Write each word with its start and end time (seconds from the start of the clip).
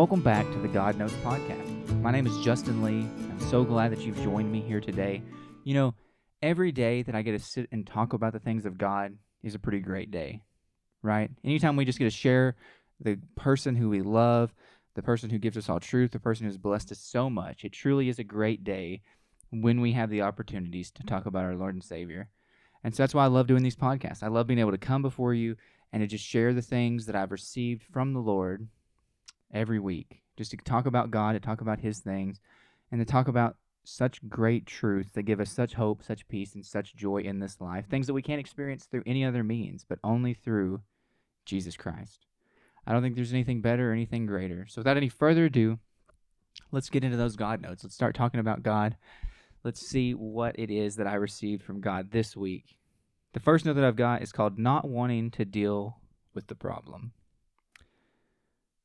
Welcome 0.00 0.22
back 0.22 0.50
to 0.52 0.58
the 0.58 0.66
God 0.66 0.96
Notes 0.96 1.12
podcast. 1.22 2.00
My 2.00 2.10
name 2.10 2.26
is 2.26 2.38
Justin 2.38 2.82
Lee. 2.82 3.06
I'm 3.06 3.40
so 3.50 3.64
glad 3.64 3.92
that 3.92 4.00
you've 4.00 4.16
joined 4.22 4.50
me 4.50 4.62
here 4.62 4.80
today. 4.80 5.22
You 5.62 5.74
know, 5.74 5.94
every 6.40 6.72
day 6.72 7.02
that 7.02 7.14
I 7.14 7.20
get 7.20 7.32
to 7.32 7.38
sit 7.38 7.68
and 7.70 7.86
talk 7.86 8.14
about 8.14 8.32
the 8.32 8.38
things 8.38 8.64
of 8.64 8.78
God 8.78 9.18
is 9.42 9.54
a 9.54 9.58
pretty 9.58 9.80
great 9.80 10.10
day, 10.10 10.40
right? 11.02 11.30
Anytime 11.44 11.76
we 11.76 11.84
just 11.84 11.98
get 11.98 12.06
to 12.06 12.10
share 12.10 12.56
the 12.98 13.18
person 13.36 13.76
who 13.76 13.90
we 13.90 14.00
love, 14.00 14.54
the 14.94 15.02
person 15.02 15.28
who 15.28 15.38
gives 15.38 15.58
us 15.58 15.68
all 15.68 15.78
truth, 15.78 16.12
the 16.12 16.18
person 16.18 16.46
who's 16.46 16.56
blessed 16.56 16.92
us 16.92 16.98
so 16.98 17.28
much, 17.28 17.62
it 17.62 17.74
truly 17.74 18.08
is 18.08 18.18
a 18.18 18.24
great 18.24 18.64
day 18.64 19.02
when 19.50 19.82
we 19.82 19.92
have 19.92 20.08
the 20.08 20.22
opportunities 20.22 20.90
to 20.92 21.02
talk 21.02 21.26
about 21.26 21.44
our 21.44 21.56
Lord 21.56 21.74
and 21.74 21.84
Savior. 21.84 22.30
And 22.82 22.96
so 22.96 23.02
that's 23.02 23.14
why 23.14 23.24
I 23.24 23.28
love 23.28 23.48
doing 23.48 23.62
these 23.62 23.76
podcasts. 23.76 24.22
I 24.22 24.28
love 24.28 24.46
being 24.46 24.60
able 24.60 24.70
to 24.70 24.78
come 24.78 25.02
before 25.02 25.34
you 25.34 25.56
and 25.92 26.00
to 26.00 26.06
just 26.06 26.24
share 26.24 26.54
the 26.54 26.62
things 26.62 27.04
that 27.04 27.14
I've 27.14 27.32
received 27.32 27.82
from 27.82 28.14
the 28.14 28.20
Lord 28.20 28.66
every 29.52 29.78
week. 29.78 30.22
Just 30.36 30.50
to 30.52 30.56
talk 30.58 30.86
about 30.86 31.10
God, 31.10 31.32
to 31.32 31.40
talk 31.40 31.60
about 31.60 31.80
His 31.80 32.00
things, 32.00 32.40
and 32.90 33.00
to 33.00 33.04
talk 33.04 33.28
about 33.28 33.56
such 33.84 34.26
great 34.28 34.66
truth 34.66 35.12
that 35.14 35.22
give 35.22 35.40
us 35.40 35.50
such 35.50 35.74
hope, 35.74 36.02
such 36.02 36.28
peace, 36.28 36.54
and 36.54 36.64
such 36.64 36.94
joy 36.94 37.18
in 37.18 37.40
this 37.40 37.60
life. 37.60 37.86
Things 37.88 38.06
that 38.06 38.14
we 38.14 38.22
can't 38.22 38.40
experience 38.40 38.84
through 38.84 39.02
any 39.06 39.24
other 39.24 39.42
means, 39.42 39.84
but 39.88 39.98
only 40.04 40.34
through 40.34 40.82
Jesus 41.44 41.76
Christ. 41.76 42.26
I 42.86 42.92
don't 42.92 43.02
think 43.02 43.14
there's 43.14 43.32
anything 43.32 43.60
better 43.60 43.90
or 43.90 43.92
anything 43.92 44.26
greater. 44.26 44.66
So 44.68 44.80
without 44.80 44.96
any 44.96 45.08
further 45.08 45.46
ado, 45.46 45.78
let's 46.70 46.90
get 46.90 47.04
into 47.04 47.16
those 47.16 47.36
God 47.36 47.60
notes. 47.60 47.84
Let's 47.84 47.94
start 47.94 48.14
talking 48.14 48.40
about 48.40 48.62
God. 48.62 48.96
Let's 49.62 49.86
see 49.86 50.12
what 50.12 50.58
it 50.58 50.70
is 50.70 50.96
that 50.96 51.06
I 51.06 51.14
received 51.14 51.62
from 51.62 51.80
God 51.80 52.10
this 52.10 52.36
week. 52.36 52.76
The 53.32 53.40
first 53.40 53.64
note 53.64 53.74
that 53.74 53.84
I've 53.84 53.96
got 53.96 54.22
is 54.22 54.32
called 54.32 54.58
Not 54.58 54.88
Wanting 54.88 55.30
to 55.32 55.44
Deal 55.44 55.98
with 56.34 56.46
the 56.46 56.54
Problem. 56.54 57.12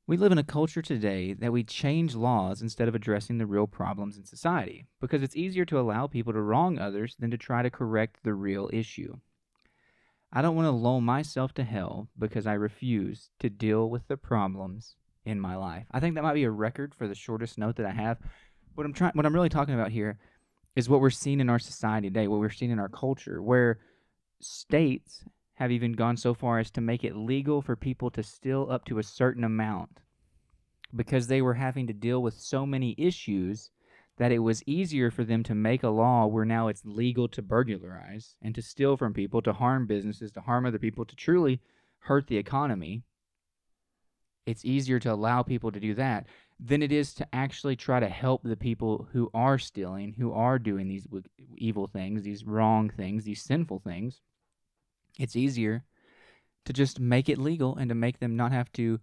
We 0.08 0.18
live 0.18 0.32
in 0.32 0.38
a 0.38 0.44
culture 0.44 0.84
today 0.84 1.34
that 1.34 1.52
we 1.52 1.64
change 1.64 2.14
laws 2.14 2.62
instead 2.62 2.88
of 2.88 2.94
addressing 2.94 3.40
the 3.40 3.48
real 3.48 3.66
problems 3.66 4.18
in 4.18 4.24
society 4.24 4.86
because 5.02 5.24
it's 5.24 5.36
easier 5.36 5.66
to 5.66 5.80
allow 5.80 6.06
people 6.06 6.32
to 6.34 6.42
wrong 6.42 6.78
others 6.78 7.16
than 7.18 7.32
to 7.32 7.40
try 7.40 7.64
to 7.64 7.72
correct 7.72 8.20
the 8.24 8.36
real 8.36 8.70
issue. 8.72 9.18
I 10.32 10.44
don't 10.44 10.56
want 10.56 10.68
to 10.68 10.72
lull 10.72 11.02
myself 11.02 11.56
to 11.56 11.64
hell 11.64 12.10
because 12.20 12.46
I 12.46 12.54
refuse 12.54 13.32
to 13.40 13.50
deal 13.50 13.90
with 13.90 14.08
the 14.08 14.16
problems 14.16 14.96
in 15.26 15.40
my 15.40 15.56
life. 15.56 15.88
I 15.90 16.00
think 16.00 16.14
that 16.14 16.24
might 16.24 16.36
be 16.36 16.44
a 16.44 16.52
record 16.52 16.94
for 16.94 17.08
the 17.08 17.16
shortest 17.16 17.58
note 17.58 17.78
that 17.78 17.88
I 17.88 17.92
have. 17.92 18.20
What 18.76 18.86
I'm 18.86 18.94
trying 18.94 19.14
what 19.14 19.26
I'm 19.26 19.34
really 19.34 19.50
talking 19.50 19.74
about 19.74 19.92
here 19.92 20.20
is 20.76 20.88
what 20.88 21.02
we're 21.02 21.10
seeing 21.10 21.40
in 21.40 21.50
our 21.50 21.58
society 21.58 22.10
today, 22.10 22.28
what 22.28 22.40
we're 22.40 22.52
seeing 22.52 22.70
in 22.70 22.80
our 22.80 22.90
culture 22.90 23.42
where 23.42 23.80
states 24.40 25.24
have 25.56 25.72
even 25.72 25.94
gone 25.94 26.18
so 26.18 26.34
far 26.34 26.60
as 26.60 26.70
to 26.72 26.82
make 26.82 27.04
it 27.04 27.16
legal 27.16 27.62
for 27.62 27.76
people 27.76 28.10
to 28.12 28.24
steal 28.24 28.68
up 28.70 28.86
to 28.86 29.00
a 29.00 29.04
certain 29.04 29.44
amount 29.44 30.02
because 30.96 31.28
they 31.28 31.42
were 31.42 31.56
having 31.56 31.88
to 31.88 31.94
deal 31.94 32.22
with 32.22 32.34
so 32.34 32.66
many 32.66 32.96
issues 32.98 33.72
that 34.18 34.32
it 34.32 34.40
was 34.40 34.64
easier 34.66 35.12
for 35.12 35.24
them 35.24 35.44
to 35.44 35.56
make 35.56 35.84
a 35.84 35.90
law 35.90 36.26
where 36.26 36.46
now 36.46 36.68
it's 36.68 36.86
legal 36.86 37.28
to 37.28 37.42
burglarize 37.42 38.36
and 38.42 38.56
to 38.56 38.62
steal 38.62 38.96
from 38.96 39.14
people, 39.14 39.42
to 39.42 39.52
harm 39.52 39.86
businesses, 39.86 40.32
to 40.32 40.42
harm 40.42 40.66
other 40.66 40.80
people, 40.80 41.04
to 41.06 41.16
truly 41.16 41.60
hurt 42.00 42.28
the 42.28 42.38
economy. 42.38 43.04
It's 44.46 44.64
easier 44.64 45.00
to 45.00 45.12
allow 45.12 45.42
people 45.44 45.72
to 45.72 45.80
do 45.80 45.94
that 45.96 46.28
than 46.60 46.82
it 46.82 46.92
is 46.92 47.14
to 47.16 47.28
actually 47.34 47.76
try 47.76 48.00
to 48.00 48.08
help 48.08 48.42
the 48.44 48.56
people 48.56 49.10
who 49.12 49.30
are 49.34 49.58
stealing, 49.58 50.14
who 50.18 50.32
are 50.32 50.60
doing 50.60 50.88
these 50.88 51.08
evil 51.58 51.88
things, 51.88 52.24
these 52.24 52.46
wrong 52.46 52.90
things, 52.90 53.26
these 53.26 53.42
sinful 53.42 53.80
things. 53.80 54.22
It's 55.18 55.36
easier 55.36 55.84
to 56.66 56.74
just 56.74 57.00
make 57.00 57.30
it 57.30 57.38
legal 57.38 57.76
and 57.76 57.90
to 57.90 57.96
make 57.96 58.20
them 58.20 58.36
not 58.36 58.52
have 58.52 58.72
to 58.74 59.00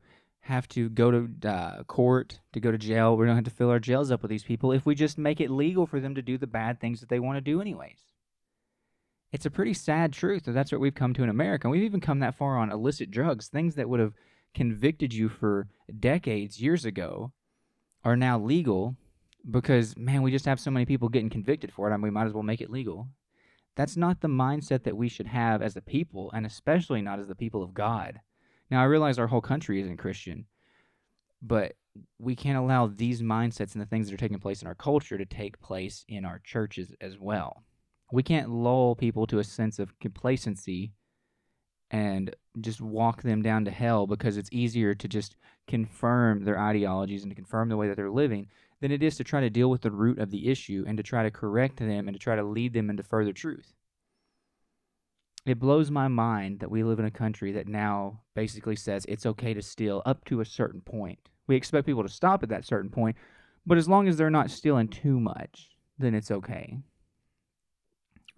have 0.46 0.68
to 0.68 0.88
go 0.88 1.10
to 1.10 1.48
uh, 1.48 1.84
court, 1.84 2.40
to 2.52 2.60
go 2.60 2.72
to 2.72 2.78
jail. 2.78 3.16
We 3.16 3.26
don't 3.26 3.36
have 3.36 3.44
to 3.44 3.50
fill 3.50 3.70
our 3.70 3.78
jails 3.78 4.10
up 4.10 4.22
with 4.22 4.30
these 4.30 4.42
people 4.42 4.72
if 4.72 4.84
we 4.84 4.94
just 4.94 5.16
make 5.16 5.40
it 5.40 5.50
legal 5.50 5.86
for 5.86 6.00
them 6.00 6.16
to 6.16 6.22
do 6.22 6.36
the 6.36 6.48
bad 6.48 6.80
things 6.80 7.00
that 7.00 7.08
they 7.08 7.20
want 7.20 7.36
to 7.36 7.40
do, 7.40 7.60
anyways. 7.60 8.00
It's 9.30 9.46
a 9.46 9.50
pretty 9.50 9.72
sad 9.72 10.12
truth 10.12 10.44
that 10.44 10.52
that's 10.52 10.72
what 10.72 10.80
we've 10.80 10.94
come 10.94 11.14
to 11.14 11.22
in 11.22 11.28
America. 11.28 11.68
We've 11.68 11.84
even 11.84 12.00
come 12.00 12.18
that 12.18 12.34
far 12.34 12.58
on 12.58 12.72
illicit 12.72 13.10
drugs, 13.10 13.48
things 13.48 13.76
that 13.76 13.88
would 13.88 14.00
have 14.00 14.14
convicted 14.52 15.14
you 15.14 15.28
for 15.28 15.68
decades, 15.98 16.60
years 16.60 16.84
ago, 16.84 17.32
are 18.04 18.16
now 18.16 18.38
legal 18.38 18.96
because, 19.48 19.96
man, 19.96 20.22
we 20.22 20.30
just 20.30 20.44
have 20.44 20.60
so 20.60 20.70
many 20.70 20.84
people 20.84 21.08
getting 21.08 21.30
convicted 21.30 21.72
for 21.72 21.88
it. 21.88 21.94
I 21.94 21.96
mean, 21.96 22.02
we 22.02 22.10
might 22.10 22.26
as 22.26 22.32
well 22.32 22.42
make 22.42 22.60
it 22.60 22.70
legal. 22.70 23.08
That's 23.76 23.96
not 23.96 24.20
the 24.20 24.28
mindset 24.28 24.82
that 24.84 24.96
we 24.96 25.08
should 25.08 25.26
have 25.26 25.62
as 25.62 25.76
a 25.76 25.80
people, 25.80 26.30
and 26.32 26.44
especially 26.44 27.00
not 27.00 27.18
as 27.18 27.28
the 27.28 27.34
people 27.34 27.62
of 27.62 27.74
God. 27.74 28.20
Now, 28.70 28.82
I 28.82 28.84
realize 28.86 29.18
our 29.18 29.26
whole 29.26 29.40
country 29.40 29.80
isn't 29.80 29.96
Christian, 29.96 30.46
but 31.40 31.74
we 32.18 32.34
can't 32.34 32.58
allow 32.58 32.86
these 32.86 33.22
mindsets 33.22 33.72
and 33.72 33.82
the 33.82 33.86
things 33.86 34.08
that 34.08 34.14
are 34.14 34.18
taking 34.18 34.38
place 34.38 34.62
in 34.62 34.68
our 34.68 34.74
culture 34.74 35.18
to 35.18 35.24
take 35.24 35.60
place 35.60 36.04
in 36.08 36.24
our 36.24 36.40
churches 36.44 36.94
as 37.00 37.18
well. 37.18 37.64
We 38.10 38.22
can't 38.22 38.50
lull 38.50 38.94
people 38.94 39.26
to 39.28 39.38
a 39.38 39.44
sense 39.44 39.78
of 39.78 39.98
complacency 39.98 40.92
and 41.90 42.34
just 42.60 42.80
walk 42.80 43.22
them 43.22 43.42
down 43.42 43.64
to 43.66 43.70
hell 43.70 44.06
because 44.06 44.36
it's 44.36 44.48
easier 44.52 44.94
to 44.94 45.08
just 45.08 45.36
confirm 45.66 46.44
their 46.44 46.58
ideologies 46.58 47.22
and 47.22 47.30
to 47.30 47.36
confirm 47.36 47.68
the 47.68 47.76
way 47.76 47.88
that 47.88 47.96
they're 47.96 48.10
living 48.10 48.48
than 48.82 48.92
it 48.92 49.02
is 49.02 49.16
to 49.16 49.24
try 49.24 49.40
to 49.40 49.48
deal 49.48 49.70
with 49.70 49.80
the 49.80 49.90
root 49.90 50.18
of 50.18 50.30
the 50.30 50.50
issue 50.50 50.84
and 50.86 50.98
to 50.98 51.02
try 51.02 51.22
to 51.22 51.30
correct 51.30 51.78
them 51.78 52.06
and 52.06 52.14
to 52.14 52.18
try 52.18 52.36
to 52.36 52.42
lead 52.42 52.74
them 52.74 52.90
into 52.90 53.02
further 53.02 53.32
truth 53.32 53.72
it 55.44 55.58
blows 55.58 55.90
my 55.90 56.08
mind 56.08 56.60
that 56.60 56.70
we 56.70 56.84
live 56.84 56.98
in 56.98 57.04
a 57.04 57.10
country 57.10 57.52
that 57.52 57.66
now 57.66 58.20
basically 58.34 58.76
says 58.76 59.04
it's 59.08 59.26
okay 59.26 59.54
to 59.54 59.62
steal 59.62 60.02
up 60.06 60.24
to 60.26 60.40
a 60.40 60.44
certain 60.44 60.80
point. 60.80 61.18
We 61.46 61.56
expect 61.56 61.86
people 61.86 62.04
to 62.04 62.08
stop 62.08 62.42
at 62.42 62.48
that 62.50 62.64
certain 62.64 62.90
point, 62.90 63.16
but 63.66 63.78
as 63.78 63.88
long 63.88 64.06
as 64.06 64.16
they're 64.16 64.30
not 64.30 64.50
stealing 64.50 64.88
too 64.88 65.18
much, 65.18 65.70
then 65.98 66.14
it's 66.14 66.30
okay. 66.30 66.78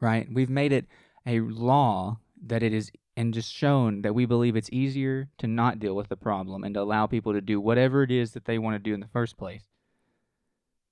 Right? 0.00 0.26
We've 0.32 0.50
made 0.50 0.72
it 0.72 0.86
a 1.26 1.40
law 1.40 2.20
that 2.46 2.62
it 2.62 2.72
is 2.72 2.90
and 3.16 3.32
just 3.32 3.52
shown 3.52 4.02
that 4.02 4.14
we 4.14 4.26
believe 4.26 4.56
it's 4.56 4.72
easier 4.72 5.28
to 5.38 5.46
not 5.46 5.78
deal 5.78 5.94
with 5.94 6.08
the 6.08 6.16
problem 6.16 6.64
and 6.64 6.74
to 6.74 6.80
allow 6.80 7.06
people 7.06 7.32
to 7.32 7.40
do 7.40 7.60
whatever 7.60 8.02
it 8.02 8.10
is 8.10 8.32
that 8.32 8.44
they 8.44 8.58
want 8.58 8.74
to 8.74 8.78
do 8.80 8.92
in 8.92 9.00
the 9.00 9.06
first 9.06 9.36
place 9.36 9.73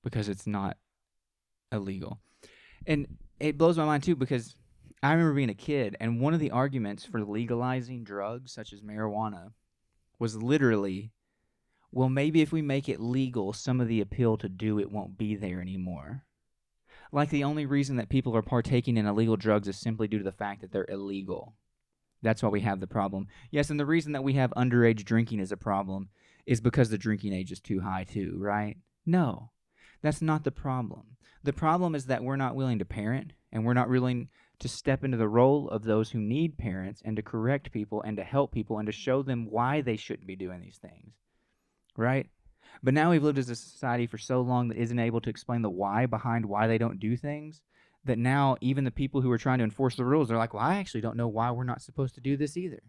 because 0.02 0.28
it's 0.28 0.46
not 0.46 0.76
illegal. 1.70 2.20
And 2.86 3.06
it 3.40 3.58
blows 3.58 3.78
my 3.78 3.84
mind 3.84 4.02
too 4.02 4.16
because 4.16 4.56
I 5.02 5.12
remember 5.12 5.34
being 5.34 5.50
a 5.50 5.54
kid, 5.54 5.96
and 6.00 6.20
one 6.20 6.32
of 6.34 6.40
the 6.40 6.52
arguments 6.52 7.04
for 7.04 7.24
legalizing 7.24 8.04
drugs 8.04 8.52
such 8.52 8.72
as 8.72 8.82
marijuana 8.82 9.52
was 10.18 10.36
literally, 10.36 11.10
well, 11.90 12.08
maybe 12.08 12.40
if 12.40 12.52
we 12.52 12.62
make 12.62 12.88
it 12.88 13.00
legal, 13.00 13.52
some 13.52 13.80
of 13.80 13.88
the 13.88 14.00
appeal 14.00 14.36
to 14.36 14.48
do 14.48 14.78
it 14.78 14.92
won't 14.92 15.18
be 15.18 15.34
there 15.34 15.60
anymore. 15.60 16.24
Like 17.10 17.30
the 17.30 17.44
only 17.44 17.66
reason 17.66 17.96
that 17.96 18.08
people 18.08 18.34
are 18.36 18.42
partaking 18.42 18.96
in 18.96 19.06
illegal 19.06 19.36
drugs 19.36 19.68
is 19.68 19.76
simply 19.76 20.08
due 20.08 20.18
to 20.18 20.24
the 20.24 20.32
fact 20.32 20.60
that 20.60 20.72
they're 20.72 20.86
illegal. 20.88 21.54
That's 22.22 22.42
why 22.42 22.48
we 22.48 22.60
have 22.60 22.80
the 22.80 22.86
problem. 22.86 23.26
Yes, 23.50 23.68
and 23.68 23.78
the 23.78 23.86
reason 23.86 24.12
that 24.12 24.24
we 24.24 24.34
have 24.34 24.52
underage 24.56 25.04
drinking 25.04 25.40
is 25.40 25.52
a 25.52 25.56
problem 25.56 26.08
is 26.46 26.60
because 26.60 26.88
the 26.88 26.98
drinking 26.98 27.32
age 27.32 27.52
is 27.52 27.60
too 27.60 27.80
high, 27.80 28.04
too, 28.04 28.36
right? 28.38 28.76
No, 29.04 29.50
that's 30.02 30.22
not 30.22 30.44
the 30.44 30.50
problem. 30.50 31.16
The 31.44 31.52
problem 31.52 31.94
is 31.94 32.06
that 32.06 32.22
we're 32.22 32.36
not 32.36 32.54
willing 32.54 32.78
to 32.78 32.84
parent 32.84 33.32
and 33.50 33.64
we're 33.64 33.74
not 33.74 33.88
willing 33.88 34.28
to 34.60 34.68
step 34.68 35.02
into 35.02 35.16
the 35.16 35.28
role 35.28 35.68
of 35.68 35.82
those 35.82 36.10
who 36.10 36.20
need 36.20 36.56
parents 36.56 37.02
and 37.04 37.16
to 37.16 37.22
correct 37.22 37.72
people 37.72 38.02
and 38.02 38.16
to 38.16 38.24
help 38.24 38.52
people 38.52 38.78
and 38.78 38.86
to 38.86 38.92
show 38.92 39.22
them 39.22 39.50
why 39.50 39.80
they 39.80 39.96
shouldn't 39.96 40.26
be 40.26 40.36
doing 40.36 40.60
these 40.60 40.78
things. 40.78 41.14
Right? 41.96 42.28
But 42.82 42.94
now 42.94 43.10
we've 43.10 43.22
lived 43.22 43.38
as 43.38 43.50
a 43.50 43.56
society 43.56 44.06
for 44.06 44.18
so 44.18 44.40
long 44.40 44.68
that 44.68 44.78
isn't 44.78 44.98
able 44.98 45.20
to 45.22 45.30
explain 45.30 45.62
the 45.62 45.70
why 45.70 46.06
behind 46.06 46.46
why 46.46 46.66
they 46.66 46.78
don't 46.78 47.00
do 47.00 47.16
things 47.16 47.60
that 48.04 48.18
now 48.18 48.56
even 48.60 48.84
the 48.84 48.90
people 48.90 49.20
who 49.20 49.30
are 49.30 49.38
trying 49.38 49.58
to 49.58 49.64
enforce 49.64 49.96
the 49.96 50.04
rules 50.04 50.30
are 50.30 50.36
like, 50.36 50.54
well, 50.54 50.62
I 50.62 50.76
actually 50.76 51.02
don't 51.02 51.16
know 51.16 51.28
why 51.28 51.50
we're 51.50 51.64
not 51.64 51.82
supposed 51.82 52.14
to 52.16 52.20
do 52.20 52.36
this 52.36 52.56
either. 52.56 52.82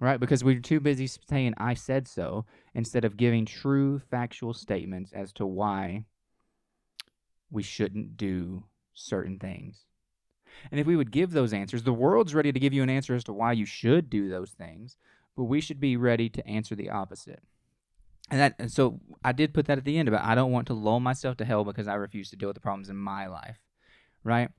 Right? 0.00 0.18
Because 0.18 0.42
we're 0.42 0.60
too 0.60 0.80
busy 0.80 1.06
saying, 1.06 1.54
I 1.58 1.74
said 1.74 2.08
so, 2.08 2.46
instead 2.74 3.04
of 3.04 3.18
giving 3.18 3.44
true 3.44 3.98
factual 3.98 4.54
statements 4.54 5.12
as 5.12 5.30
to 5.34 5.46
why 5.46 6.06
we 7.50 7.62
shouldn't 7.62 8.16
do 8.16 8.64
certain 8.94 9.38
things. 9.38 9.84
And 10.70 10.80
if 10.80 10.86
we 10.86 10.96
would 10.96 11.10
give 11.10 11.32
those 11.32 11.52
answers, 11.52 11.82
the 11.82 11.92
world's 11.92 12.34
ready 12.34 12.52
to 12.52 12.60
give 12.60 12.72
you 12.72 12.82
an 12.82 12.90
answer 12.90 13.14
as 13.14 13.24
to 13.24 13.32
why 13.32 13.52
you 13.52 13.66
should 13.66 14.10
do 14.10 14.28
those 14.28 14.50
things, 14.50 14.96
but 15.36 15.44
we 15.44 15.60
should 15.60 15.80
be 15.80 15.96
ready 15.96 16.28
to 16.30 16.46
answer 16.46 16.74
the 16.74 16.90
opposite. 16.90 17.42
And 18.30 18.40
that 18.40 18.54
and 18.58 18.70
so 18.70 19.00
I 19.24 19.32
did 19.32 19.54
put 19.54 19.66
that 19.66 19.78
at 19.78 19.84
the 19.84 19.98
end 19.98 20.08
about 20.08 20.24
I 20.24 20.34
don't 20.34 20.52
want 20.52 20.68
to 20.68 20.74
lull 20.74 21.00
myself 21.00 21.36
to 21.38 21.44
hell 21.44 21.64
because 21.64 21.88
I 21.88 21.94
refuse 21.94 22.30
to 22.30 22.36
deal 22.36 22.48
with 22.48 22.54
the 22.54 22.60
problems 22.60 22.88
in 22.88 22.96
my 22.96 23.26
life. 23.26 23.58
Right? 24.22 24.50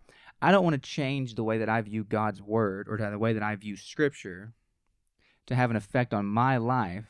I 0.41 0.51
don't 0.51 0.63
want 0.63 0.81
to 0.81 0.89
change 0.89 1.35
the 1.35 1.43
way 1.43 1.59
that 1.59 1.69
I 1.69 1.81
view 1.81 2.03
God's 2.03 2.41
word 2.41 2.87
or 2.89 2.97
the 2.97 3.19
way 3.19 3.33
that 3.33 3.43
I 3.43 3.55
view 3.55 3.77
scripture 3.77 4.53
to 5.47 5.55
have 5.55 5.69
an 5.69 5.75
effect 5.75 6.13
on 6.13 6.25
my 6.25 6.57
life 6.57 7.05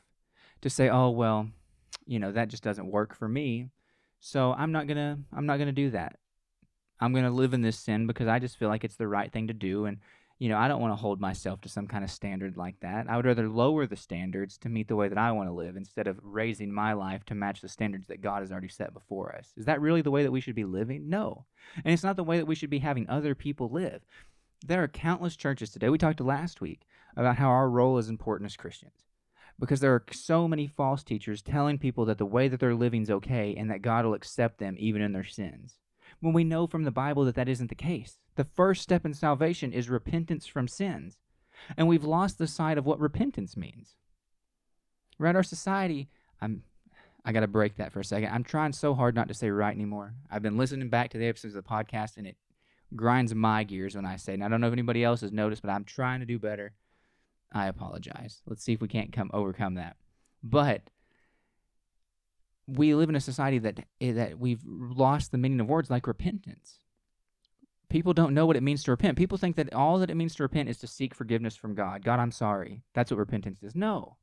to 0.62 0.69
say, 0.69 0.89
"Oh, 0.89 1.10
well, 1.10 1.50
you 2.06 2.19
know, 2.19 2.31
that 2.31 2.50
just 2.50 2.63
doesn't 2.63 2.92
work 2.92 3.16
for 3.16 3.28
me." 3.28 3.69
So 4.19 4.54
I'm 4.54 4.72
not 4.72 4.88
going 4.88 4.98
to 4.98 5.18
I'm 5.33 5.45
not 5.45 5.57
going 5.57 5.68
to 5.68 5.74
do 5.74 5.89
that. 5.92 6.18
I'm 7.01 7.13
going 7.13 7.25
to 7.25 7.31
live 7.31 7.54
in 7.54 7.63
this 7.63 7.80
sin 7.80 8.06
because 8.06 8.28
I 8.28 8.39
just 8.39 8.57
feel 8.57 8.69
like 8.69 8.83
it's 8.83 8.95
the 8.95 9.07
right 9.07 9.31
thing 9.31 9.48
to 9.48 9.54
do. 9.54 9.86
And, 9.86 9.98
you 10.38 10.50
know, 10.50 10.57
I 10.57 10.68
don't 10.68 10.80
want 10.80 10.92
to 10.92 11.01
hold 11.01 11.19
myself 11.19 11.60
to 11.62 11.69
some 11.69 11.88
kind 11.88 12.04
of 12.04 12.12
standard 12.12 12.57
like 12.57 12.80
that. 12.81 13.10
I 13.10 13.16
would 13.16 13.25
rather 13.25 13.50
lower 13.50 13.88
the 13.88 13.95
standards 13.95 14.60
to 14.60 14.69
meet 14.69 14.88
the 14.88 14.95
way 14.95 15.10
that 15.10 15.18
I 15.18 15.31
want 15.31 15.50
to 15.50 15.54
live 15.54 15.75
instead 15.75 16.07
of 16.07 16.19
raising 16.22 16.72
my 16.72 16.94
life 16.94 17.25
to 17.25 17.36
match 17.36 17.62
the 17.62 17.69
standards 17.69 18.06
that 18.07 18.22
God 18.22 18.42
has 18.42 18.51
already 18.51 18.68
set 18.68 18.94
before 18.94 19.36
us. 19.36 19.51
Is 19.57 19.66
that 19.66 19.81
really 19.81 20.04
the 20.04 20.12
way 20.12 20.22
that 20.22 20.31
we 20.31 20.42
should 20.42 20.56
be 20.56 20.63
living? 20.63 21.10
No. 21.10 21.45
And 21.83 21.92
it's 21.92 22.04
not 22.04 22.18
the 22.18 22.24
way 22.24 22.38
that 22.38 22.48
we 22.48 22.56
should 22.56 22.69
be 22.69 22.80
having 22.80 23.10
other 23.10 23.33
people 23.33 23.69
live. 23.69 24.06
There 24.63 24.83
are 24.83 24.88
countless 24.88 25.36
churches 25.36 25.72
today. 25.72 25.89
We 25.89 25.98
talked 25.98 26.18
to 26.18 26.24
last 26.24 26.62
week 26.62 26.81
about 27.15 27.37
how 27.37 27.49
our 27.49 27.69
role 27.69 27.97
is 27.97 28.09
important 28.09 28.49
as 28.49 28.57
Christians 28.57 29.05
because 29.59 29.79
there 29.79 29.93
are 29.93 30.03
so 30.11 30.47
many 30.47 30.65
false 30.65 31.03
teachers 31.03 31.41
telling 31.41 31.77
people 31.77 32.03
that 32.05 32.17
the 32.17 32.25
way 32.25 32.47
that 32.47 32.59
they're 32.59 32.73
living 32.73 33.03
is 33.03 33.11
okay 33.11 33.55
and 33.55 33.69
that 33.69 33.83
God 33.83 34.05
will 34.05 34.15
accept 34.15 34.57
them 34.57 34.75
even 34.79 35.01
in 35.03 35.13
their 35.13 35.23
sins 35.23 35.77
when 36.19 36.33
we 36.33 36.43
know 36.43 36.67
from 36.67 36.83
the 36.83 36.91
Bible 36.91 37.25
that 37.25 37.35
that 37.35 37.47
isn't 37.47 37.67
the 37.67 37.75
case. 37.75 38.17
The 38.35 38.43
first 38.43 38.81
step 38.81 39.05
in 39.05 39.13
salvation 39.13 39.73
is 39.73 39.89
repentance 39.89 40.47
from 40.47 40.67
sins. 40.67 41.17
And 41.77 41.87
we've 41.87 42.03
lost 42.03 42.37
the 42.37 42.47
sight 42.47 42.77
of 42.77 42.85
what 42.85 42.99
repentance 42.99 43.55
means. 43.55 43.95
Around 45.19 45.35
our 45.35 45.43
society, 45.43 46.09
I'm 46.41 46.63
I 47.23 47.31
got 47.31 47.41
to 47.41 47.47
break 47.47 47.75
that 47.75 47.93
for 47.93 47.99
a 47.99 48.03
second. 48.03 48.33
I'm 48.33 48.43
trying 48.43 48.73
so 48.73 48.95
hard 48.95 49.13
not 49.13 49.27
to 49.27 49.35
say 49.35 49.51
right 49.51 49.75
anymore. 49.75 50.15
I've 50.31 50.41
been 50.41 50.57
listening 50.57 50.89
back 50.89 51.11
to 51.11 51.19
the 51.19 51.27
episodes 51.27 51.53
of 51.53 51.63
the 51.63 51.69
podcast 51.69 52.17
and 52.17 52.25
it 52.25 52.35
grinds 52.95 53.35
my 53.35 53.63
gears 53.63 53.95
when 53.95 54.07
I 54.07 54.15
say, 54.15 54.33
and 54.33 54.43
I 54.43 54.47
don't 54.47 54.59
know 54.59 54.67
if 54.67 54.73
anybody 54.73 55.03
else 55.03 55.21
has 55.21 55.31
noticed, 55.31 55.61
but 55.61 55.69
I'm 55.69 55.83
trying 55.83 56.21
to 56.21 56.25
do 56.25 56.39
better. 56.39 56.73
I 57.51 57.68
apologize. 57.68 58.42
Let's 58.45 58.63
see 58.63 58.74
if 58.74 58.81
we 58.81 58.88
can't 58.88 59.12
come 59.12 59.30
overcome 59.33 59.75
that. 59.75 59.98
But 60.44 60.89
we 62.68 62.95
live 62.95 63.09
in 63.09 63.15
a 63.15 63.21
society 63.21 63.59
that 63.59 63.80
eh, 64.00 64.13
that 64.13 64.39
we've 64.39 64.63
lost 64.65 65.31
the 65.31 65.38
meaning 65.38 65.59
of 65.59 65.68
words 65.68 65.89
like 65.89 66.07
repentance. 66.07 66.80
People 67.89 68.13
don't 68.13 68.33
know 68.33 68.45
what 68.45 68.56
it 68.56 68.63
means 68.63 68.83
to 68.83 68.92
repent. 68.92 69.18
People 69.18 69.38
think 69.38 69.57
that 69.57 69.74
all 69.74 70.00
that 70.00 70.09
it 70.09 70.15
means 70.15 70.33
to 70.36 70.44
repent 70.44 70.69
is 70.69 70.77
to 70.77 70.88
seek 70.88 71.13
forgiveness 71.13 71.57
from 71.57 71.75
God. 71.75 72.06
God, 72.06 72.19
I'm 72.19 72.31
sorry. 72.31 72.83
That's 72.94 73.12
what 73.12 73.18
repentance 73.18 73.63
is. 73.63 73.75
No. 73.75 74.15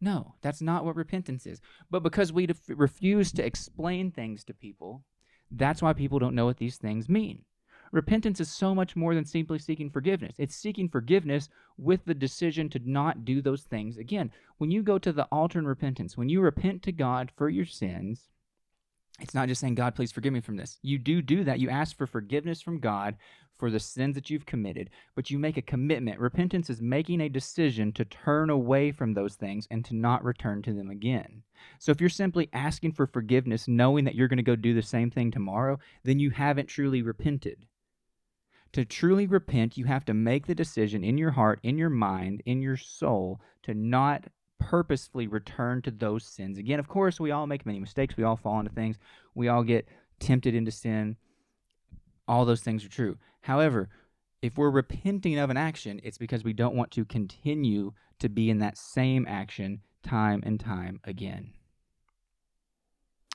No, 0.00 0.36
that's 0.42 0.62
not 0.62 0.84
what 0.84 0.96
repentance 0.96 1.44
is. 1.44 1.60
But 1.90 2.02
because 2.02 2.32
we 2.32 2.46
def- 2.46 2.62
refuse 2.68 3.32
to 3.32 3.44
explain 3.44 4.10
things 4.10 4.44
to 4.44 4.54
people, 4.54 5.04
that's 5.50 5.82
why 5.82 5.92
people 5.92 6.18
don't 6.18 6.34
know 6.34 6.46
what 6.46 6.58
these 6.58 6.76
things 6.76 7.08
mean. 7.08 7.44
Repentance 7.92 8.40
is 8.40 8.50
so 8.50 8.74
much 8.74 8.96
more 8.96 9.14
than 9.14 9.24
simply 9.24 9.58
seeking 9.58 9.90
forgiveness. 9.90 10.36
It's 10.38 10.54
seeking 10.54 10.88
forgiveness 10.88 11.48
with 11.76 12.04
the 12.04 12.14
decision 12.14 12.68
to 12.70 12.80
not 12.84 13.24
do 13.24 13.40
those 13.40 13.62
things 13.62 13.96
again. 13.96 14.30
When 14.58 14.70
you 14.70 14.82
go 14.82 14.98
to 14.98 15.12
the 15.12 15.24
altar 15.32 15.58
in 15.58 15.66
repentance, 15.66 16.16
when 16.16 16.28
you 16.28 16.40
repent 16.40 16.82
to 16.84 16.92
God 16.92 17.30
for 17.36 17.48
your 17.48 17.66
sins, 17.66 18.28
it's 19.20 19.34
not 19.34 19.48
just 19.48 19.60
saying, 19.60 19.74
God, 19.74 19.94
please 19.94 20.12
forgive 20.12 20.32
me 20.32 20.40
from 20.40 20.56
this. 20.56 20.78
You 20.82 20.98
do 20.98 21.22
do 21.22 21.44
that. 21.44 21.58
You 21.58 21.70
ask 21.70 21.96
for 21.96 22.06
forgiveness 22.06 22.62
from 22.62 22.78
God 22.78 23.16
for 23.58 23.70
the 23.70 23.80
sins 23.80 24.14
that 24.14 24.30
you've 24.30 24.46
committed, 24.46 24.90
but 25.16 25.30
you 25.30 25.38
make 25.38 25.56
a 25.56 25.62
commitment. 25.62 26.20
Repentance 26.20 26.70
is 26.70 26.80
making 26.80 27.20
a 27.20 27.28
decision 27.28 27.90
to 27.92 28.04
turn 28.04 28.50
away 28.50 28.92
from 28.92 29.14
those 29.14 29.34
things 29.34 29.66
and 29.72 29.84
to 29.84 29.96
not 29.96 30.22
return 30.22 30.62
to 30.62 30.72
them 30.72 30.90
again. 30.90 31.42
So 31.80 31.90
if 31.90 32.00
you're 32.00 32.10
simply 32.10 32.48
asking 32.52 32.92
for 32.92 33.08
forgiveness, 33.08 33.66
knowing 33.66 34.04
that 34.04 34.14
you're 34.14 34.28
going 34.28 34.36
to 34.36 34.44
go 34.44 34.54
do 34.54 34.74
the 34.74 34.82
same 34.82 35.10
thing 35.10 35.32
tomorrow, 35.32 35.80
then 36.04 36.20
you 36.20 36.30
haven't 36.30 36.66
truly 36.66 37.02
repented. 37.02 37.66
To 38.72 38.84
truly 38.84 39.26
repent, 39.26 39.76
you 39.76 39.86
have 39.86 40.04
to 40.06 40.14
make 40.14 40.46
the 40.46 40.54
decision 40.54 41.02
in 41.02 41.16
your 41.18 41.30
heart, 41.30 41.60
in 41.62 41.78
your 41.78 41.90
mind, 41.90 42.42
in 42.44 42.60
your 42.60 42.76
soul 42.76 43.40
to 43.62 43.74
not 43.74 44.24
purposefully 44.58 45.26
return 45.26 45.80
to 45.82 45.90
those 45.90 46.24
sins 46.24 46.58
again. 46.58 46.78
Of 46.78 46.88
course, 46.88 47.18
we 47.18 47.30
all 47.30 47.46
make 47.46 47.64
many 47.64 47.80
mistakes. 47.80 48.16
We 48.16 48.24
all 48.24 48.36
fall 48.36 48.60
into 48.60 48.72
things. 48.72 48.98
We 49.34 49.48
all 49.48 49.62
get 49.62 49.88
tempted 50.20 50.54
into 50.54 50.70
sin. 50.70 51.16
All 52.26 52.44
those 52.44 52.62
things 52.62 52.84
are 52.84 52.90
true. 52.90 53.16
However, 53.40 53.88
if 54.42 54.58
we're 54.58 54.70
repenting 54.70 55.38
of 55.38 55.50
an 55.50 55.56
action, 55.56 56.00
it's 56.04 56.18
because 56.18 56.44
we 56.44 56.52
don't 56.52 56.76
want 56.76 56.90
to 56.92 57.04
continue 57.04 57.92
to 58.18 58.28
be 58.28 58.50
in 58.50 58.58
that 58.58 58.76
same 58.76 59.26
action 59.26 59.80
time 60.02 60.42
and 60.44 60.60
time 60.60 61.00
again. 61.04 61.52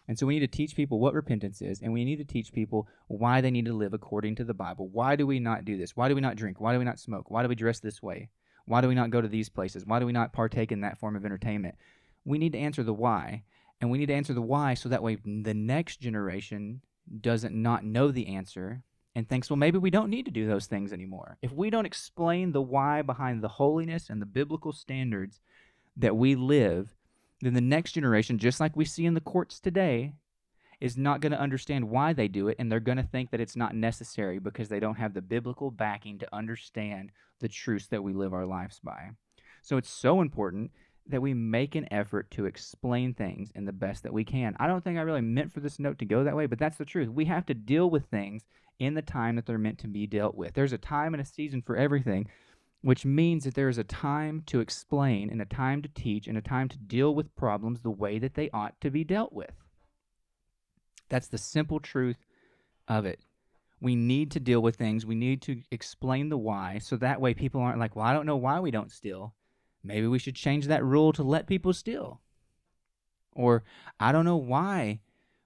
And 0.07 0.19
so 0.19 0.25
we 0.25 0.33
need 0.33 0.51
to 0.51 0.57
teach 0.57 0.75
people 0.75 0.99
what 0.99 1.13
repentance 1.13 1.61
is, 1.61 1.81
and 1.81 1.93
we 1.93 2.03
need 2.03 2.17
to 2.17 2.25
teach 2.25 2.51
people 2.51 2.87
why 3.07 3.39
they 3.39 3.51
need 3.51 3.65
to 3.65 3.73
live 3.73 3.93
according 3.93 4.35
to 4.35 4.43
the 4.43 4.53
Bible. 4.53 4.89
Why 4.89 5.15
do 5.15 5.25
we 5.25 5.39
not 5.39 5.63
do 5.63 5.77
this? 5.77 5.95
Why 5.95 6.09
do 6.09 6.15
we 6.15 6.21
not 6.21 6.35
drink? 6.35 6.59
Why 6.59 6.73
do 6.73 6.79
we 6.79 6.85
not 6.85 6.99
smoke? 6.99 7.31
Why 7.31 7.41
do 7.41 7.47
we 7.47 7.55
dress 7.55 7.79
this 7.79 8.03
way? 8.03 8.29
Why 8.65 8.81
do 8.81 8.87
we 8.87 8.95
not 8.95 9.11
go 9.11 9.21
to 9.21 9.27
these 9.27 9.49
places? 9.49 9.85
Why 9.85 9.99
do 9.99 10.05
we 10.05 10.11
not 10.11 10.33
partake 10.33 10.71
in 10.71 10.81
that 10.81 10.99
form 10.99 11.15
of 11.15 11.25
entertainment? 11.25 11.75
We 12.25 12.37
need 12.37 12.53
to 12.53 12.59
answer 12.59 12.83
the 12.83 12.93
why, 12.93 13.43
and 13.79 13.91
we 13.91 13.97
need 13.97 14.07
to 14.07 14.13
answer 14.13 14.33
the 14.33 14.41
why 14.41 14.73
so 14.73 14.89
that 14.89 15.03
way 15.03 15.17
the 15.25 15.53
next 15.53 16.01
generation 16.01 16.81
doesn't 17.21 17.53
not 17.53 17.83
know 17.83 18.11
the 18.11 18.27
answer 18.27 18.83
and 19.15 19.27
thinks, 19.27 19.49
well, 19.49 19.57
maybe 19.57 19.77
we 19.77 19.89
don't 19.89 20.09
need 20.09 20.25
to 20.25 20.31
do 20.31 20.47
those 20.47 20.65
things 20.65 20.91
anymore. 20.91 21.37
If 21.41 21.51
we 21.51 21.69
don't 21.69 21.85
explain 21.85 22.51
the 22.51 22.61
why 22.61 23.01
behind 23.01 23.43
the 23.43 23.49
holiness 23.49 24.09
and 24.09 24.21
the 24.21 24.25
biblical 24.25 24.71
standards 24.71 25.39
that 25.97 26.17
we 26.17 26.35
live, 26.35 26.95
then 27.45 27.53
the 27.53 27.61
next 27.61 27.93
generation, 27.93 28.37
just 28.37 28.59
like 28.59 28.75
we 28.75 28.85
see 28.85 29.05
in 29.05 29.13
the 29.13 29.21
courts 29.21 29.59
today, 29.59 30.13
is 30.79 30.97
not 30.97 31.21
going 31.21 31.31
to 31.31 31.39
understand 31.39 31.89
why 31.89 32.13
they 32.13 32.27
do 32.27 32.47
it, 32.47 32.57
and 32.59 32.71
they're 32.71 32.79
going 32.79 32.97
to 32.97 33.03
think 33.03 33.31
that 33.31 33.39
it's 33.39 33.55
not 33.55 33.75
necessary 33.75 34.39
because 34.39 34.69
they 34.69 34.79
don't 34.79 34.97
have 34.97 35.13
the 35.13 35.21
biblical 35.21 35.71
backing 35.71 36.19
to 36.19 36.35
understand 36.35 37.11
the 37.39 37.47
truths 37.47 37.87
that 37.87 38.03
we 38.03 38.13
live 38.13 38.33
our 38.33 38.45
lives 38.45 38.79
by. 38.83 39.11
So 39.61 39.77
it's 39.77 39.89
so 39.89 40.19
important 40.19 40.71
that 41.07 41.21
we 41.21 41.33
make 41.33 41.75
an 41.75 41.87
effort 41.91 42.31
to 42.31 42.45
explain 42.45 43.13
things 43.13 43.51
in 43.55 43.65
the 43.65 43.73
best 43.73 44.03
that 44.03 44.13
we 44.13 44.23
can. 44.23 44.55
I 44.59 44.67
don't 44.67 44.83
think 44.83 44.97
I 44.97 45.01
really 45.01 45.21
meant 45.21 45.51
for 45.51 45.59
this 45.59 45.79
note 45.79 45.99
to 45.99 46.05
go 46.05 46.23
that 46.23 46.35
way, 46.35 46.45
but 46.45 46.59
that's 46.59 46.77
the 46.77 46.85
truth. 46.85 47.09
We 47.09 47.25
have 47.25 47.45
to 47.47 47.53
deal 47.53 47.89
with 47.89 48.05
things 48.05 48.43
in 48.79 48.93
the 48.93 49.01
time 49.01 49.35
that 49.35 49.45
they're 49.45 49.57
meant 49.57 49.79
to 49.79 49.87
be 49.87 50.07
dealt 50.07 50.35
with. 50.35 50.53
There's 50.53 50.73
a 50.73 50.77
time 50.77 51.13
and 51.13 51.21
a 51.21 51.25
season 51.25 51.61
for 51.61 51.75
everything, 51.75 52.27
which 52.83 53.05
means 53.05 53.45
that 53.45 53.55
there 53.55 53.69
is 53.69 53.77
a 53.77 53.83
time 53.83 54.43
to 54.45 54.59
explain 54.59 55.29
and 55.29 55.41
a 55.41 55.45
time 55.45 55.81
to 55.81 55.87
teach 55.87 56.27
and 56.27 56.37
a 56.37 56.41
time 56.41 56.67
to 56.67 56.77
deal 56.77 57.15
with 57.15 57.33
problems 57.33 57.79
the 57.79 57.89
way 57.89 58.19
that 58.19 58.33
they 58.33 58.49
ought 58.49 58.79
to 58.81 58.91
be 58.91 59.05
dealt 59.05 59.31
with. 59.31 59.53
That's 61.07 61.29
the 61.29 61.37
simple 61.37 61.79
truth 61.79 62.17
of 62.89 63.05
it. 63.05 63.21
We 63.79 63.95
need 63.95 64.31
to 64.31 64.39
deal 64.41 64.61
with 64.61 64.75
things. 64.75 65.05
We 65.05 65.15
need 65.15 65.41
to 65.43 65.61
explain 65.71 66.27
the 66.27 66.37
why 66.37 66.79
so 66.79 66.97
that 66.97 67.21
way 67.21 67.33
people 67.33 67.61
aren't 67.61 67.79
like, 67.79 67.95
well, 67.95 68.05
I 68.05 68.11
don't 68.11 68.25
know 68.25 68.35
why 68.35 68.59
we 68.59 68.69
don't 68.69 68.91
steal. 68.91 69.33
Maybe 69.81 70.05
we 70.05 70.19
should 70.19 70.35
change 70.35 70.67
that 70.67 70.83
rule 70.83 71.13
to 71.13 71.23
let 71.23 71.47
people 71.47 71.71
steal. 71.71 72.19
Or 73.31 73.63
I 73.97 74.11
don't 74.11 74.25
know 74.25 74.37
why 74.37 74.99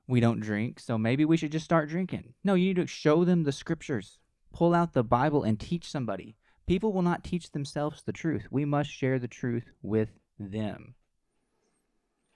we 0.07 0.19
don't 0.19 0.39
drink, 0.39 0.80
so 0.80 0.98
maybe 0.98 1.24
we 1.24 1.38
should 1.38 1.51
just 1.51 1.66
start 1.66 1.88
drinking. 1.88 2.34
No, 2.44 2.56
you 2.56 2.69
need 2.69 2.78
to 2.78 2.88
show 2.88 3.24
them 3.24 3.44
the 3.44 3.51
scriptures. 3.51 4.18
Pull 4.51 4.74
out 4.74 4.94
the 4.94 5.04
Bible 5.04 5.44
and 5.44 5.60
teach 5.60 5.88
somebody. 5.89 6.36
People 6.68 6.92
will 6.92 7.02
not 7.02 7.24
teach 7.24 7.52
themselves 7.52 8.04
the 8.04 8.12
truth. 8.12 8.48
We 8.52 8.66
must 8.66 8.90
share 8.90 9.19
the 9.19 9.28
truth 9.28 9.72
with 9.81 10.10
them. 10.38 10.96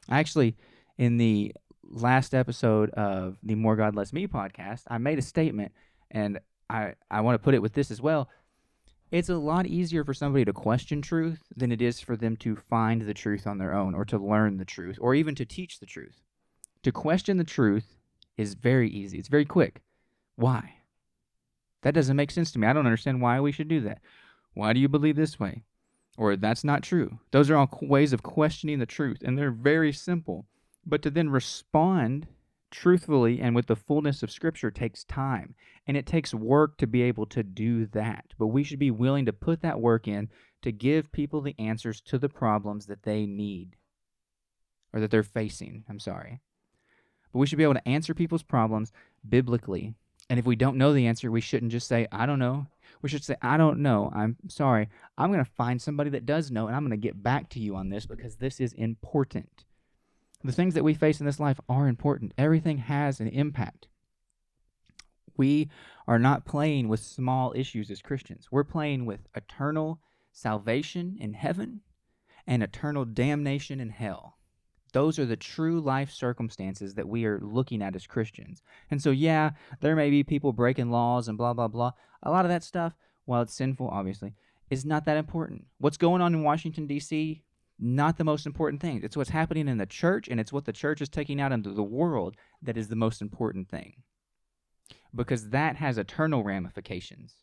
Actually, 0.09 0.55
in 0.97 1.17
the 1.17 1.53
last 1.83 2.33
episode 2.33 2.89
of 2.91 3.37
the 3.43 3.55
More 3.55 3.75
God 3.75 3.93
Less 3.93 4.13
Me 4.13 4.27
podcast, 4.27 4.83
I 4.87 4.97
made 4.97 5.19
a 5.19 5.21
statement, 5.21 5.73
and 6.09 6.39
I, 6.69 6.93
I 7.09 7.21
want 7.21 7.35
to 7.35 7.43
put 7.43 7.53
it 7.53 7.61
with 7.61 7.73
this 7.73 7.91
as 7.91 8.01
well. 8.01 8.29
It's 9.11 9.27
a 9.27 9.35
lot 9.35 9.67
easier 9.67 10.05
for 10.05 10.13
somebody 10.13 10.45
to 10.45 10.53
question 10.53 11.01
truth 11.01 11.43
than 11.53 11.73
it 11.73 11.81
is 11.81 11.99
for 11.99 12.15
them 12.15 12.37
to 12.37 12.55
find 12.55 13.01
the 13.01 13.13
truth 13.13 13.45
on 13.45 13.57
their 13.57 13.73
own 13.73 13.93
or 13.93 14.05
to 14.05 14.17
learn 14.17 14.57
the 14.57 14.63
truth 14.63 14.97
or 15.01 15.13
even 15.13 15.35
to 15.35 15.45
teach 15.45 15.79
the 15.79 15.85
truth. 15.85 16.21
To 16.83 16.93
question 16.93 17.35
the 17.35 17.43
truth 17.43 17.97
is 18.37 18.53
very 18.53 18.89
easy, 18.89 19.19
it's 19.19 19.27
very 19.27 19.43
quick. 19.43 19.81
Why? 20.37 20.75
That 21.81 21.93
doesn't 21.93 22.15
make 22.15 22.31
sense 22.31 22.51
to 22.51 22.59
me. 22.59 22.67
I 22.67 22.73
don't 22.73 22.85
understand 22.85 23.21
why 23.21 23.41
we 23.41 23.51
should 23.51 23.67
do 23.67 23.81
that. 23.81 23.99
Why 24.53 24.73
do 24.73 24.79
you 24.79 24.87
believe 24.87 25.15
this 25.15 25.39
way? 25.39 25.63
Or 26.17 26.35
that's 26.35 26.63
not 26.63 26.83
true. 26.83 27.19
Those 27.31 27.49
are 27.49 27.55
all 27.55 27.69
ways 27.81 28.13
of 28.13 28.23
questioning 28.23 28.79
the 28.79 28.85
truth, 28.85 29.19
and 29.23 29.37
they're 29.37 29.51
very 29.51 29.93
simple. 29.93 30.45
But 30.85 31.01
to 31.03 31.09
then 31.09 31.29
respond 31.29 32.27
truthfully 32.71 33.41
and 33.41 33.53
with 33.53 33.67
the 33.67 33.75
fullness 33.75 34.23
of 34.23 34.31
Scripture 34.31 34.71
takes 34.71 35.03
time. 35.03 35.55
And 35.85 35.95
it 35.95 36.05
takes 36.05 36.33
work 36.33 36.77
to 36.77 36.87
be 36.87 37.01
able 37.03 37.25
to 37.27 37.43
do 37.43 37.85
that. 37.87 38.25
But 38.39 38.47
we 38.47 38.63
should 38.63 38.79
be 38.79 38.91
willing 38.91 39.25
to 39.25 39.33
put 39.33 39.61
that 39.61 39.79
work 39.79 40.07
in 40.07 40.29
to 40.61 40.71
give 40.71 41.11
people 41.11 41.41
the 41.41 41.55
answers 41.59 42.01
to 42.01 42.17
the 42.17 42.29
problems 42.29 42.85
that 42.87 43.03
they 43.03 43.25
need 43.25 43.75
or 44.93 44.99
that 44.99 45.11
they're 45.11 45.23
facing. 45.23 45.83
I'm 45.89 45.99
sorry. 45.99 46.39
But 47.31 47.39
we 47.39 47.47
should 47.47 47.57
be 47.57 47.63
able 47.63 47.75
to 47.75 47.87
answer 47.87 48.13
people's 48.13 48.43
problems 48.43 48.91
biblically. 49.27 49.93
And 50.29 50.39
if 50.39 50.45
we 50.45 50.55
don't 50.55 50.77
know 50.77 50.93
the 50.93 51.07
answer, 51.07 51.29
we 51.29 51.41
shouldn't 51.41 51.71
just 51.71 51.87
say, 51.87 52.07
I 52.11 52.25
don't 52.25 52.39
know. 52.39 52.67
We 53.01 53.09
should 53.09 53.23
say, 53.23 53.35
I 53.41 53.57
don't 53.57 53.79
know. 53.79 54.11
I'm 54.13 54.37
sorry. 54.47 54.89
I'm 55.17 55.31
going 55.31 55.43
to 55.43 55.51
find 55.51 55.81
somebody 55.81 56.09
that 56.11 56.25
does 56.25 56.51
know, 56.51 56.67
and 56.67 56.75
I'm 56.75 56.83
going 56.83 56.91
to 56.91 56.97
get 56.97 57.21
back 57.21 57.49
to 57.49 57.59
you 57.59 57.75
on 57.75 57.89
this 57.89 58.05
because 58.05 58.35
this 58.35 58.59
is 58.59 58.73
important. 58.73 59.65
The 60.43 60.51
things 60.51 60.73
that 60.73 60.83
we 60.83 60.93
face 60.93 61.19
in 61.19 61.25
this 61.25 61.39
life 61.39 61.59
are 61.69 61.87
important. 61.87 62.33
Everything 62.37 62.77
has 62.77 63.19
an 63.19 63.27
impact. 63.27 63.87
We 65.37 65.69
are 66.07 66.19
not 66.19 66.45
playing 66.45 66.87
with 66.87 66.99
small 66.99 67.53
issues 67.55 67.89
as 67.89 68.01
Christians. 68.01 68.47
We're 68.51 68.63
playing 68.63 69.05
with 69.05 69.27
eternal 69.35 69.99
salvation 70.31 71.17
in 71.19 71.33
heaven 71.33 71.81
and 72.47 72.63
eternal 72.63 73.05
damnation 73.05 73.79
in 73.79 73.89
hell. 73.89 74.37
Those 74.93 75.17
are 75.19 75.25
the 75.25 75.37
true 75.37 75.79
life 75.79 76.11
circumstances 76.11 76.95
that 76.95 77.07
we 77.07 77.25
are 77.25 77.39
looking 77.41 77.81
at 77.81 77.95
as 77.95 78.07
Christians. 78.07 78.61
And 78.89 79.01
so, 79.01 79.11
yeah, 79.11 79.51
there 79.79 79.95
may 79.95 80.09
be 80.09 80.23
people 80.23 80.51
breaking 80.53 80.91
laws 80.91 81.27
and 81.27 81.37
blah, 81.37 81.53
blah, 81.53 81.67
blah. 81.67 81.91
A 82.23 82.31
lot 82.31 82.45
of 82.45 82.49
that 82.49 82.63
stuff 82.63 82.93
while 83.25 83.41
it's 83.41 83.53
sinful, 83.53 83.87
obviously, 83.87 84.33
is 84.69 84.85
not 84.85 85.05
that 85.05 85.17
important. 85.17 85.65
What's 85.77 85.97
going 85.97 86.21
on 86.21 86.33
in 86.33 86.43
Washington, 86.43 86.87
D.C., 86.87 87.43
not 87.79 88.17
the 88.17 88.23
most 88.23 88.45
important 88.45 88.81
thing. 88.81 89.01
It's 89.03 89.17
what's 89.17 89.31
happening 89.31 89.67
in 89.67 89.77
the 89.77 89.85
church, 89.85 90.27
and 90.27 90.39
it's 90.39 90.53
what 90.53 90.65
the 90.65 90.73
church 90.73 91.01
is 91.01 91.09
taking 91.09 91.41
out 91.41 91.51
into 91.51 91.71
the 91.71 91.83
world 91.83 92.35
that 92.61 92.77
is 92.77 92.89
the 92.89 92.95
most 92.95 93.21
important 93.21 93.69
thing. 93.69 94.03
Because 95.15 95.49
that 95.49 95.77
has 95.77 95.97
eternal 95.97 96.43
ramifications, 96.43 97.35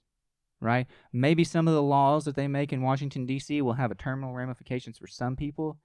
right? 0.61 0.87
Maybe 1.13 1.43
some 1.45 1.67
of 1.67 1.75
the 1.75 1.83
laws 1.83 2.25
that 2.25 2.37
they 2.37 2.47
make 2.47 2.73
in 2.73 2.83
Washington, 2.83 3.27
D.C. 3.27 3.61
will 3.63 3.73
have 3.75 3.91
eternal 3.91 4.33
ramifications 4.33 4.97
for 4.99 5.07
some 5.07 5.35
people, 5.35 5.79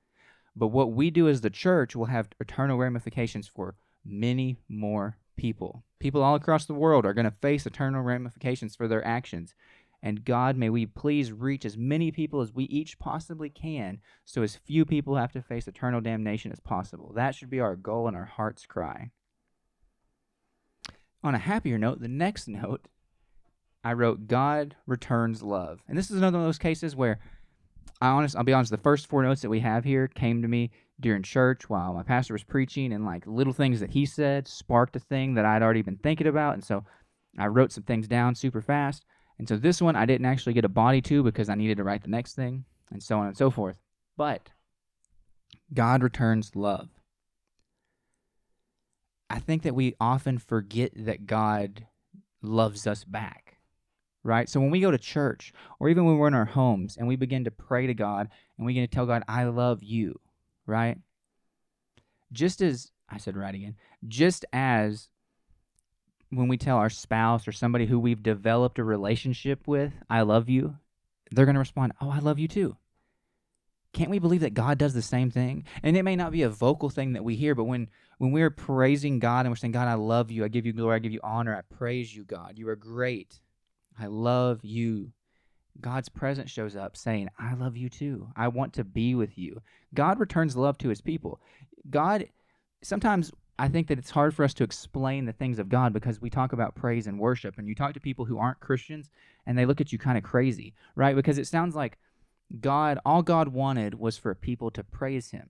but 0.56 0.68
what 0.68 0.94
we 0.94 1.10
do 1.10 1.28
as 1.28 1.42
the 1.42 1.50
church 1.50 1.96
will 1.96 2.06
have 2.06 2.30
eternal 2.40 2.78
ramifications 2.78 3.48
for 3.48 3.76
many 4.06 4.58
more 4.70 5.18
people. 5.36 5.84
People 6.00 6.22
all 6.22 6.36
across 6.36 6.66
the 6.66 6.74
world 6.74 7.06
are 7.06 7.14
going 7.14 7.26
to 7.26 7.32
face 7.32 7.66
eternal 7.66 8.02
ramifications 8.02 8.76
for 8.76 8.88
their 8.88 9.06
actions. 9.06 9.54
And 10.02 10.26
God, 10.26 10.58
may 10.58 10.70
we 10.70 10.86
please 10.86 11.32
reach 11.32 11.64
as 11.64 11.78
many 11.78 12.12
people 12.12 12.42
as 12.42 12.52
we 12.52 12.66
each 12.66 13.00
possibly 13.00 13.50
can 13.50 14.00
so 14.26 14.42
as 14.42 14.58
few 14.58 14.84
people 14.84 15.16
have 15.16 15.32
to 15.32 15.42
face 15.42 15.68
eternal 15.68 16.02
damnation 16.02 16.52
as 16.52 16.60
possible. 16.60 17.14
That 17.16 17.36
should 17.36 17.50
be 17.50 17.62
our 17.62 17.78
goal 17.78 18.08
and 18.08 18.18
our 18.18 18.26
heart's 18.26 18.66
cry. 18.66 19.12
On 21.24 21.34
a 21.34 21.40
happier 21.40 21.78
note, 21.78 22.02
the 22.02 22.10
next 22.10 22.48
note, 22.50 22.90
I 23.82 23.94
wrote, 23.94 24.28
God 24.28 24.76
returns 24.86 25.42
love. 25.42 25.84
And 25.88 25.98
this 25.98 26.12
is 26.12 26.18
another 26.18 26.38
one 26.38 26.46
of 26.46 26.50
those 26.50 26.58
cases 26.58 26.96
where 26.96 27.20
I 28.02 28.08
honest, 28.10 28.36
I'll 28.36 28.44
be 28.44 28.54
honest, 28.54 28.72
the 28.72 28.78
first 28.78 29.08
four 29.08 29.24
notes 29.24 29.42
that 29.42 29.50
we 29.50 29.62
have 29.62 29.84
here 29.84 30.08
came 30.08 30.42
to 30.42 30.48
me 30.48 30.72
during 31.00 31.24
church 31.24 31.70
while 31.70 31.94
my 31.94 32.04
pastor 32.04 32.34
was 32.34 32.44
preaching, 32.44 32.92
and 32.94 33.06
like 33.06 33.26
little 33.26 33.54
things 33.54 33.80
that 33.80 33.92
he 33.92 34.06
said 34.06 34.48
sparked 34.48 34.96
a 34.96 35.00
thing 35.00 35.34
that 35.36 35.46
I'd 35.46 35.64
already 35.64 35.82
been 35.82 35.98
thinking 35.98 36.28
about. 36.28 36.54
And 36.54 36.64
so 36.64 36.86
I 37.38 37.48
wrote 37.48 37.72
some 37.72 37.84
things 37.84 38.08
down 38.08 38.36
super 38.36 38.62
fast. 38.62 39.06
And 39.40 39.48
so 39.48 39.58
this 39.58 39.82
one 39.82 39.96
I 39.96 40.06
didn't 40.06 40.28
actually 40.28 40.54
get 40.54 40.66
a 40.66 40.70
body 40.70 41.02
to 41.02 41.24
because 41.24 41.50
I 41.50 41.56
needed 41.56 41.78
to 41.78 41.84
write 41.84 42.04
the 42.04 42.10
next 42.10 42.36
thing, 42.36 42.66
and 42.92 43.02
so 43.02 43.20
on 43.20 43.28
and 43.28 43.38
so 43.38 43.50
forth. 43.50 43.78
But 44.16 44.50
God 45.74 46.04
returns 46.04 46.56
love. 46.56 46.90
I 49.30 49.40
think 49.40 49.64
that 49.64 49.74
we 49.74 49.96
often 50.00 50.38
forget 50.38 50.92
that 50.96 51.26
God 51.26 51.88
loves 52.44 52.86
us 52.86 53.04
back, 53.04 53.53
right? 54.24 54.50
So 54.50 54.60
when 54.60 54.72
we 54.72 54.80
go 54.80 54.92
to 54.92 54.98
church, 54.98 55.54
or 55.80 55.90
even 55.90 56.06
when 56.06 56.18
we're 56.18 56.28
in 56.28 56.34
our 56.34 56.46
homes 56.46 56.98
and 56.98 57.08
we 57.08 57.16
begin 57.16 57.44
to 57.44 57.52
pray 57.52 57.88
to 57.88 57.94
God 57.94 58.30
and 58.58 58.66
we 58.66 58.72
begin 58.72 58.88
to 58.88 58.94
tell 58.94 59.06
God, 59.06 59.24
I 59.28 59.44
love 59.46 59.84
you, 59.84 60.20
right? 60.66 60.98
Just 62.32 62.62
as, 62.62 62.92
I 63.10 63.18
said 63.18 63.36
right 63.36 63.54
again, 63.54 63.76
just 64.08 64.46
as 64.54 65.10
when 66.30 66.48
we 66.48 66.58
tell 66.58 66.78
our 66.78 66.90
spouse 66.90 67.48
or 67.48 67.52
somebody 67.52 67.86
who 67.86 68.00
we've 68.00 68.24
developed 68.24 68.80
a 68.80 68.84
relationship 68.84 69.68
with, 69.68 69.94
I 70.10 70.22
love 70.22 70.50
you, 70.50 70.78
they're 71.32 71.46
going 71.46 71.56
to 71.56 71.60
respond, 71.60 71.94
Oh, 72.02 72.10
I 72.10 72.20
love 72.20 72.40
you 72.40 72.48
too. 72.48 72.78
Can't 73.92 74.10
we 74.10 74.18
believe 74.18 74.42
that 74.42 74.56
God 74.56 74.80
does 74.80 74.96
the 74.96 75.04
same 75.04 75.30
thing? 75.30 75.66
And 75.84 75.96
it 75.96 76.02
may 76.02 76.16
not 76.16 76.32
be 76.32 76.42
a 76.42 76.50
vocal 76.50 76.90
thing 76.90 77.14
that 77.14 77.24
we 77.24 77.36
hear, 77.36 77.54
but 77.54 77.66
when 77.66 77.90
when 78.18 78.32
we're 78.32 78.50
praising 78.50 79.20
God 79.20 79.42
and 79.42 79.50
we're 79.50 79.56
saying, 79.56 79.74
God, 79.74 79.88
I 79.88 79.96
love 79.96 80.32
you, 80.32 80.44
I 80.44 80.48
give 80.48 80.66
you 80.66 80.74
glory, 80.74 80.96
I 80.96 81.00
give 81.00 81.12
you 81.12 81.20
honor, 81.24 81.56
I 81.56 81.76
praise 81.76 82.16
you, 82.16 82.24
God. 82.24 82.54
You 82.58 82.70
are 82.70 82.76
great. 82.76 83.40
I 84.00 84.08
love 84.08 84.64
you. 84.64 85.12
God's 85.82 86.10
presence 86.10 86.52
shows 86.52 86.76
up 86.76 86.96
saying, 86.96 87.30
I 87.40 87.56
love 87.56 87.76
you 87.76 87.90
too. 87.90 88.28
I 88.36 88.48
want 88.48 88.74
to 88.74 88.84
be 88.84 89.16
with 89.16 89.38
you. 89.38 89.62
God 89.94 90.20
returns 90.20 90.56
love 90.56 90.78
to 90.80 90.90
his 90.90 91.02
people. 91.02 91.42
God, 91.90 92.28
sometimes 92.84 93.32
I 93.58 93.68
think 93.68 93.88
that 93.88 94.00
it's 94.00 94.10
hard 94.10 94.36
for 94.36 94.44
us 94.44 94.54
to 94.56 94.64
explain 94.64 95.26
the 95.26 95.34
things 95.34 95.60
of 95.60 95.70
God 95.70 95.94
because 95.94 96.22
we 96.22 96.30
talk 96.30 96.54
about 96.54 96.76
praise 96.76 97.06
and 97.08 97.20
worship, 97.20 97.58
and 97.58 97.68
you 97.68 97.76
talk 97.76 97.94
to 97.94 98.00
people 98.00 98.26
who 98.26 98.40
aren't 98.40 98.60
Christians, 98.60 99.10
and 99.46 99.58
they 99.58 99.66
look 99.66 99.80
at 99.80 99.92
you 99.92 100.00
kind 100.00 100.18
of 100.18 100.24
crazy, 100.24 100.74
right? 100.96 101.16
Because 101.16 101.38
it 101.38 101.48
sounds 101.48 101.76
like 101.76 101.98
God, 102.60 103.00
all 103.06 103.22
God 103.22 103.50
wanted 103.50 103.96
was 103.96 104.18
for 104.18 104.34
people 104.34 104.72
to 104.72 104.84
praise 104.84 105.32
Him. 105.32 105.50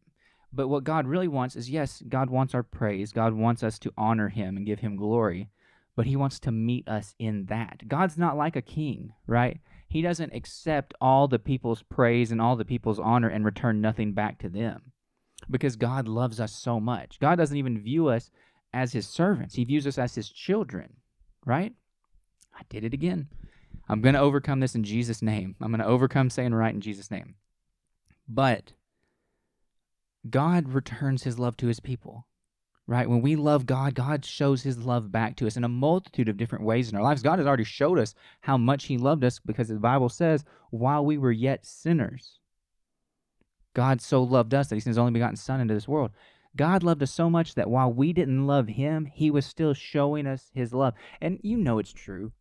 But 0.51 0.67
what 0.67 0.83
God 0.83 1.07
really 1.07 1.27
wants 1.27 1.55
is 1.55 1.69
yes, 1.69 2.03
God 2.07 2.29
wants 2.29 2.53
our 2.53 2.63
praise. 2.63 3.11
God 3.11 3.33
wants 3.33 3.63
us 3.63 3.79
to 3.79 3.93
honor 3.97 4.29
Him 4.29 4.57
and 4.57 4.65
give 4.65 4.79
Him 4.79 4.95
glory, 4.95 5.49
but 5.95 6.05
He 6.05 6.15
wants 6.15 6.39
to 6.41 6.51
meet 6.51 6.87
us 6.87 7.15
in 7.19 7.45
that. 7.45 7.87
God's 7.87 8.17
not 8.17 8.37
like 8.37 8.55
a 8.55 8.61
king, 8.61 9.13
right? 9.27 9.59
He 9.87 10.01
doesn't 10.01 10.33
accept 10.33 10.93
all 10.99 11.27
the 11.27 11.39
people's 11.39 11.83
praise 11.83 12.31
and 12.31 12.41
all 12.41 12.55
the 12.55 12.65
people's 12.65 12.99
honor 12.99 13.27
and 13.27 13.45
return 13.45 13.79
nothing 13.79 14.13
back 14.13 14.39
to 14.39 14.49
them 14.49 14.91
because 15.49 15.75
God 15.75 16.07
loves 16.07 16.39
us 16.39 16.53
so 16.53 16.79
much. 16.79 17.19
God 17.19 17.35
doesn't 17.35 17.57
even 17.57 17.81
view 17.81 18.07
us 18.07 18.31
as 18.73 18.93
his 18.93 19.07
servants, 19.07 19.53
he 19.55 19.63
views 19.63 19.85
us 19.85 19.99
as 19.99 20.15
his 20.15 20.29
children, 20.29 20.95
right? 21.45 21.73
I 22.55 22.61
did 22.69 22.83
it 22.83 22.93
again. 22.93 23.27
I'm 23.87 24.01
going 24.01 24.15
to 24.15 24.21
overcome 24.21 24.59
this 24.59 24.75
in 24.75 24.83
Jesus' 24.83 25.21
name. 25.21 25.55
I'm 25.61 25.69
going 25.69 25.79
to 25.79 25.85
overcome 25.85 26.29
saying 26.29 26.53
right 26.53 26.73
in 26.73 26.81
Jesus' 26.81 27.11
name. 27.11 27.35
But 28.27 28.73
God 30.29 30.69
returns 30.69 31.23
his 31.23 31.37
love 31.37 31.57
to 31.57 31.67
his 31.67 31.79
people, 31.79 32.25
right? 32.87 33.09
When 33.09 33.21
we 33.21 33.35
love 33.35 33.65
God, 33.65 33.95
God 33.95 34.25
shows 34.25 34.63
his 34.63 34.77
love 34.77 35.11
back 35.11 35.35
to 35.37 35.47
us 35.47 35.55
in 35.55 35.63
a 35.63 35.69
multitude 35.69 36.29
of 36.29 36.37
different 36.37 36.65
ways 36.65 36.89
in 36.89 36.97
our 36.97 37.03
lives. 37.03 37.21
God 37.21 37.39
has 37.39 37.47
already 37.47 37.63
showed 37.63 37.97
us 37.97 38.13
how 38.41 38.57
much 38.57 38.85
he 38.85 38.97
loved 38.97 39.23
us 39.23 39.39
because 39.39 39.69
the 39.69 39.75
Bible 39.75 40.09
says, 40.09 40.43
while 40.69 41.05
we 41.05 41.17
were 41.17 41.31
yet 41.31 41.65
sinners, 41.65 42.39
God 43.73 44.01
so 44.01 44.21
loved 44.21 44.53
us 44.53 44.67
that 44.67 44.75
he 44.75 44.81
sent 44.81 44.91
his 44.91 44.97
only 44.97 45.13
begotten 45.13 45.35
Son 45.35 45.61
into 45.61 45.73
this 45.73 45.87
world. 45.87 46.11
God 46.55 46.83
loved 46.83 47.01
us 47.01 47.11
so 47.11 47.29
much 47.29 47.55
that 47.55 47.69
while 47.69 47.91
we 47.91 48.13
didn't 48.13 48.45
love 48.45 48.67
him, 48.67 49.05
he 49.05 49.31
was 49.31 49.45
still 49.45 49.73
showing 49.73 50.27
us 50.27 50.51
his 50.53 50.73
love. 50.73 50.93
And 51.19 51.39
you 51.41 51.57
know 51.57 51.79
it's 51.79 51.93
true. 51.93 52.31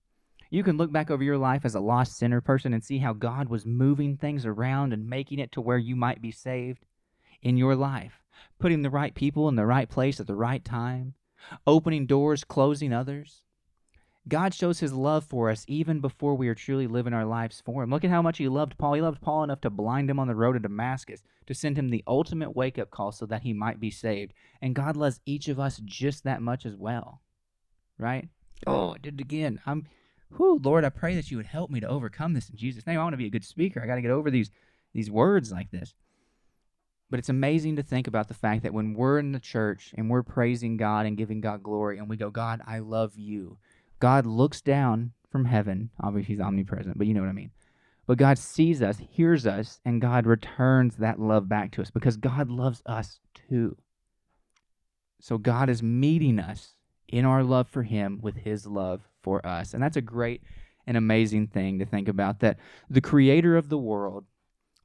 You 0.50 0.62
can 0.62 0.76
look 0.76 0.92
back 0.92 1.10
over 1.10 1.22
your 1.22 1.38
life 1.38 1.64
as 1.64 1.74
a 1.74 1.80
lost 1.80 2.18
sinner 2.18 2.42
person 2.42 2.74
and 2.74 2.84
see 2.84 2.98
how 2.98 3.14
God 3.14 3.48
was 3.48 3.64
moving 3.64 4.18
things 4.18 4.44
around 4.44 4.92
and 4.92 5.08
making 5.08 5.38
it 5.38 5.50
to 5.52 5.62
where 5.62 5.78
you 5.78 5.96
might 5.96 6.20
be 6.20 6.30
saved 6.30 6.84
in 7.40 7.56
your 7.56 7.74
life, 7.74 8.21
putting 8.58 8.82
the 8.82 8.90
right 8.90 9.14
people 9.14 9.48
in 9.48 9.56
the 9.56 9.66
right 9.66 9.88
place 9.88 10.20
at 10.20 10.26
the 10.26 10.34
right 10.34 10.64
time, 10.64 11.14
opening 11.66 12.06
doors, 12.06 12.44
closing 12.44 12.92
others. 12.92 13.42
God 14.28 14.54
shows 14.54 14.78
his 14.78 14.92
love 14.92 15.24
for 15.24 15.50
us 15.50 15.64
even 15.66 16.00
before 16.00 16.36
we 16.36 16.48
are 16.48 16.54
truly 16.54 16.86
living 16.86 17.12
our 17.12 17.24
lives 17.24 17.60
for 17.64 17.82
him. 17.82 17.90
Look 17.90 18.04
at 18.04 18.10
how 18.10 18.22
much 18.22 18.38
he 18.38 18.48
loved 18.48 18.78
Paul. 18.78 18.94
He 18.94 19.00
loved 19.00 19.20
Paul 19.20 19.42
enough 19.42 19.60
to 19.62 19.70
blind 19.70 20.08
him 20.08 20.20
on 20.20 20.28
the 20.28 20.36
road 20.36 20.52
to 20.52 20.60
Damascus, 20.60 21.24
to 21.46 21.54
send 21.54 21.76
him 21.76 21.88
the 21.88 22.04
ultimate 22.06 22.54
wake 22.54 22.78
up 22.78 22.90
call 22.90 23.10
so 23.10 23.26
that 23.26 23.42
he 23.42 23.52
might 23.52 23.80
be 23.80 23.90
saved. 23.90 24.32
And 24.60 24.76
God 24.76 24.96
loves 24.96 25.20
each 25.26 25.48
of 25.48 25.58
us 25.58 25.80
just 25.84 26.22
that 26.22 26.40
much 26.40 26.64
as 26.64 26.76
well. 26.76 27.20
Right? 27.98 28.28
Oh, 28.66 28.94
I 28.94 28.98
did 28.98 29.14
it 29.14 29.24
again. 29.24 29.60
I'm 29.66 29.86
whew, 30.36 30.60
Lord, 30.62 30.84
I 30.84 30.88
pray 30.88 31.14
that 31.16 31.30
you 31.30 31.36
would 31.36 31.46
help 31.46 31.70
me 31.70 31.80
to 31.80 31.88
overcome 31.88 32.32
this 32.32 32.48
in 32.48 32.56
Jesus' 32.56 32.86
name. 32.86 32.98
I 32.98 33.02
want 33.02 33.12
to 33.14 33.18
be 33.18 33.26
a 33.26 33.30
good 33.30 33.44
speaker. 33.44 33.82
I 33.82 33.86
got 33.86 33.96
to 33.96 34.02
get 34.02 34.10
over 34.10 34.30
these 34.30 34.50
these 34.94 35.10
words 35.10 35.50
like 35.50 35.70
this. 35.70 35.94
But 37.12 37.18
it's 37.18 37.28
amazing 37.28 37.76
to 37.76 37.82
think 37.82 38.06
about 38.06 38.28
the 38.28 38.34
fact 38.34 38.62
that 38.62 38.72
when 38.72 38.94
we're 38.94 39.18
in 39.18 39.32
the 39.32 39.38
church 39.38 39.92
and 39.98 40.08
we're 40.08 40.22
praising 40.22 40.78
God 40.78 41.04
and 41.04 41.14
giving 41.14 41.42
God 41.42 41.62
glory 41.62 41.98
and 41.98 42.08
we 42.08 42.16
go, 42.16 42.30
God, 42.30 42.62
I 42.66 42.78
love 42.78 43.18
you. 43.18 43.58
God 44.00 44.24
looks 44.24 44.62
down 44.62 45.12
from 45.30 45.44
heaven. 45.44 45.90
Obviously, 46.00 46.32
he's 46.32 46.40
omnipresent, 46.40 46.96
but 46.96 47.06
you 47.06 47.12
know 47.12 47.20
what 47.20 47.28
I 47.28 47.34
mean. 47.34 47.50
But 48.06 48.16
God 48.16 48.38
sees 48.38 48.80
us, 48.80 48.96
hears 48.96 49.46
us, 49.46 49.78
and 49.84 50.00
God 50.00 50.24
returns 50.24 50.96
that 50.96 51.20
love 51.20 51.50
back 51.50 51.72
to 51.72 51.82
us 51.82 51.90
because 51.90 52.16
God 52.16 52.48
loves 52.48 52.80
us 52.86 53.20
too. 53.34 53.76
So 55.20 55.36
God 55.36 55.68
is 55.68 55.82
meeting 55.82 56.38
us 56.38 56.76
in 57.08 57.26
our 57.26 57.44
love 57.44 57.68
for 57.68 57.82
him 57.82 58.20
with 58.22 58.36
his 58.36 58.66
love 58.66 59.02
for 59.22 59.46
us. 59.46 59.74
And 59.74 59.82
that's 59.82 59.98
a 59.98 60.00
great 60.00 60.40
and 60.86 60.96
amazing 60.96 61.48
thing 61.48 61.78
to 61.78 61.84
think 61.84 62.08
about 62.08 62.40
that 62.40 62.56
the 62.88 63.02
creator 63.02 63.54
of 63.54 63.68
the 63.68 63.76
world, 63.76 64.24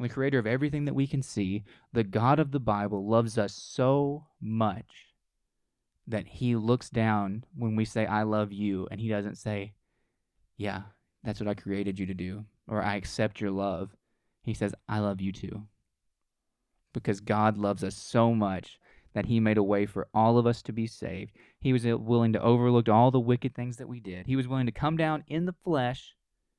the 0.04 0.14
creator 0.14 0.40
of 0.40 0.48
everything 0.48 0.86
that 0.86 0.94
we 0.94 1.08
can 1.08 1.22
see, 1.22 1.64
the 1.92 2.04
God 2.04 2.40
of 2.40 2.52
the 2.52 2.60
Bible 2.60 3.08
loves 3.08 3.38
us 3.38 3.54
so 3.54 4.26
much 4.40 5.08
that 6.08 6.28
he 6.28 6.56
looks 6.56 6.90
down 6.90 7.44
when 7.56 7.76
we 7.76 7.84
say, 7.84 8.06
I 8.06 8.24
love 8.24 8.52
you, 8.52 8.88
and 8.92 9.02
he 9.02 9.10
doesn't 9.10 9.38
say, 9.38 9.74
Yeah, 10.58 10.84
that's 11.24 11.40
what 11.40 11.50
I 11.50 11.54
created 11.54 12.00
you 12.00 12.06
to 12.06 12.14
do, 12.14 12.46
or 12.68 12.82
I 12.82 12.96
accept 12.96 13.42
your 13.42 13.52
love. 13.52 13.96
He 14.44 14.54
says, 14.54 14.74
I 14.88 15.00
love 15.00 15.20
you 15.20 15.32
too. 15.32 15.64
Because 16.94 17.20
God 17.20 17.58
loves 17.58 17.84
us 17.84 17.96
so 17.96 18.34
much 18.34 18.80
that 19.14 19.26
he 19.26 19.40
made 19.40 19.58
a 19.58 19.64
way 19.64 19.86
for 19.86 20.08
all 20.14 20.38
of 20.38 20.46
us 20.46 20.62
to 20.62 20.72
be 20.72 20.88
saved. 20.88 21.32
He 21.60 21.74
was 21.74 21.86
uh, 21.86 21.98
willing 21.98 22.34
to 22.34 22.42
overlook 22.42 22.88
all 22.88 23.12
the 23.12 23.20
wicked 23.20 23.56
things 23.56 23.78
that 23.78 23.90
we 23.90 24.00
did. 24.00 24.28
He 24.28 24.36
was 24.36 24.48
willing 24.48 24.68
to 24.68 24.72
come 24.72 24.96
down 24.96 25.24
in 25.28 25.46
the 25.46 25.56
flesh, 25.64 26.16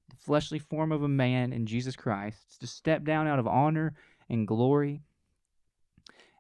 the 0.09 0.17
fleshly 0.17 0.59
form 0.59 0.93
of 0.93 1.03
a 1.03 1.09
man 1.09 1.53
in 1.53 1.67
Jesus 1.67 1.97
Christ, 1.97 2.61
to 2.61 2.67
step 2.67 3.05
down 3.05 3.27
out 3.27 3.39
of 3.39 3.47
honor 3.47 3.95
and 4.29 4.47
glory 4.47 5.03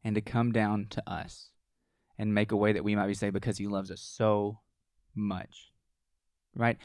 and 0.04 0.14
to 0.14 0.20
come 0.20 0.52
down 0.52 0.86
to 0.90 1.10
us 1.10 1.50
and 2.18 2.34
make 2.34 2.52
a 2.52 2.56
way 2.56 2.72
that 2.72 2.84
we 2.84 2.96
might 2.96 3.06
be 3.06 3.14
saved 3.14 3.34
because 3.34 3.58
he 3.58 3.66
loves 3.66 3.90
us 3.90 4.00
so 4.00 4.58
much. 5.14 5.70
Right? 6.54 6.78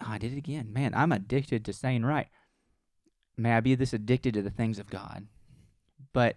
Oh, 0.00 0.06
I 0.08 0.18
did 0.18 0.32
it 0.32 0.38
again. 0.38 0.72
Man, 0.72 0.92
I'm 0.94 1.12
addicted 1.12 1.64
to 1.64 1.72
saying 1.72 2.04
right. 2.04 2.28
May 3.36 3.52
I 3.52 3.60
be 3.60 3.74
this 3.74 3.92
addicted 3.92 4.34
to 4.34 4.42
the 4.42 4.50
things 4.50 4.78
of 4.78 4.90
God. 4.90 5.26
But 6.12 6.36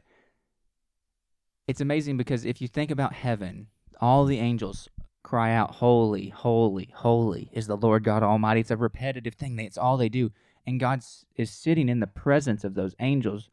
it's 1.68 1.82
amazing 1.82 2.18
because 2.18 2.46
if 2.46 2.62
you 2.62 2.68
think 2.68 2.92
about 2.92 3.14
heaven, 3.14 3.68
all 4.02 4.26
the 4.26 4.40
angels 4.40 4.90
cry 5.28 5.54
out, 5.54 5.76
Holy, 5.76 6.30
holy, 6.30 6.90
holy 6.96 7.50
is 7.52 7.68
the 7.68 7.76
Lord 7.76 8.06
God 8.06 8.24
Almighty. 8.24 8.62
It's 8.62 8.72
a 8.72 8.78
repetitive 8.78 9.34
thing. 9.34 9.60
It's 9.60 9.78
all 9.78 9.98
they 9.98 10.08
do. 10.08 10.32
And 10.66 10.80
God 10.80 11.02
is 11.36 11.52
sitting 11.52 11.90
in 11.90 12.00
the 12.00 12.08
presence 12.08 12.64
of 12.64 12.76
those 12.76 12.96
angels 13.00 13.50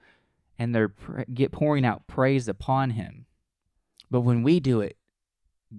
and 0.57 0.73
they're 0.73 0.95
get 1.33 1.51
pouring 1.51 1.85
out 1.85 2.07
praise 2.07 2.47
upon 2.47 2.91
him. 2.91 3.27
But 4.09 4.21
when 4.21 4.45
we 4.45 4.61
do 4.61 4.81
it, 4.81 4.97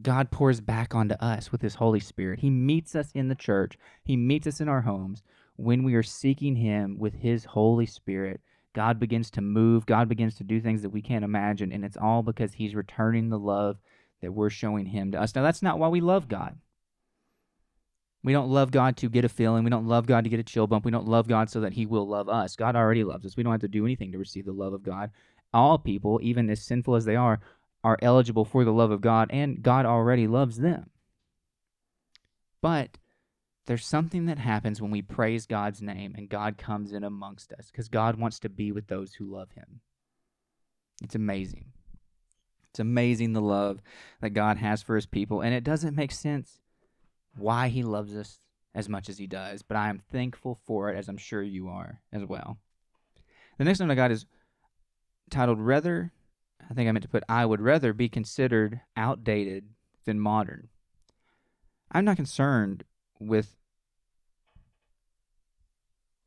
God 0.02 0.32
pours 0.32 0.60
back 0.60 0.94
onto 0.94 1.16
us 1.16 1.54
with 1.54 1.62
his 1.62 1.76
Holy 1.76 2.02
Spirit. 2.02 2.40
He 2.40 2.50
meets 2.50 2.94
us 2.94 3.12
in 3.14 3.30
the 3.30 3.36
church, 3.36 3.78
he 4.04 4.18
meets 4.18 4.48
us 4.48 4.60
in 4.60 4.68
our 4.68 4.82
homes 4.82 5.24
when 5.56 5.86
we 5.86 5.96
are 5.96 6.04
seeking 6.04 6.58
him 6.58 7.00
with 7.00 7.14
his 7.16 7.46
Holy 7.46 7.86
Spirit. 7.86 8.42
God 8.74 9.00
begins 9.00 9.32
to 9.32 9.42
move, 9.42 9.86
God 9.86 10.10
begins 10.10 10.36
to 10.36 10.44
do 10.44 10.60
things 10.60 10.82
that 10.82 10.90
we 10.90 11.02
can't 11.02 11.24
imagine, 11.24 11.72
and 11.72 11.86
it's 11.86 11.96
all 11.96 12.22
because 12.22 12.52
he's 12.52 12.76
returning 12.76 13.30
the 13.30 13.40
love 13.40 13.78
that 14.26 14.32
we're 14.32 14.50
showing 14.50 14.88
him 14.88 15.12
to 15.12 15.22
us. 15.22 15.36
Now 15.36 15.44
that's 15.44 15.62
not 15.62 15.80
why 15.80 15.88
we 15.88 16.02
love 16.02 16.28
God. 16.28 16.58
We 18.24 18.34
don't 18.34 18.50
love 18.50 18.72
God 18.72 18.98
to 18.98 19.10
get 19.10 19.24
a 19.24 19.30
feeling. 19.30 19.64
We 19.64 19.70
don't 19.70 19.88
love 19.88 20.08
God 20.08 20.24
to 20.24 20.32
get 20.32 20.40
a 20.40 20.44
chill 20.44 20.66
bump. 20.66 20.84
We 20.84 20.90
don't 20.90 21.08
love 21.08 21.28
God 21.28 21.52
so 21.52 21.62
that 21.62 21.74
He 21.74 21.86
will 21.86 22.08
love 22.08 22.28
us. 22.28 22.56
God 22.56 22.76
already 22.76 23.04
loves 23.04 23.24
us. 23.24 23.38
We 23.38 23.44
don't 23.44 23.52
have 23.52 23.62
to 23.62 23.68
do 23.68 23.86
anything 23.86 24.12
to 24.12 24.18
receive 24.18 24.46
the 24.46 24.52
love 24.52 24.74
of 24.74 24.82
God. 24.82 25.12
All 25.54 25.78
people, 25.78 26.20
even 26.24 26.50
as 26.50 26.64
sinful 26.64 26.96
as 26.96 27.06
they 27.06 27.16
are, 27.16 27.40
are 27.84 28.00
eligible 28.02 28.44
for 28.44 28.66
the 28.66 28.74
love 28.74 28.90
of 28.90 29.02
God, 29.02 29.30
and 29.30 29.62
God 29.62 29.86
already 29.86 30.26
loves 30.26 30.58
them. 30.58 30.90
But 32.62 32.98
there's 33.68 33.86
something 33.86 34.26
that 34.26 34.40
happens 34.40 34.82
when 34.82 34.90
we 34.90 35.04
praise 35.04 35.46
God's 35.46 35.84
name 35.84 36.16
and 36.18 36.28
God 36.28 36.58
comes 36.58 36.94
in 36.94 37.04
amongst 37.04 37.54
us 37.54 37.70
because 37.72 37.90
God 37.90 38.20
wants 38.20 38.40
to 38.40 38.50
be 38.50 38.72
with 38.72 38.88
those 38.88 39.14
who 39.14 39.32
love 39.32 39.52
Him. 39.52 39.82
It's 41.04 41.14
amazing. 41.14 41.75
It's 42.76 42.80
amazing 42.82 43.32
the 43.32 43.40
love 43.40 43.82
that 44.20 44.32
God 44.32 44.58
has 44.58 44.84
for 44.84 44.98
His 44.98 45.06
people, 45.06 45.40
and 45.40 45.54
it 45.54 45.64
doesn't 45.64 45.96
make 45.96 46.12
sense 46.12 46.60
why 47.38 47.70
he 47.70 47.84
loves 47.84 48.14
us 48.14 48.40
as 48.74 48.90
much 48.90 49.08
as 49.08 49.18
he 49.18 49.28
does, 49.28 49.62
but 49.62 49.78
I 49.78 49.88
am 49.88 50.02
thankful 50.12 50.56
for 50.56 50.90
it, 50.90 50.98
as 50.98 51.08
I'm 51.08 51.16
sure 51.16 51.42
you 51.42 51.70
are 51.70 52.02
as 52.12 52.26
well. 52.26 52.58
The 53.58 53.64
next 53.64 53.80
one 53.80 53.90
I 53.90 53.96
got 53.96 54.12
is 54.12 54.26
titled 55.30 55.62
Rather, 55.62 56.12
I 56.70 56.74
think 56.74 56.90
I 56.90 56.92
meant 56.92 57.04
to 57.04 57.10
put, 57.10 57.24
I 57.30 57.46
would 57.46 57.62
rather 57.62 57.94
be 57.94 58.10
considered 58.10 58.82
outdated 58.98 59.70
than 60.04 60.20
modern. 60.20 60.68
I'm 61.94 62.04
not 62.04 62.18
concerned 62.18 62.84
with 63.22 63.56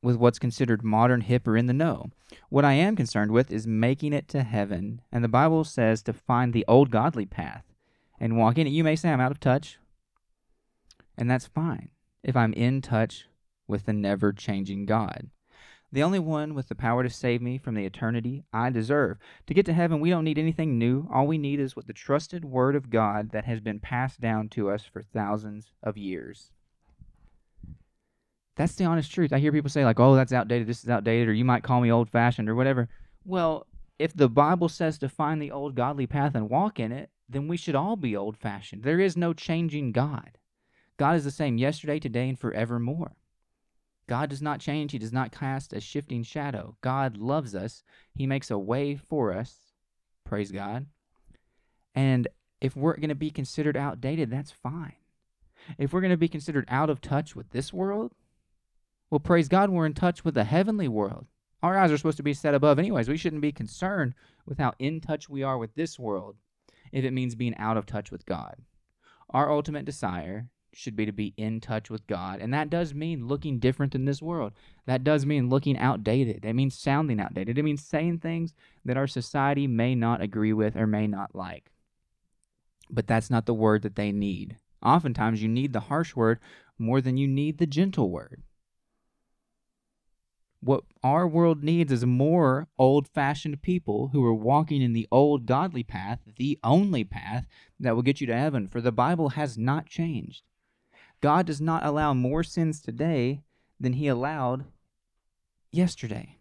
with 0.03 0.17
what's 0.17 0.39
considered 0.39 0.83
modern, 0.83 1.23
hip, 1.23 1.47
or 1.47 1.57
in 1.57 1.67
the 1.67 1.73
know. 1.73 2.11
What 2.49 2.65
I 2.65 2.75
am 2.75 2.97
concerned 2.97 3.33
with 3.33 3.51
is 3.51 3.67
making 3.67 4.13
it 4.13 4.29
to 4.29 4.43
heaven, 4.43 5.01
and 5.11 5.25
the 5.25 5.29
Bible 5.29 5.65
says 5.65 6.03
to 6.03 6.13
find 6.13 6.53
the 6.53 6.65
old 6.69 6.91
godly 6.91 7.27
path 7.27 7.65
and 8.21 8.37
walk 8.37 8.59
in 8.59 8.67
it. 8.67 8.71
You 8.71 8.85
may 8.85 8.97
say 8.97 9.11
I'm 9.11 9.21
out 9.21 9.33
of 9.33 9.41
touch 9.41 9.79
and 11.19 11.29
that's 11.29 11.49
fine 11.49 11.91
if 12.23 12.37
I'm 12.37 12.53
in 12.53 12.81
touch 12.81 13.27
with 13.67 13.85
the 13.85 13.93
never 13.93 14.33
changing 14.33 14.87
God. 14.87 15.29
The 15.91 16.03
only 16.03 16.19
one 16.19 16.55
with 16.55 16.69
the 16.69 16.75
power 16.75 17.03
to 17.03 17.11
save 17.11 17.43
me 17.43 17.59
from 17.59 17.75
the 17.75 17.85
eternity 17.85 18.45
I 18.53 18.71
deserve. 18.71 19.19
To 19.47 19.55
get 19.55 19.67
to 19.67 19.73
heaven, 19.73 20.01
we 20.01 20.11
don't 20.11 20.25
need 20.25 20.39
anything 20.39 20.79
new. 20.79 21.09
All 21.13 21.27
we 21.27 21.39
need 21.39 21.61
is 21.61 21.75
what 21.75 21.87
the 21.87 21.93
trusted 21.93 22.45
Word 22.45 22.77
of 22.77 22.91
God 22.91 23.31
that 23.31 23.47
has 23.47 23.61
been 23.61 23.81
passed 23.81 24.21
down 24.21 24.49
to 24.51 24.71
us 24.71 24.85
for 24.85 25.03
thousands 25.03 25.73
of 25.83 25.97
years. 25.97 26.53
That's 28.59 28.75
the 28.75 28.87
honest 28.87 29.13
truth. 29.13 29.33
I 29.33 29.39
hear 29.39 29.53
people 29.53 29.71
say, 29.71 29.85
like, 29.85 30.01
oh, 30.01 30.17
that's 30.17 30.33
outdated, 30.33 30.67
this 30.67 30.83
is 30.83 30.91
outdated, 30.91 31.29
or 31.29 31.33
you 31.33 31.45
might 31.45 31.63
call 31.63 31.81
me 31.81 31.93
old 31.93 32.11
fashioned, 32.11 32.49
or 32.49 32.57
whatever. 32.57 32.89
Well, 33.25 33.69
if 34.01 34.13
the 34.13 34.29
Bible 34.29 34.69
says 34.69 34.99
to 34.99 35.09
find 35.09 35.41
the 35.41 35.53
old 35.53 35.77
godly 35.77 36.09
path 36.09 36.35
and 36.35 36.51
walk 36.51 36.81
in 36.81 36.91
it, 36.91 37.11
then 37.29 37.47
we 37.47 37.57
should 37.57 37.77
all 37.77 37.95
be 37.95 38.17
old 38.17 38.37
fashioned. 38.37 38.83
There 38.83 38.99
is 38.99 39.17
no 39.17 39.33
changing 39.33 39.93
God. 39.93 40.39
God 40.97 41.15
is 41.15 41.23
the 41.23 41.31
same 41.31 41.57
yesterday, 41.57 42.01
today, 42.01 42.29
and 42.29 42.39
forevermore. 42.39 43.13
God 44.09 44.29
does 44.29 44.43
not 44.43 44.59
change. 44.59 44.91
He 44.91 44.99
does 44.99 45.13
not 45.13 45.31
cast 45.31 45.73
a 45.73 45.81
shifting 45.81 46.25
shadow. 46.25 46.77
God 46.81 47.17
loves 47.17 47.55
us. 47.55 47.85
He 48.13 48.27
makes 48.27 48.51
a 48.51 48.59
way 48.59 48.97
for 48.97 49.33
us. 49.33 49.57
Praise 50.25 50.51
God. 50.51 50.87
And 51.95 52.27
if 52.61 52.75
we're 52.75 52.97
going 52.97 53.11
to 53.11 53.15
be 53.15 53.31
considered 53.31 53.77
outdated, 53.77 54.33
that's 54.33 54.51
fine. 54.51 54.95
If 55.79 55.93
we're 55.93 56.01
going 56.01 56.11
to 56.11 56.17
be 56.17 56.27
considered 56.27 56.65
out 56.67 56.91
of 56.91 57.01
touch 57.01 57.37
with 57.37 57.51
this 57.51 57.73
world, 57.73 58.15
well, 59.11 59.21
praise 59.21 59.49
God, 59.49 59.71
we're 59.71 59.87
in 59.87 59.95
touch 59.95 60.25
with 60.25 60.35
the 60.35 60.45
heavenly 60.45 60.89
world. 60.89 61.27
Our 61.63 61.77
eyes 61.77 61.91
are 61.91 61.97
supposed 61.97 62.19
to 62.19 62.23
be 62.23 62.35
set 62.35 62.55
above, 62.55 62.79
anyways. 62.79 63.09
We 63.09 63.17
shouldn't 63.17 63.43
be 63.43 63.53
concerned 63.53 64.15
with 64.47 64.59
how 64.59 64.75
in 64.79 65.01
touch 65.01 65.29
we 65.29 65.43
are 65.43 65.59
with 65.59 65.75
this 65.75 65.99
world 65.99 66.37
if 66.93 67.05
it 67.05 67.13
means 67.13 67.35
being 67.35 67.57
out 67.57 67.77
of 67.77 67.87
touch 67.87 68.11
with 68.11 68.27
God. 68.27 68.57
Our 69.31 69.51
ultimate 69.51 69.85
desire 69.85 70.49
should 70.73 70.95
be 70.95 71.07
to 71.07 71.13
be 71.13 71.35
in 71.37 71.61
touch 71.61 71.91
with 71.91 72.07
God. 72.07 72.41
And 72.41 72.53
that 72.55 72.71
does 72.71 72.95
mean 72.95 73.27
looking 73.27 73.59
different 73.59 73.93
than 73.93 74.05
this 74.05 74.23
world. 74.23 74.53
That 74.87 75.05
does 75.05 75.27
mean 75.27 75.49
looking 75.49 75.79
outdated. 75.79 76.45
It 76.45 76.55
means 76.55 76.79
sounding 76.79 77.21
outdated. 77.21 77.59
It 77.59 77.63
means 77.63 77.85
saying 77.85 78.19
things 78.19 78.55
that 78.85 78.97
our 78.97 79.07
society 79.07 79.67
may 79.67 79.95
not 79.95 80.21
agree 80.21 80.53
with 80.53 80.77
or 80.77 80.87
may 80.87 81.07
not 81.07 81.35
like. 81.35 81.73
But 82.91 83.07
that's 83.07 83.31
not 83.31 83.47
the 83.47 83.55
word 83.55 83.83
that 83.83 83.97
they 83.97 84.13
need. 84.13 84.57
Oftentimes, 84.83 85.43
you 85.43 85.49
need 85.49 85.73
the 85.73 85.81
harsh 85.81 86.15
word 86.15 86.39
more 86.79 87.01
than 87.01 87.17
you 87.17 87.27
need 87.27 87.59
the 87.59 87.67
gentle 87.67 88.11
word. 88.11 88.43
What 90.61 90.85
our 91.05 91.27
world 91.29 91.63
needs 91.63 91.93
is 91.93 92.05
more 92.05 92.69
old 92.79 93.07
fashioned 93.07 93.63
people 93.63 94.09
who 94.09 94.25
are 94.25 94.35
walking 94.35 94.83
in 94.83 94.93
the 94.93 95.07
old 95.13 95.47
godly 95.47 95.85
path, 95.85 96.21
the 96.37 96.59
only 96.65 97.05
path 97.05 97.47
that 97.79 97.95
will 97.95 98.03
get 98.03 98.21
you 98.21 98.27
to 98.27 98.37
heaven, 98.37 98.67
for 98.67 98.81
the 98.81 98.91
Bible 98.91 99.31
has 99.31 99.57
not 99.57 99.87
changed. 99.87 100.43
God 101.21 101.47
does 101.47 101.61
not 101.61 101.85
allow 101.85 102.13
more 102.13 102.43
sins 102.43 102.81
today 102.81 103.43
than 103.79 103.95
he 103.95 104.09
allowed 104.09 104.65
yesterday. 105.71 106.39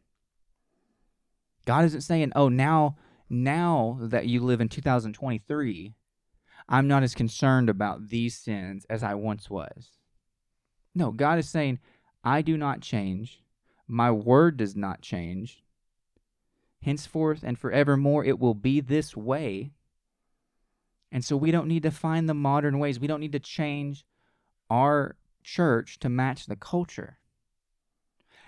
God 1.66 1.86
isn't 1.86 2.02
saying, 2.02 2.32
"Oh, 2.36 2.50
now 2.50 2.96
now 3.30 4.00
that 4.02 4.28
you 4.28 4.42
live 4.42 4.62
in 4.62 4.70
2023, 4.70 5.96
I'm 6.70 6.88
not 6.88 7.04
as 7.04 7.14
concerned 7.14 7.70
about 7.70 8.08
these 8.08 8.38
sins 8.38 8.86
as 8.86 9.04
I 9.04 9.14
once 9.14 9.50
was." 9.50 9.92
No, 10.96 11.12
God 11.12 11.38
is 11.38 11.50
saying, 11.50 11.80
"I 12.24 12.42
do 12.42 12.58
not 12.58 12.82
change. 12.82 13.44
My 13.88 14.12
word 14.12 14.58
does 14.58 14.76
not 14.76 15.02
change. 15.02 15.64
Henceforth 16.82 17.44
and 17.44 17.58
forevermore 17.58 18.24
it 18.26 18.40
will 18.40 18.54
be 18.54 18.80
this 18.80 19.16
way." 19.16 19.72
And 21.12 21.24
so 21.24 21.38
we 21.38 21.52
don't 21.52 21.68
need 21.68 21.84
to 21.84 21.92
find 21.92 22.28
the 22.28 22.34
modern 22.34 22.80
ways. 22.80 23.00
We 23.00 23.08
don't 23.08 23.22
need 23.22 23.32
to 23.32 23.40
change 23.40 24.06
our 24.70 25.16
church 25.42 26.00
to 26.00 26.10
match 26.10 26.46
the 26.46 26.58
culture. 26.58 27.20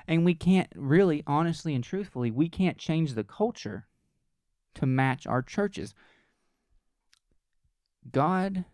And 0.07 0.25
we 0.25 0.35
can't 0.35 0.71
really, 0.75 1.23
honestly 1.25 1.73
and 1.73 1.83
truthfully, 1.83 2.31
we 2.31 2.49
can't 2.49 2.77
change 2.77 3.13
the 3.13 3.23
culture 3.23 3.87
to 4.73 4.85
match 4.85 5.25
our 5.25 5.41
churches. 5.41 5.93
God 8.11 8.65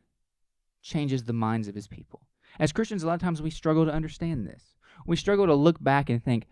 changes 0.82 1.24
the 1.26 1.34
minds 1.34 1.68
of 1.68 1.76
his 1.76 1.88
people. 1.88 2.28
As 2.58 2.72
Christians, 2.72 3.04
a 3.04 3.08
lot 3.08 3.16
of 3.16 3.22
times 3.22 3.42
we 3.42 3.50
struggle 3.50 3.86
to 3.86 3.94
understand 3.94 4.48
this. 4.48 4.75
We 5.06 5.16
struggle 5.16 5.46
to 5.48 5.54
look 5.54 5.84
back 5.84 6.10
and 6.10 6.24
think, 6.24 6.48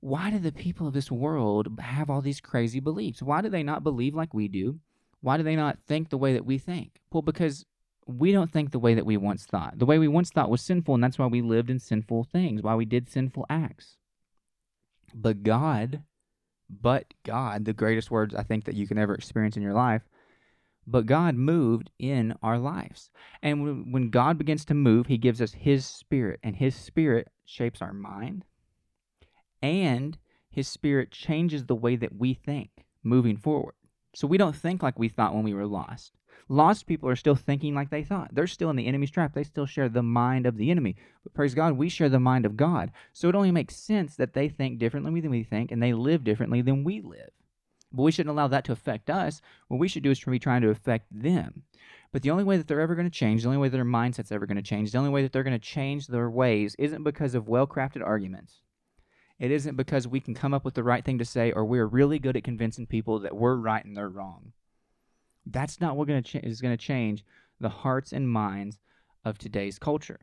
why 0.00 0.30
do 0.30 0.38
the 0.38 0.52
people 0.52 0.86
of 0.86 0.94
this 0.94 1.10
world 1.10 1.68
have 1.80 2.10
all 2.10 2.20
these 2.20 2.40
crazy 2.40 2.80
beliefs? 2.80 3.22
Why 3.22 3.40
do 3.40 3.48
they 3.48 3.62
not 3.62 3.82
believe 3.82 4.14
like 4.14 4.34
we 4.34 4.48
do? 4.48 4.80
Why 5.20 5.36
do 5.36 5.42
they 5.42 5.56
not 5.56 5.78
think 5.86 6.10
the 6.10 6.18
way 6.18 6.34
that 6.34 6.44
we 6.44 6.58
think? 6.58 7.00
Well, 7.10 7.22
because 7.22 7.64
we 8.06 8.30
don't 8.30 8.52
think 8.52 8.70
the 8.70 8.78
way 8.78 8.94
that 8.94 9.06
we 9.06 9.16
once 9.16 9.44
thought. 9.44 9.78
The 9.78 9.86
way 9.86 9.98
we 9.98 10.08
once 10.08 10.30
thought 10.30 10.50
was 10.50 10.62
sinful, 10.62 10.94
and 10.94 11.02
that's 11.02 11.18
why 11.18 11.26
we 11.26 11.42
lived 11.42 11.70
in 11.70 11.78
sinful 11.78 12.24
things, 12.24 12.62
why 12.62 12.74
we 12.74 12.84
did 12.84 13.08
sinful 13.08 13.46
acts. 13.50 13.96
But 15.14 15.42
God, 15.42 16.02
but 16.68 17.14
God, 17.24 17.64
the 17.64 17.72
greatest 17.72 18.10
words 18.10 18.34
I 18.34 18.42
think 18.42 18.64
that 18.64 18.76
you 18.76 18.86
can 18.86 18.98
ever 18.98 19.14
experience 19.14 19.56
in 19.56 19.62
your 19.62 19.74
life, 19.74 20.02
but 20.86 21.06
God 21.06 21.34
moved 21.34 21.90
in 21.98 22.34
our 22.42 22.58
lives. 22.58 23.10
And 23.42 23.92
when 23.92 24.10
God 24.10 24.38
begins 24.38 24.64
to 24.66 24.74
move, 24.74 25.06
He 25.06 25.18
gives 25.18 25.42
us 25.42 25.52
His 25.52 25.84
Spirit, 25.84 26.40
and 26.42 26.56
His 26.56 26.74
Spirit 26.74 27.28
shapes 27.44 27.82
our 27.82 27.92
mind, 27.92 28.44
and 29.62 30.16
His 30.50 30.68
Spirit 30.68 31.10
changes 31.10 31.64
the 31.64 31.74
way 31.74 31.96
that 31.96 32.16
we 32.16 32.34
think 32.34 32.70
moving 33.02 33.36
forward. 33.36 33.74
So 34.14 34.26
we 34.26 34.38
don't 34.38 34.56
think 34.56 34.82
like 34.82 34.98
we 34.98 35.08
thought 35.08 35.34
when 35.34 35.44
we 35.44 35.54
were 35.54 35.66
lost. 35.66 36.12
Lost 36.48 36.86
people 36.86 37.08
are 37.08 37.16
still 37.16 37.34
thinking 37.34 37.74
like 37.74 37.90
they 37.90 38.04
thought. 38.04 38.32
They're 38.32 38.46
still 38.46 38.70
in 38.70 38.76
the 38.76 38.86
enemy's 38.86 39.10
trap. 39.10 39.34
They 39.34 39.42
still 39.42 39.66
share 39.66 39.88
the 39.88 40.02
mind 40.02 40.46
of 40.46 40.56
the 40.56 40.70
enemy. 40.70 40.96
But 41.24 41.34
praise 41.34 41.54
God, 41.54 41.72
we 41.72 41.88
share 41.88 42.08
the 42.08 42.20
mind 42.20 42.46
of 42.46 42.56
God. 42.56 42.92
So 43.12 43.28
it 43.28 43.34
only 43.34 43.50
makes 43.50 43.76
sense 43.76 44.16
that 44.16 44.32
they 44.32 44.48
think 44.48 44.78
differently 44.78 45.20
than 45.20 45.30
we 45.30 45.42
think 45.42 45.72
and 45.72 45.82
they 45.82 45.92
live 45.92 46.22
differently 46.24 46.62
than 46.62 46.84
we 46.84 47.00
live. 47.00 47.30
But 47.92 48.02
we 48.02 48.12
shouldn't 48.12 48.32
allow 48.32 48.48
that 48.48 48.64
to 48.64 48.72
affect 48.72 49.10
us. 49.10 49.40
What 49.68 49.78
we 49.78 49.88
should 49.88 50.02
do 50.02 50.10
is 50.10 50.22
be 50.22 50.38
trying 50.38 50.62
to 50.62 50.70
affect 50.70 51.06
them. 51.10 51.62
But 52.12 52.22
the 52.22 52.30
only 52.30 52.44
way 52.44 52.56
that 52.56 52.66
they're 52.66 52.80
ever 52.80 52.94
going 52.94 53.08
to 53.08 53.18
change, 53.18 53.42
the 53.42 53.48
only 53.48 53.58
way 53.58 53.68
that 53.68 53.76
their 53.76 53.84
mindset's 53.84 54.32
ever 54.32 54.46
going 54.46 54.56
to 54.56 54.62
change, 54.62 54.92
the 54.92 54.98
only 54.98 55.10
way 55.10 55.22
that 55.22 55.32
they're 55.32 55.42
going 55.42 55.58
to 55.58 55.58
change 55.58 56.06
their 56.06 56.30
ways 56.30 56.74
isn't 56.78 57.04
because 57.04 57.34
of 57.34 57.48
well 57.48 57.66
crafted 57.66 58.04
arguments. 58.04 58.62
It 59.38 59.50
isn't 59.50 59.76
because 59.76 60.08
we 60.08 60.20
can 60.20 60.34
come 60.34 60.54
up 60.54 60.64
with 60.64 60.74
the 60.74 60.82
right 60.82 61.04
thing 61.04 61.18
to 61.18 61.24
say 61.24 61.52
or 61.52 61.64
we're 61.64 61.86
really 61.86 62.18
good 62.18 62.36
at 62.36 62.44
convincing 62.44 62.86
people 62.86 63.18
that 63.20 63.36
we're 63.36 63.56
right 63.56 63.84
and 63.84 63.96
they're 63.96 64.08
wrong. 64.08 64.52
That's 65.44 65.80
not 65.80 65.96
what 65.96 66.08
gonna 66.08 66.22
ch- 66.22 66.36
is 66.36 66.60
going 66.60 66.76
to 66.76 66.82
change 66.82 67.24
the 67.60 67.68
hearts 67.68 68.12
and 68.12 68.28
minds 68.28 68.78
of 69.24 69.38
today's 69.38 69.78
culture. 69.78 70.20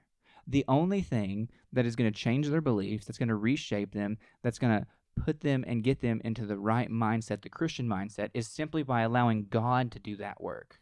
The 0.47 0.65
only 0.67 1.01
thing 1.01 1.49
that 1.71 1.85
is 1.85 1.95
going 1.95 2.11
to 2.11 2.17
change 2.17 2.49
their 2.49 2.61
beliefs, 2.61 3.05
that's 3.05 3.17
going 3.17 3.29
to 3.29 3.35
reshape 3.35 3.93
them, 3.93 4.17
that's 4.41 4.59
going 4.59 4.79
to 4.79 4.87
put 5.15 5.41
them 5.41 5.63
and 5.67 5.83
get 5.83 6.01
them 6.01 6.21
into 6.23 6.45
the 6.45 6.57
right 6.57 6.89
mindset, 6.89 7.41
the 7.41 7.49
Christian 7.49 7.87
mindset, 7.87 8.29
is 8.33 8.47
simply 8.47 8.83
by 8.83 9.01
allowing 9.01 9.47
God 9.49 9.91
to 9.91 9.99
do 9.99 10.15
that 10.17 10.41
work. 10.41 10.79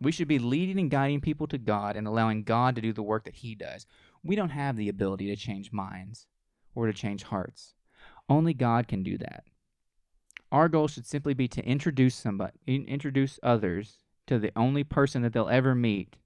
We 0.00 0.12
should 0.12 0.28
be 0.28 0.38
leading 0.38 0.78
and 0.78 0.90
guiding 0.90 1.20
people 1.20 1.46
to 1.48 1.58
God 1.58 1.96
and 1.96 2.06
allowing 2.06 2.44
God 2.44 2.76
to 2.76 2.82
do 2.82 2.92
the 2.92 3.02
work 3.02 3.24
that 3.24 3.36
He 3.36 3.54
does. 3.54 3.86
We 4.22 4.36
don't 4.36 4.50
have 4.50 4.76
the 4.76 4.88
ability 4.88 5.26
to 5.28 5.36
change 5.36 5.72
minds 5.72 6.26
or 6.74 6.86
to 6.86 6.92
change 6.92 7.24
hearts. 7.24 7.74
Only 8.28 8.54
God 8.54 8.86
can 8.86 9.02
do 9.02 9.18
that. 9.18 9.44
Our 10.52 10.68
goal 10.68 10.88
should 10.88 11.06
simply 11.06 11.34
be 11.34 11.48
to 11.48 11.64
introduce 11.64 12.14
somebody, 12.14 12.52
introduce 12.66 13.38
others 13.42 13.98
to 14.26 14.38
the 14.38 14.52
only 14.56 14.84
person 14.84 15.22
that 15.22 15.32
they'll 15.32 15.48
ever 15.48 15.74
meet 15.74 16.16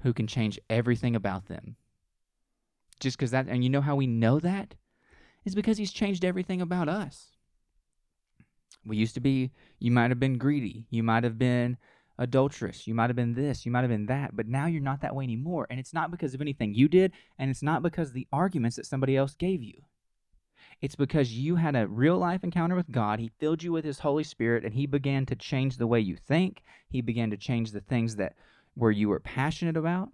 who 0.00 0.12
can 0.12 0.26
change 0.26 0.60
everything 0.68 1.16
about 1.16 1.46
them. 1.46 1.76
Just 3.00 3.16
because 3.16 3.30
that, 3.30 3.46
and 3.48 3.64
you 3.64 3.70
know 3.70 3.80
how 3.80 3.96
we 3.96 4.06
know 4.06 4.38
that? 4.40 4.74
Is 5.48 5.54
because 5.54 5.78
He's 5.78 5.92
changed 5.92 6.26
everything 6.26 6.60
about 6.60 6.90
us. 6.90 7.30
We 8.84 8.98
used 8.98 9.14
to 9.14 9.20
be, 9.20 9.50
you 9.78 9.90
might 9.90 10.10
have 10.10 10.20
been 10.20 10.36
greedy. 10.36 10.84
You 10.90 11.02
might 11.02 11.24
have 11.24 11.38
been 11.38 11.78
adulterous. 12.18 12.86
You 12.86 12.94
might 12.94 13.08
have 13.08 13.16
been 13.16 13.32
this, 13.32 13.64
you 13.64 13.72
might 13.72 13.80
have 13.80 13.88
been 13.88 14.06
that, 14.06 14.36
but 14.36 14.46
now 14.46 14.66
you're 14.66 14.82
not 14.82 15.00
that 15.00 15.14
way 15.14 15.24
anymore. 15.24 15.66
And 15.70 15.80
it's 15.80 15.94
not 15.94 16.10
because 16.10 16.34
of 16.34 16.42
anything 16.42 16.74
you 16.74 16.86
did, 16.86 17.12
and 17.38 17.50
it's 17.50 17.62
not 17.62 17.82
because 17.82 18.12
the 18.12 18.26
arguments 18.30 18.76
that 18.76 18.84
somebody 18.84 19.16
else 19.16 19.34
gave 19.34 19.62
you. 19.62 19.84
It's 20.82 20.96
because 20.96 21.32
you 21.32 21.56
had 21.56 21.74
a 21.74 21.88
real 21.88 22.18
life 22.18 22.44
encounter 22.44 22.76
with 22.76 22.90
God. 22.90 23.18
He 23.18 23.30
filled 23.40 23.62
you 23.62 23.72
with 23.72 23.86
His 23.86 24.00
Holy 24.00 24.24
Spirit, 24.24 24.64
and 24.64 24.74
He 24.74 24.84
began 24.84 25.24
to 25.26 25.34
change 25.34 25.78
the 25.78 25.86
way 25.86 26.00
you 26.00 26.16
think. 26.16 26.62
He 26.90 27.00
began 27.00 27.30
to 27.30 27.38
change 27.38 27.72
the 27.72 27.80
things 27.80 28.16
that 28.16 28.34
where 28.74 28.90
you 28.90 29.08
were 29.08 29.20
passionate 29.20 29.78
about, 29.78 30.10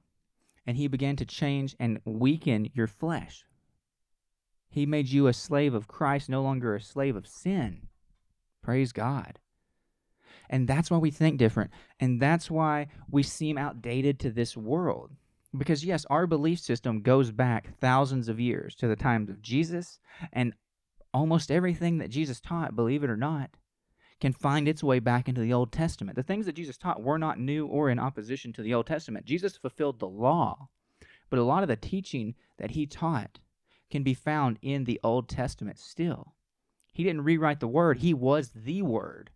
and 0.65 0.77
He 0.77 0.87
began 0.87 1.17
to 1.17 1.25
change 1.25 1.75
and 1.81 2.01
weaken 2.05 2.71
your 2.73 2.87
flesh. 2.87 3.45
He 4.75 4.87
made 4.87 5.09
you 5.09 5.29
a 5.29 5.33
slave 5.33 5.73
of 5.73 5.87
Christ, 5.87 6.29
no 6.29 6.43
longer 6.43 6.75
a 6.75 6.81
slave 6.81 7.15
of 7.15 7.29
sin. 7.29 7.87
Praise 8.61 8.91
God. 8.91 9.39
And 10.51 10.67
that's 10.67 10.91
why 10.91 10.99
we 10.99 11.13
think 11.13 11.39
different. 11.39 11.71
And 12.01 12.21
that's 12.21 12.51
why 12.51 12.89
we 13.09 13.23
seem 13.23 13.57
outdated 13.57 14.19
to 14.19 14.31
this 14.31 14.57
world. 14.57 15.13
Because, 15.57 15.85
yes, 15.85 16.05
our 16.11 16.27
belief 16.27 16.59
system 16.59 17.03
goes 17.03 17.31
back 17.31 17.79
thousands 17.79 18.29
of 18.29 18.41
years 18.41 18.75
to 18.75 18.89
the 18.89 18.97
times 18.97 19.31
of 19.31 19.41
Jesus, 19.41 20.01
and 20.33 20.55
almost 21.13 21.53
everything 21.53 21.99
that 21.99 22.11
Jesus 22.11 22.41
taught, 22.41 22.75
believe 22.75 23.05
it 23.05 23.11
or 23.11 23.17
not, 23.17 23.51
can 24.21 24.33
find 24.33 24.67
its 24.67 24.83
way 24.83 24.99
back 24.99 25.29
into 25.29 25.41
the 25.41 25.53
Old 25.53 25.71
Testament. 25.71 26.17
The 26.17 26.25
things 26.25 26.47
that 26.47 26.57
Jesus 26.57 26.77
taught 26.77 27.01
were 27.01 27.17
not 27.17 27.39
new 27.39 27.65
or 27.69 27.91
in 27.91 28.01
opposition 28.01 28.53
to 28.55 28.63
the 28.63 28.75
Old 28.75 28.89
Testament. 28.89 29.25
Jesus 29.25 29.57
fulfilled 29.57 30.01
the 30.01 30.09
law, 30.09 30.69
but 31.31 31.39
a 31.39 31.45
lot 31.45 31.63
of 31.63 31.69
the 31.69 31.77
teaching 31.77 32.35
that 32.59 32.73
he 32.73 32.87
taught 32.87 33.39
can 33.91 34.03
be 34.03 34.15
found 34.15 34.59
in 34.63 34.85
the 34.85 35.01
Old 35.03 35.29
Testament 35.29 35.79
still. 35.79 36.35
He 36.93 37.03
didn't 37.03 37.25
rewrite 37.25 37.61
the 37.61 37.69
word, 37.69 37.99
he 37.99 38.15
was 38.15 38.51
the 38.55 38.83
word. 38.83 39.31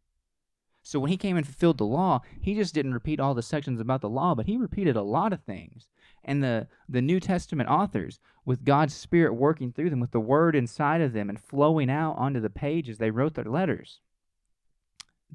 So 0.83 0.99
when 0.99 1.11
he 1.11 1.17
came 1.19 1.37
and 1.37 1.45
fulfilled 1.45 1.77
the 1.77 1.85
law, 1.85 2.23
he 2.41 2.55
just 2.55 2.73
didn't 2.73 2.95
repeat 2.95 3.21
all 3.21 3.35
the 3.35 3.43
sections 3.43 3.79
about 3.79 4.01
the 4.01 4.09
law, 4.09 4.35
but 4.35 4.47
he 4.47 4.57
repeated 4.57 4.97
a 4.97 5.03
lot 5.03 5.33
of 5.33 5.43
things. 5.43 5.91
And 6.25 6.43
the, 6.43 6.67
the 6.89 7.03
New 7.03 7.21
Testament 7.21 7.69
authors, 7.69 8.21
with 8.45 8.65
God's 8.65 8.95
Spirit 8.95 9.35
working 9.35 9.71
through 9.71 9.91
them, 9.91 10.01
with 10.01 10.13
the 10.13 10.21
word 10.21 10.57
inside 10.57 11.03
of 11.03 11.13
them 11.13 11.29
and 11.29 11.39
flowing 11.39 11.91
out 11.91 12.17
onto 12.17 12.41
the 12.41 12.49
page 12.49 12.89
as 12.89 12.97
they 12.97 13.11
wrote 13.11 13.35
their 13.35 13.45
letters, 13.45 14.01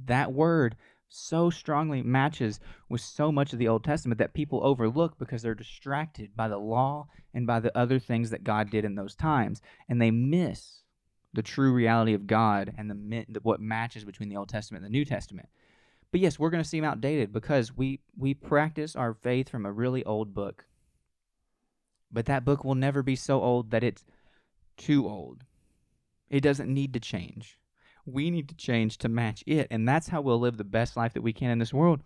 that 0.06 0.34
word 0.34 0.76
so 1.14 1.50
strongly 1.50 2.02
matches 2.02 2.60
with 2.90 3.02
so 3.02 3.32
much 3.32 3.54
of 3.54 3.60
the 3.60 3.68
Old 3.68 3.84
Testament 3.84 4.18
that 4.18 4.34
people 4.34 4.60
overlook 4.64 5.20
because 5.20 5.42
they're 5.42 5.54
distracted 5.54 6.36
by 6.36 6.48
the 6.48 6.58
law 6.58 7.08
and 7.34 7.46
by 7.46 7.60
the 7.60 7.76
other 7.78 8.00
things 8.00 8.32
that 8.32 8.44
God 8.44 8.72
did 8.72 8.84
in 8.84 8.96
those 8.96 9.16
times. 9.16 9.62
And 9.88 10.02
they 10.02 10.12
miss 10.12 10.82
the 11.34 11.44
true 11.44 11.72
reality 11.72 12.14
of 12.14 12.28
God 12.28 12.74
and 12.78 12.90
the 12.90 13.40
what 13.44 13.60
matches 13.60 14.04
between 14.04 14.30
the 14.30 14.38
Old 14.38 14.50
Testament 14.50 14.84
and 14.84 14.92
the 14.92 14.98
New 14.98 15.06
Testament. 15.06 15.50
But 16.12 16.22
yes, 16.22 16.38
we're 16.38 16.50
going 16.50 16.64
to 16.64 16.70
seem 16.70 16.84
outdated 16.84 17.32
because 17.32 17.76
we 17.76 18.00
we 18.18 18.34
practice 18.34 18.96
our 18.96 19.14
faith 19.14 19.50
from 19.50 19.66
a 19.66 19.72
really 19.72 20.04
old 20.04 20.34
book. 20.34 20.66
But 22.12 22.26
that 22.26 22.46
book 22.46 22.64
will 22.64 22.76
never 22.76 23.02
be 23.02 23.16
so 23.16 23.42
old 23.42 23.72
that 23.72 23.84
it's 23.84 24.04
too 24.78 25.08
old. 25.08 25.44
It 26.30 26.42
doesn't 26.42 26.72
need 26.72 26.94
to 26.94 27.00
change. 27.00 27.58
We 28.06 28.30
need 28.30 28.50
to 28.50 28.56
change 28.56 28.98
to 29.00 29.10
match 29.10 29.44
it, 29.48 29.68
and 29.72 29.88
that's 29.88 30.10
how 30.10 30.22
we'll 30.22 30.40
live 30.40 30.58
the 30.58 30.64
best 30.64 30.98
life 30.98 31.14
that 31.14 31.22
we 31.22 31.34
can 31.34 31.52
in 31.52 31.60
this 31.60 31.74
world 31.74 32.02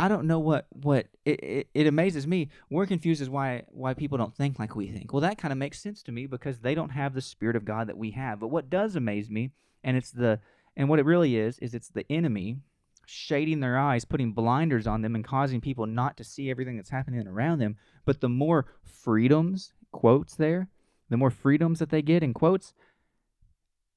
I 0.00 0.08
don't 0.08 0.26
know 0.26 0.38
what 0.38 0.66
what 0.70 1.08
it, 1.26 1.44
it, 1.44 1.68
it, 1.74 1.86
amazes 1.86 2.26
me. 2.26 2.48
We're 2.70 2.86
confused 2.86 3.20
as 3.20 3.28
why 3.28 3.64
why 3.68 3.92
people 3.92 4.16
don't 4.16 4.34
think 4.34 4.58
like 4.58 4.74
we 4.74 4.86
think. 4.86 5.12
Well, 5.12 5.20
that 5.20 5.36
kind 5.36 5.52
of 5.52 5.58
makes 5.58 5.78
sense 5.78 6.02
to 6.04 6.12
me 6.12 6.26
because 6.26 6.58
they 6.58 6.74
don't 6.74 6.88
have 6.88 7.12
the 7.12 7.20
spirit 7.20 7.54
of 7.54 7.66
God 7.66 7.86
that 7.86 7.98
we 7.98 8.12
have. 8.12 8.40
But 8.40 8.48
what 8.48 8.70
does 8.70 8.96
amaze 8.96 9.28
me, 9.28 9.50
and 9.84 9.98
it's 9.98 10.10
the 10.10 10.40
and 10.74 10.88
what 10.88 11.00
it 11.00 11.04
really 11.04 11.36
is, 11.36 11.58
is 11.58 11.74
it's 11.74 11.90
the 11.90 12.10
enemy 12.10 12.56
shading 13.04 13.60
their 13.60 13.76
eyes, 13.76 14.06
putting 14.06 14.32
blinders 14.32 14.86
on 14.86 15.02
them, 15.02 15.14
and 15.14 15.22
causing 15.22 15.60
people 15.60 15.84
not 15.84 16.16
to 16.16 16.24
see 16.24 16.50
everything 16.50 16.76
that's 16.76 16.88
happening 16.88 17.28
around 17.28 17.58
them. 17.58 17.76
But 18.06 18.22
the 18.22 18.28
more 18.30 18.72
freedoms 18.82 19.74
quotes 19.92 20.34
there, 20.34 20.68
the 21.10 21.18
more 21.18 21.30
freedoms 21.30 21.78
that 21.78 21.90
they 21.90 22.00
get 22.00 22.22
in 22.22 22.32
quotes 22.32 22.72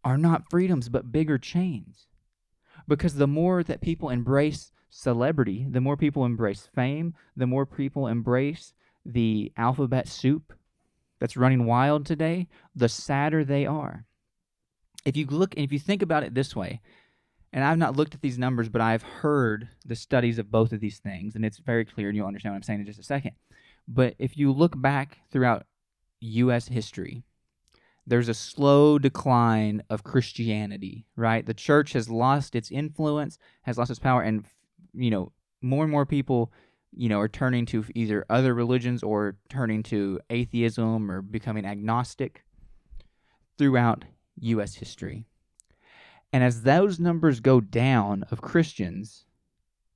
are 0.03 0.17
not 0.17 0.49
freedoms 0.49 0.89
but 0.89 1.11
bigger 1.11 1.37
chains. 1.37 2.07
Because 2.87 3.15
the 3.15 3.27
more 3.27 3.63
that 3.63 3.81
people 3.81 4.09
embrace 4.09 4.71
celebrity, 4.89 5.65
the 5.69 5.81
more 5.81 5.97
people 5.97 6.25
embrace 6.25 6.67
fame, 6.75 7.13
the 7.35 7.47
more 7.47 7.65
people 7.65 8.07
embrace 8.07 8.73
the 9.05 9.51
alphabet 9.57 10.07
soup 10.07 10.53
that's 11.19 11.37
running 11.37 11.65
wild 11.65 12.05
today, 12.05 12.47
the 12.75 12.89
sadder 12.89 13.43
they 13.43 13.65
are. 13.65 14.05
If 15.05 15.17
you 15.17 15.25
look 15.25 15.55
and 15.55 15.63
if 15.63 15.71
you 15.71 15.79
think 15.79 16.01
about 16.01 16.23
it 16.23 16.33
this 16.33 16.55
way, 16.55 16.81
and 17.53 17.63
I've 17.63 17.77
not 17.77 17.95
looked 17.95 18.15
at 18.15 18.21
these 18.21 18.39
numbers, 18.39 18.67
but 18.67 18.81
I've 18.81 19.03
heard 19.03 19.69
the 19.85 19.95
studies 19.95 20.39
of 20.39 20.51
both 20.51 20.73
of 20.73 20.79
these 20.79 20.97
things, 20.97 21.35
and 21.35 21.45
it's 21.45 21.59
very 21.59 21.85
clear, 21.85 22.09
and 22.09 22.17
you'll 22.17 22.27
understand 22.27 22.53
what 22.53 22.57
I'm 22.57 22.63
saying 22.63 22.79
in 22.79 22.85
just 22.85 22.99
a 22.99 23.03
second. 23.03 23.33
But 23.87 24.15
if 24.17 24.37
you 24.37 24.51
look 24.51 24.79
back 24.81 25.19
throughout 25.31 25.65
U.S. 26.19 26.67
history, 26.67 27.23
there's 28.05 28.29
a 28.29 28.33
slow 28.33 28.99
decline 28.99 29.83
of 29.89 30.03
Christianity, 30.03 31.05
right? 31.15 31.45
The 31.45 31.53
church 31.53 31.93
has 31.93 32.09
lost 32.09 32.55
its 32.55 32.71
influence, 32.71 33.37
has 33.63 33.77
lost 33.77 33.91
its 33.91 33.99
power, 33.99 34.21
and 34.21 34.45
you 34.93 35.09
know, 35.09 35.31
more 35.61 35.83
and 35.83 35.91
more 35.91 36.05
people, 36.05 36.51
you 36.91 37.09
know, 37.09 37.19
are 37.19 37.29
turning 37.29 37.65
to 37.67 37.85
either 37.95 38.25
other 38.29 38.53
religions 38.53 39.03
or 39.03 39.37
turning 39.49 39.83
to 39.83 40.19
atheism 40.29 41.09
or 41.09 41.21
becoming 41.21 41.65
agnostic 41.65 42.43
throughout 43.57 44.05
U.S. 44.41 44.75
history. 44.75 45.25
And 46.31 46.43
as 46.43 46.63
those 46.63 46.99
numbers 46.99 47.39
go 47.39 47.61
down 47.61 48.23
of 48.31 48.41
Christians, 48.41 49.25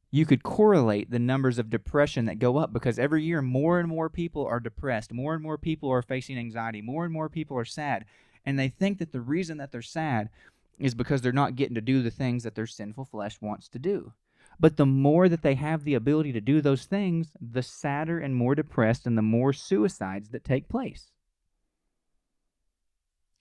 you 0.09 0.25
could 0.25 0.43
correlate 0.43 1.11
the 1.11 1.19
numbers 1.19 1.59
of 1.59 1.69
depression 1.69 2.25
that 2.25 2.39
go 2.39 2.57
up 2.57 2.71
because 2.71 2.97
every 2.97 3.23
year 3.23 3.41
more 3.41 3.79
and 3.79 3.89
more 3.89 4.09
people 4.09 4.45
are 4.45 4.59
depressed, 4.59 5.11
more 5.11 5.33
and 5.33 5.43
more 5.43 5.57
people 5.57 5.89
are 5.89 6.01
facing 6.01 6.37
anxiety, 6.37 6.81
more 6.81 7.03
and 7.03 7.13
more 7.13 7.29
people 7.29 7.57
are 7.57 7.65
sad. 7.65 8.05
And 8.45 8.57
they 8.57 8.69
think 8.69 8.99
that 8.99 9.11
the 9.11 9.19
reason 9.19 9.57
that 9.57 9.71
they're 9.71 9.81
sad 9.81 10.29
is 10.79 10.95
because 10.95 11.21
they're 11.21 11.33
not 11.33 11.55
getting 11.55 11.75
to 11.75 11.81
do 11.81 12.01
the 12.01 12.11
things 12.11 12.43
that 12.43 12.55
their 12.55 12.67
sinful 12.67 13.05
flesh 13.05 13.41
wants 13.41 13.67
to 13.69 13.79
do. 13.79 14.13
But 14.59 14.77
the 14.77 14.85
more 14.85 15.27
that 15.29 15.41
they 15.41 15.55
have 15.55 15.83
the 15.83 15.93
ability 15.93 16.31
to 16.33 16.41
do 16.41 16.61
those 16.61 16.85
things, 16.85 17.31
the 17.39 17.61
sadder 17.61 18.19
and 18.19 18.35
more 18.35 18.55
depressed 18.55 19.05
and 19.05 19.17
the 19.17 19.21
more 19.21 19.53
suicides 19.53 20.29
that 20.29 20.43
take 20.43 20.69
place. 20.69 21.11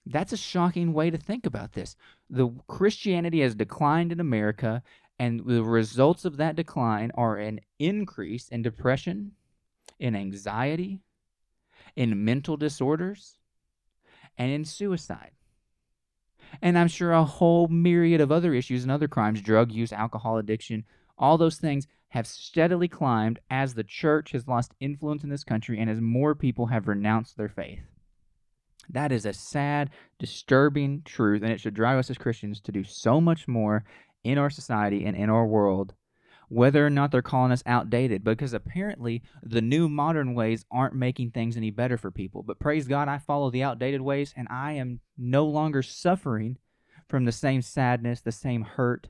That's 0.05 0.33
a 0.33 0.37
shocking 0.37 0.93
way 0.93 1.11
to 1.11 1.17
think 1.17 1.47
about 1.47 1.73
this. 1.73 1.97
The 2.31 2.49
Christianity 2.69 3.41
has 3.41 3.55
declined 3.55 4.13
in 4.13 4.21
America, 4.21 4.83
and 5.19 5.41
the 5.47 5.63
results 5.63 6.25
of 6.25 6.37
that 6.37 6.57
decline 6.57 7.11
are 7.15 7.37
an 7.37 7.61
increase 7.79 8.49
in 8.49 8.63
depression, 8.63 9.33
in 9.99 10.15
anxiety, 10.15 11.01
in 11.95 12.25
mental 12.25 12.57
disorders, 12.57 13.39
and 14.37 14.51
in 14.51 14.65
suicide. 14.65 15.33
And 16.63 16.79
I'm 16.79 16.89
sure 16.89 17.13
a 17.13 17.25
whole 17.25 17.69
myriad 17.69 18.21
of 18.21 18.31
other 18.31 18.55
issues 18.55 18.83
and 18.83 18.93
other 18.93 19.09
crimes 19.09 19.41
drug 19.41 19.73
use, 19.73 19.93
alcohol 19.93 20.39
addiction, 20.39 20.85
all 21.19 21.39
those 21.39 21.57
things 21.57 21.87
have 22.09 22.27
steadily 22.27 22.89
climbed 22.89 23.39
as 23.51 23.75
the 23.75 23.85
church 23.85 24.33
has 24.33 24.47
lost 24.47 24.73
influence 24.81 25.25
in 25.25 25.31
this 25.31 25.45
country 25.45 25.81
and 25.81 25.91
as 25.91 26.01
more 26.01 26.35
people 26.35 26.67
have 26.67 26.89
renounced 26.89 27.37
their 27.37 27.49
faith. 27.49 27.81
That 28.89 29.11
is 29.11 29.27
a 29.27 29.33
sad, 29.33 29.91
disturbing 30.19 31.03
truth, 31.05 31.43
and 31.43 31.51
it 31.51 31.61
should 31.61 31.75
drive 31.75 31.99
us 31.99 32.11
as 32.11 32.19
Christians 32.19 32.61
to 32.61 32.73
do 32.73 32.85
so 32.85 33.21
much 33.21 33.49
more 33.49 33.85
in 34.27 34.39
our 34.39 34.51
society 34.51 35.05
and 35.05 35.17
in 35.17 35.31
our 35.31 35.47
world, 35.47 35.95
whether 36.49 36.87
or 36.87 36.91
not 36.91 37.11
they're 37.11 37.23
calling 37.23 37.53
us 37.53 37.63
outdated, 37.67 38.23
because 38.23 38.53
apparently 38.53 39.23
the 39.43 39.63
new 39.63 39.89
modern 39.89 40.35
ways 40.35 40.65
aren't 40.71 40.95
making 40.95 41.31
things 41.31 41.57
any 41.57 41.71
better 41.71 41.97
for 41.97 42.11
people. 42.11 42.43
But 42.43 42.61
praise 42.61 42.87
God, 42.87 43.09
I 43.09 43.19
follow 43.19 43.51
the 43.51 43.63
outdated 43.63 44.01
ways, 44.01 44.33
and 44.37 44.47
I 44.51 44.73
am 44.73 45.01
no 45.17 45.47
longer 45.47 45.83
suffering 45.83 46.59
from 47.09 47.25
the 47.25 47.33
same 47.33 47.63
sadness, 47.63 48.21
the 48.21 48.33
same 48.33 48.63
hurt, 48.63 49.09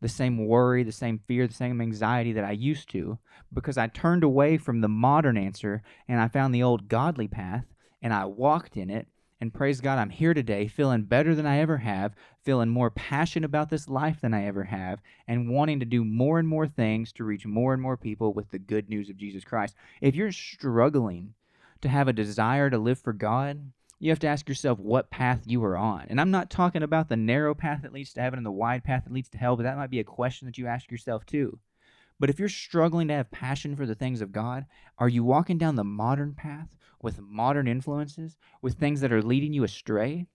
the 0.00 0.08
same 0.08 0.46
worry, 0.46 0.82
the 0.82 0.92
same 0.92 1.20
fear, 1.26 1.46
the 1.46 1.54
same 1.54 1.80
anxiety 1.80 2.32
that 2.32 2.44
I 2.44 2.52
used 2.52 2.90
to 2.90 3.18
because 3.52 3.78
I 3.78 3.88
turned 3.88 4.22
away 4.22 4.56
from 4.58 4.80
the 4.80 4.88
modern 4.88 5.36
answer 5.36 5.82
and 6.06 6.20
I 6.20 6.28
found 6.28 6.54
the 6.54 6.62
old 6.62 6.88
godly 6.88 7.28
path 7.28 7.64
and 8.00 8.12
I 8.12 8.26
walked 8.26 8.76
in 8.76 8.90
it. 8.90 9.08
And 9.40 9.54
praise 9.54 9.80
God, 9.80 9.98
I'm 9.98 10.10
here 10.10 10.34
today 10.34 10.66
feeling 10.66 11.04
better 11.04 11.32
than 11.32 11.46
I 11.46 11.58
ever 11.58 11.76
have, 11.76 12.16
feeling 12.42 12.68
more 12.68 12.90
passionate 12.90 13.46
about 13.46 13.70
this 13.70 13.88
life 13.88 14.20
than 14.20 14.34
I 14.34 14.46
ever 14.46 14.64
have, 14.64 15.00
and 15.28 15.48
wanting 15.48 15.78
to 15.78 15.86
do 15.86 16.04
more 16.04 16.40
and 16.40 16.48
more 16.48 16.66
things 16.66 17.12
to 17.12 17.24
reach 17.24 17.46
more 17.46 17.72
and 17.72 17.80
more 17.80 17.96
people 17.96 18.32
with 18.32 18.50
the 18.50 18.58
good 18.58 18.88
news 18.88 19.08
of 19.08 19.16
Jesus 19.16 19.44
Christ. 19.44 19.76
If 20.00 20.16
you're 20.16 20.32
struggling 20.32 21.34
to 21.82 21.88
have 21.88 22.08
a 22.08 22.12
desire 22.12 22.68
to 22.68 22.78
live 22.78 22.98
for 22.98 23.12
God, 23.12 23.70
you 24.00 24.10
have 24.10 24.18
to 24.20 24.26
ask 24.26 24.48
yourself 24.48 24.80
what 24.80 25.10
path 25.10 25.42
you 25.46 25.62
are 25.62 25.76
on. 25.76 26.06
And 26.08 26.20
I'm 26.20 26.32
not 26.32 26.50
talking 26.50 26.82
about 26.82 27.08
the 27.08 27.16
narrow 27.16 27.54
path 27.54 27.82
that 27.82 27.92
leads 27.92 28.12
to 28.14 28.20
heaven 28.20 28.38
and 28.38 28.46
the 28.46 28.50
wide 28.50 28.82
path 28.82 29.04
that 29.04 29.12
leads 29.12 29.28
to 29.30 29.38
hell, 29.38 29.56
but 29.56 29.62
that 29.62 29.76
might 29.76 29.90
be 29.90 30.00
a 30.00 30.04
question 30.04 30.46
that 30.46 30.58
you 30.58 30.66
ask 30.66 30.90
yourself 30.90 31.24
too. 31.26 31.58
But 32.18 32.30
if 32.30 32.38
you're 32.38 32.48
struggling 32.48 33.08
to 33.08 33.14
have 33.14 33.30
passion 33.30 33.76
for 33.76 33.86
the 33.86 33.94
things 33.94 34.20
of 34.20 34.32
God, 34.32 34.66
are 34.98 35.08
you 35.08 35.22
walking 35.22 35.58
down 35.58 35.76
the 35.76 35.84
modern 35.84 36.34
path 36.34 36.68
with 37.00 37.20
modern 37.20 37.68
influences, 37.68 38.36
with 38.60 38.74
things 38.74 39.00
that 39.00 39.12
are 39.12 39.22
leading 39.22 39.52
you 39.52 39.64
astray? 39.64 40.26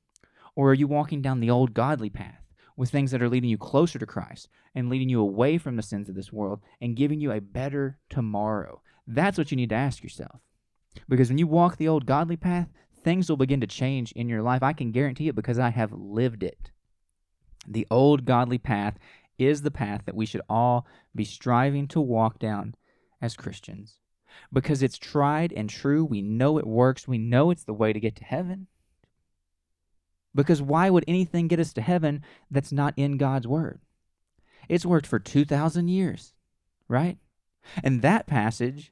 Or 0.56 0.72
are 0.72 0.76
you 0.76 0.88
walking 0.88 1.22
down 1.22 1.40
the 1.40 1.50
old 1.50 1.74
godly 1.74 2.10
path 2.10 2.44
with 2.78 2.90
things 2.90 3.12
that 3.12 3.22
are 3.22 3.30
leading 3.30 3.50
you 3.50 3.58
closer 3.58 4.00
to 4.00 4.06
Christ 4.06 4.48
and 4.74 4.90
leading 4.90 5.10
you 5.10 5.20
away 5.20 5.58
from 5.58 5.76
the 5.76 5.84
sins 5.84 6.08
of 6.10 6.16
this 6.16 6.32
world 6.32 6.62
and 6.80 6.96
giving 6.96 7.20
you 7.20 7.32
a 7.32 7.42
better 7.42 7.98
tomorrow? 8.10 8.82
That's 9.06 9.38
what 9.38 9.52
you 9.52 9.58
need 9.58 9.70
to 9.70 9.76
ask 9.76 10.04
yourself. 10.04 10.40
Because 11.10 11.30
when 11.30 11.38
you 11.38 11.48
walk 11.48 11.78
the 11.78 11.88
old 11.88 12.06
godly 12.06 12.38
path, 12.38 12.70
things 13.04 13.30
will 13.30 13.38
begin 13.38 13.60
to 13.62 13.68
change 13.68 14.12
in 14.14 14.30
your 14.30 14.42
life. 14.42 14.64
I 14.64 14.74
can 14.74 14.92
guarantee 14.92 15.28
it 15.28 15.36
because 15.36 15.60
I 15.60 15.70
have 15.70 15.92
lived 15.92 16.44
it. 16.44 16.72
The 17.68 17.88
old 17.92 18.26
godly 18.26 18.58
path 18.58 18.98
is 19.38 19.62
the 19.62 19.72
path 19.72 20.04
that 20.06 20.16
we 20.16 20.26
should 20.26 20.42
all 20.48 20.86
be 21.16 21.26
striving 21.26 21.88
to 21.90 22.02
walk 22.02 22.40
down 22.40 22.76
as 23.22 23.36
Christians. 23.36 24.00
Because 24.52 24.82
it's 24.82 24.98
tried 24.98 25.54
and 25.54 25.70
true. 25.70 26.04
We 26.04 26.22
know 26.22 26.58
it 26.58 26.66
works. 26.66 27.08
We 27.08 27.18
know 27.18 27.52
it's 27.52 27.64
the 27.64 27.74
way 27.74 27.94
to 27.94 28.00
get 28.00 28.16
to 28.18 28.24
heaven. 28.24 28.68
Because 30.36 30.62
why 30.62 30.90
would 30.90 31.06
anything 31.08 31.48
get 31.48 31.60
us 31.60 31.74
to 31.74 31.82
heaven 31.82 32.24
that's 32.50 32.72
not 32.72 32.94
in 32.98 33.18
God's 33.18 33.48
Word? 33.48 33.80
It's 34.68 34.86
worked 34.86 35.06
for 35.06 35.20
2,000 35.20 35.88
years, 35.88 36.34
right? 36.88 37.18
And 37.84 38.02
that 38.02 38.26
passage 38.28 38.92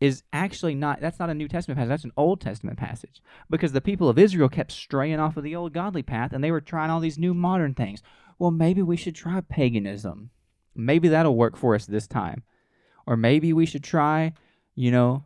is 0.00 0.24
actually 0.32 0.74
not 0.74 1.00
that's 1.00 1.20
not 1.20 1.30
a 1.30 1.34
New 1.34 1.46
Testament 1.46 1.78
passage, 1.78 1.88
that's 1.88 2.04
an 2.04 2.12
Old 2.16 2.40
Testament 2.40 2.76
passage. 2.76 3.22
Because 3.48 3.70
the 3.70 3.80
people 3.80 4.08
of 4.08 4.18
Israel 4.18 4.48
kept 4.48 4.72
straying 4.72 5.20
off 5.20 5.36
of 5.36 5.44
the 5.44 5.54
old 5.54 5.72
godly 5.72 6.02
path 6.02 6.32
and 6.32 6.42
they 6.42 6.50
were 6.50 6.60
trying 6.60 6.90
all 6.90 6.98
these 6.98 7.18
new 7.18 7.32
modern 7.32 7.74
things. 7.74 8.02
Well, 8.38 8.50
maybe 8.50 8.82
we 8.82 8.96
should 8.96 9.14
try 9.14 9.40
paganism. 9.42 10.30
Maybe 10.74 11.08
that'll 11.08 11.36
work 11.36 11.56
for 11.56 11.74
us 11.74 11.86
this 11.86 12.06
time. 12.06 12.42
Or 13.06 13.16
maybe 13.16 13.52
we 13.52 13.66
should 13.66 13.84
try, 13.84 14.32
you 14.74 14.90
know, 14.90 15.24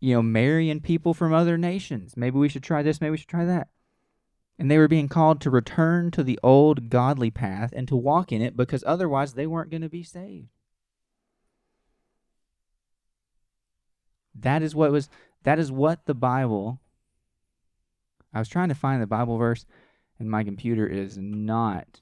you 0.00 0.14
know, 0.14 0.22
marrying 0.22 0.80
people 0.80 1.14
from 1.14 1.32
other 1.32 1.58
nations. 1.58 2.16
Maybe 2.16 2.38
we 2.38 2.48
should 2.48 2.62
try 2.62 2.82
this, 2.82 3.00
maybe 3.00 3.12
we 3.12 3.16
should 3.16 3.28
try 3.28 3.44
that. 3.44 3.68
And 4.58 4.70
they 4.70 4.78
were 4.78 4.88
being 4.88 5.08
called 5.08 5.40
to 5.42 5.50
return 5.50 6.10
to 6.12 6.22
the 6.22 6.38
old 6.42 6.88
godly 6.88 7.30
path 7.30 7.72
and 7.76 7.86
to 7.88 7.96
walk 7.96 8.32
in 8.32 8.40
it 8.40 8.56
because 8.56 8.82
otherwise 8.86 9.34
they 9.34 9.46
weren't 9.46 9.70
going 9.70 9.82
to 9.82 9.88
be 9.88 10.02
saved. 10.02 10.48
That 14.34 14.62
is 14.62 14.74
what 14.74 14.92
was 14.92 15.08
that 15.44 15.58
is 15.58 15.72
what 15.72 16.06
the 16.06 16.14
Bible 16.14 16.80
I 18.32 18.38
was 18.38 18.48
trying 18.48 18.68
to 18.68 18.74
find 18.74 19.00
the 19.00 19.06
Bible 19.06 19.38
verse 19.38 19.64
and 20.18 20.30
my 20.30 20.44
computer 20.44 20.86
is 20.86 21.16
not 21.16 22.00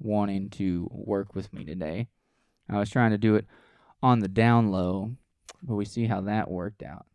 wanting 0.00 0.50
to 0.50 0.88
work 0.90 1.34
with 1.34 1.52
me 1.52 1.64
today. 1.64 2.08
I 2.68 2.78
was 2.78 2.90
trying 2.90 3.10
to 3.10 3.18
do 3.18 3.34
it 3.34 3.46
on 4.02 4.20
the 4.20 4.28
down 4.28 4.70
low, 4.70 5.12
but 5.62 5.74
we 5.74 5.84
see 5.84 6.06
how 6.06 6.20
that 6.22 6.50
worked 6.50 6.82
out. 6.82 7.06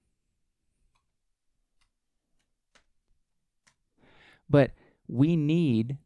But 4.50 4.71
we 5.08 5.36
need 5.36 5.98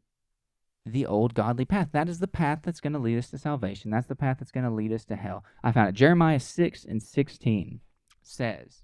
the 0.86 1.06
old 1.06 1.34
godly 1.34 1.66
path. 1.66 1.90
That 1.92 2.10
is 2.10 2.20
the 2.20 2.28
path 2.28 2.60
that's 2.64 2.80
going 2.80 2.94
to 2.94 3.00
lead 3.00 3.18
us 3.18 3.30
to 3.32 3.38
salvation. 3.38 3.92
That's 3.92 4.08
the 4.08 4.16
path 4.16 4.38
that's 4.40 4.52
going 4.52 4.64
to 4.64 4.72
lead 4.72 4.94
us 4.94 5.06
to 5.06 5.16
hell. 5.16 5.44
I 5.64 5.72
found 5.72 5.90
it. 5.90 5.96
Jeremiah 5.96 6.40
6 6.40 6.86
and 6.86 7.04
16 7.04 7.82
says, 8.22 8.84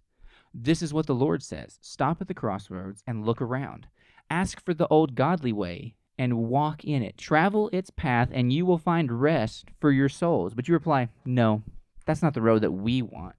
This 0.53 0.81
is 0.81 0.93
what 0.93 1.07
the 1.07 1.15
Lord 1.15 1.41
says 1.41 1.79
Stop 1.81 2.21
at 2.21 2.27
the 2.27 2.33
crossroads 2.33 3.03
and 3.07 3.25
look 3.25 3.41
around. 3.41 3.87
Ask 4.29 4.63
for 4.63 4.73
the 4.73 4.87
old 4.87 5.15
godly 5.15 5.53
way 5.53 5.95
and 6.17 6.37
walk 6.37 6.83
in 6.83 7.03
it. 7.03 7.17
Travel 7.17 7.69
its 7.73 7.89
path, 7.89 8.29
and 8.31 8.51
you 8.51 8.65
will 8.65 8.77
find 8.77 9.21
rest 9.21 9.69
for 9.79 9.91
your 9.91 10.09
souls. 10.09 10.53
But 10.53 10.67
you 10.67 10.73
reply, 10.73 11.09
No, 11.25 11.63
that's 12.05 12.21
not 12.21 12.33
the 12.33 12.41
road 12.41 12.61
that 12.61 12.71
we 12.71 13.01
want. 13.01 13.35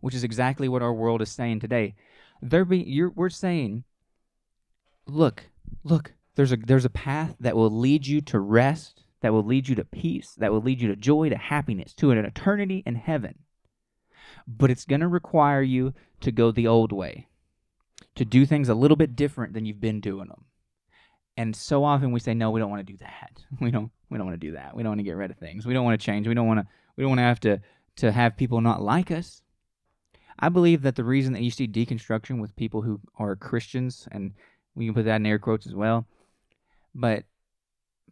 Which 0.00 0.14
is 0.14 0.24
exactly 0.24 0.68
what 0.68 0.82
our 0.82 0.94
world 0.94 1.20
is 1.20 1.30
saying 1.30 1.60
today. 1.60 1.94
There 2.40 2.64
be, 2.64 3.04
we're 3.14 3.28
saying, 3.28 3.84
Look, 5.06 5.44
look, 5.84 6.14
there's 6.36 6.52
a 6.52 6.56
there's 6.56 6.84
a 6.84 6.90
path 6.90 7.36
that 7.40 7.56
will 7.56 7.70
lead 7.70 8.06
you 8.06 8.20
to 8.22 8.38
rest, 8.38 9.02
that 9.20 9.32
will 9.32 9.44
lead 9.44 9.68
you 9.68 9.74
to 9.74 9.84
peace, 9.84 10.34
that 10.38 10.52
will 10.52 10.62
lead 10.62 10.80
you 10.80 10.88
to 10.88 10.96
joy, 10.96 11.28
to 11.28 11.36
happiness, 11.36 11.92
to 11.94 12.10
an 12.10 12.18
eternity 12.18 12.82
in 12.86 12.94
heaven. 12.94 13.40
But 14.46 14.70
it's 14.70 14.84
going 14.84 15.00
to 15.00 15.08
require 15.08 15.62
you 15.62 15.92
to 16.20 16.32
go 16.32 16.50
the 16.50 16.66
old 16.66 16.92
way, 16.92 17.28
to 18.14 18.24
do 18.24 18.46
things 18.46 18.68
a 18.68 18.74
little 18.74 18.96
bit 18.96 19.16
different 19.16 19.52
than 19.52 19.66
you've 19.66 19.80
been 19.80 20.00
doing 20.00 20.28
them. 20.28 20.44
And 21.36 21.54
so 21.54 21.84
often 21.84 22.12
we 22.12 22.20
say, 22.20 22.34
no, 22.34 22.50
we 22.50 22.60
don't 22.60 22.70
want 22.70 22.86
to 22.86 22.92
do 22.92 22.98
that. 22.98 23.42
We 23.60 23.70
don't. 23.70 23.90
We 24.10 24.18
don't 24.18 24.26
want 24.26 24.40
to 24.40 24.46
do 24.46 24.52
that. 24.54 24.74
We 24.74 24.82
don't 24.82 24.90
want 24.90 24.98
to 24.98 25.04
get 25.04 25.16
rid 25.16 25.30
of 25.30 25.38
things. 25.38 25.66
We 25.66 25.72
don't 25.72 25.84
want 25.84 26.00
to 26.00 26.04
change. 26.04 26.26
We 26.26 26.34
don't 26.34 26.48
want 26.48 26.60
to. 26.60 26.66
We 26.96 27.02
don't 27.02 27.10
want 27.10 27.20
to 27.20 27.24
have 27.24 27.40
to 27.40 27.60
to 27.96 28.12
have 28.12 28.36
people 28.36 28.60
not 28.60 28.82
like 28.82 29.10
us. 29.10 29.42
I 30.38 30.48
believe 30.48 30.82
that 30.82 30.96
the 30.96 31.04
reason 31.04 31.32
that 31.34 31.42
you 31.42 31.50
see 31.50 31.68
deconstruction 31.68 32.40
with 32.40 32.56
people 32.56 32.82
who 32.82 32.98
are 33.18 33.36
Christians, 33.36 34.08
and 34.10 34.32
we 34.74 34.86
can 34.86 34.94
put 34.94 35.04
that 35.04 35.16
in 35.16 35.26
air 35.26 35.38
quotes 35.38 35.66
as 35.66 35.74
well, 35.74 36.06
but 36.94 37.24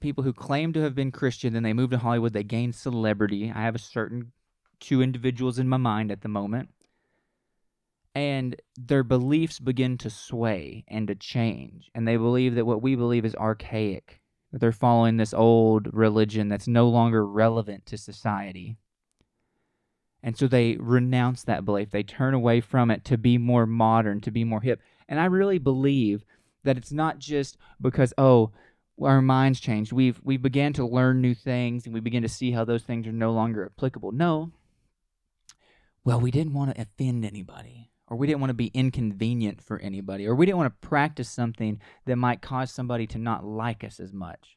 people 0.00 0.22
who 0.22 0.32
claim 0.32 0.72
to 0.74 0.82
have 0.82 0.94
been 0.94 1.10
Christian, 1.10 1.54
then 1.54 1.62
they 1.62 1.72
move 1.72 1.90
to 1.90 1.98
Hollywood, 1.98 2.34
they 2.34 2.44
gain 2.44 2.72
celebrity. 2.72 3.50
I 3.54 3.62
have 3.62 3.74
a 3.74 3.80
certain 3.80 4.32
two 4.78 5.02
individuals 5.02 5.58
in 5.58 5.68
my 5.68 5.78
mind 5.78 6.12
at 6.12 6.20
the 6.20 6.28
moment. 6.28 6.68
And 8.18 8.56
their 8.76 9.04
beliefs 9.04 9.60
begin 9.60 9.96
to 9.98 10.10
sway 10.10 10.84
and 10.88 11.06
to 11.06 11.14
change. 11.14 11.88
And 11.94 12.06
they 12.06 12.16
believe 12.16 12.56
that 12.56 12.66
what 12.66 12.82
we 12.82 12.96
believe 12.96 13.24
is 13.24 13.36
archaic, 13.36 14.20
that 14.50 14.58
they're 14.58 14.72
following 14.72 15.18
this 15.18 15.32
old 15.32 15.88
religion 15.94 16.48
that's 16.48 16.66
no 16.66 16.88
longer 16.88 17.24
relevant 17.24 17.86
to 17.86 17.96
society. 17.96 18.76
And 20.20 20.36
so 20.36 20.48
they 20.48 20.76
renounce 20.80 21.44
that 21.44 21.64
belief. 21.64 21.92
They 21.92 22.02
turn 22.02 22.34
away 22.34 22.60
from 22.60 22.90
it 22.90 23.04
to 23.04 23.16
be 23.16 23.38
more 23.38 23.66
modern, 23.66 24.20
to 24.22 24.32
be 24.32 24.42
more 24.42 24.62
hip. 24.62 24.80
And 25.08 25.20
I 25.20 25.26
really 25.26 25.58
believe 25.58 26.24
that 26.64 26.76
it's 26.76 26.90
not 26.90 27.20
just 27.20 27.56
because, 27.80 28.12
oh, 28.18 28.50
our 29.00 29.22
minds 29.22 29.60
changed. 29.60 29.92
We've 29.92 30.20
we 30.24 30.38
began 30.38 30.72
to 30.72 30.84
learn 30.84 31.20
new 31.20 31.36
things 31.36 31.84
and 31.84 31.94
we 31.94 32.00
begin 32.00 32.24
to 32.24 32.28
see 32.28 32.50
how 32.50 32.64
those 32.64 32.82
things 32.82 33.06
are 33.06 33.12
no 33.12 33.30
longer 33.30 33.64
applicable. 33.64 34.10
No. 34.10 34.50
Well, 36.02 36.20
we 36.20 36.32
didn't 36.32 36.54
want 36.54 36.74
to 36.74 36.82
offend 36.82 37.24
anybody, 37.24 37.92
or 38.10 38.16
we 38.16 38.26
didn't 38.26 38.40
want 38.40 38.50
to 38.50 38.54
be 38.54 38.70
inconvenient 38.74 39.62
for 39.62 39.78
anybody, 39.78 40.26
or 40.26 40.34
we 40.34 40.46
didn't 40.46 40.58
want 40.58 40.80
to 40.80 40.88
practice 40.88 41.28
something 41.28 41.80
that 42.06 42.16
might 42.16 42.42
cause 42.42 42.70
somebody 42.70 43.06
to 43.06 43.18
not 43.18 43.44
like 43.44 43.84
us 43.84 44.00
as 44.00 44.12
much. 44.12 44.56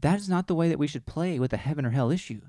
That 0.00 0.18
is 0.18 0.28
not 0.28 0.46
the 0.46 0.54
way 0.54 0.68
that 0.68 0.78
we 0.78 0.86
should 0.86 1.06
play 1.06 1.38
with 1.38 1.52
a 1.52 1.56
heaven 1.56 1.84
or 1.84 1.90
hell 1.90 2.10
issue. 2.10 2.42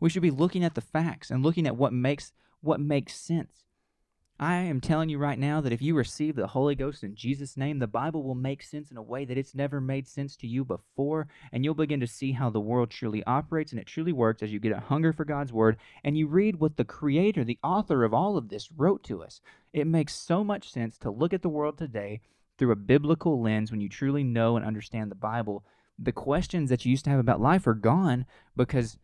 We 0.00 0.10
should 0.10 0.22
be 0.22 0.30
looking 0.30 0.64
at 0.64 0.74
the 0.74 0.80
facts 0.80 1.30
and 1.30 1.42
looking 1.44 1.66
at 1.66 1.76
what 1.76 1.92
makes 1.92 2.32
what 2.60 2.80
makes 2.80 3.14
sense. 3.14 3.64
I 4.42 4.56
am 4.56 4.80
telling 4.80 5.08
you 5.08 5.18
right 5.18 5.38
now 5.38 5.60
that 5.60 5.72
if 5.72 5.80
you 5.80 5.94
receive 5.94 6.34
the 6.34 6.48
Holy 6.48 6.74
Ghost 6.74 7.04
in 7.04 7.14
Jesus' 7.14 7.56
name, 7.56 7.78
the 7.78 7.86
Bible 7.86 8.24
will 8.24 8.34
make 8.34 8.60
sense 8.60 8.90
in 8.90 8.96
a 8.96 9.02
way 9.02 9.24
that 9.24 9.38
it's 9.38 9.54
never 9.54 9.80
made 9.80 10.08
sense 10.08 10.34
to 10.38 10.48
you 10.48 10.64
before, 10.64 11.28
and 11.52 11.64
you'll 11.64 11.74
begin 11.74 12.00
to 12.00 12.08
see 12.08 12.32
how 12.32 12.50
the 12.50 12.58
world 12.58 12.90
truly 12.90 13.22
operates 13.22 13.70
and 13.70 13.80
it 13.80 13.86
truly 13.86 14.12
works 14.12 14.42
as 14.42 14.52
you 14.52 14.58
get 14.58 14.72
a 14.72 14.80
hunger 14.80 15.12
for 15.12 15.24
God's 15.24 15.52
Word 15.52 15.76
and 16.02 16.18
you 16.18 16.26
read 16.26 16.56
what 16.56 16.76
the 16.76 16.84
Creator, 16.84 17.44
the 17.44 17.60
author 17.62 18.02
of 18.02 18.12
all 18.12 18.36
of 18.36 18.48
this, 18.48 18.72
wrote 18.72 19.04
to 19.04 19.22
us. 19.22 19.40
It 19.72 19.86
makes 19.86 20.12
so 20.12 20.42
much 20.42 20.72
sense 20.72 20.98
to 20.98 21.10
look 21.12 21.32
at 21.32 21.42
the 21.42 21.48
world 21.48 21.78
today 21.78 22.20
through 22.58 22.72
a 22.72 22.76
biblical 22.76 23.40
lens 23.40 23.70
when 23.70 23.80
you 23.80 23.88
truly 23.88 24.24
know 24.24 24.56
and 24.56 24.66
understand 24.66 25.12
the 25.12 25.14
Bible. 25.14 25.64
The 26.00 26.10
questions 26.10 26.68
that 26.68 26.84
you 26.84 26.90
used 26.90 27.04
to 27.04 27.10
have 27.10 27.20
about 27.20 27.40
life 27.40 27.64
are 27.68 27.74
gone 27.74 28.26
because 28.56 28.98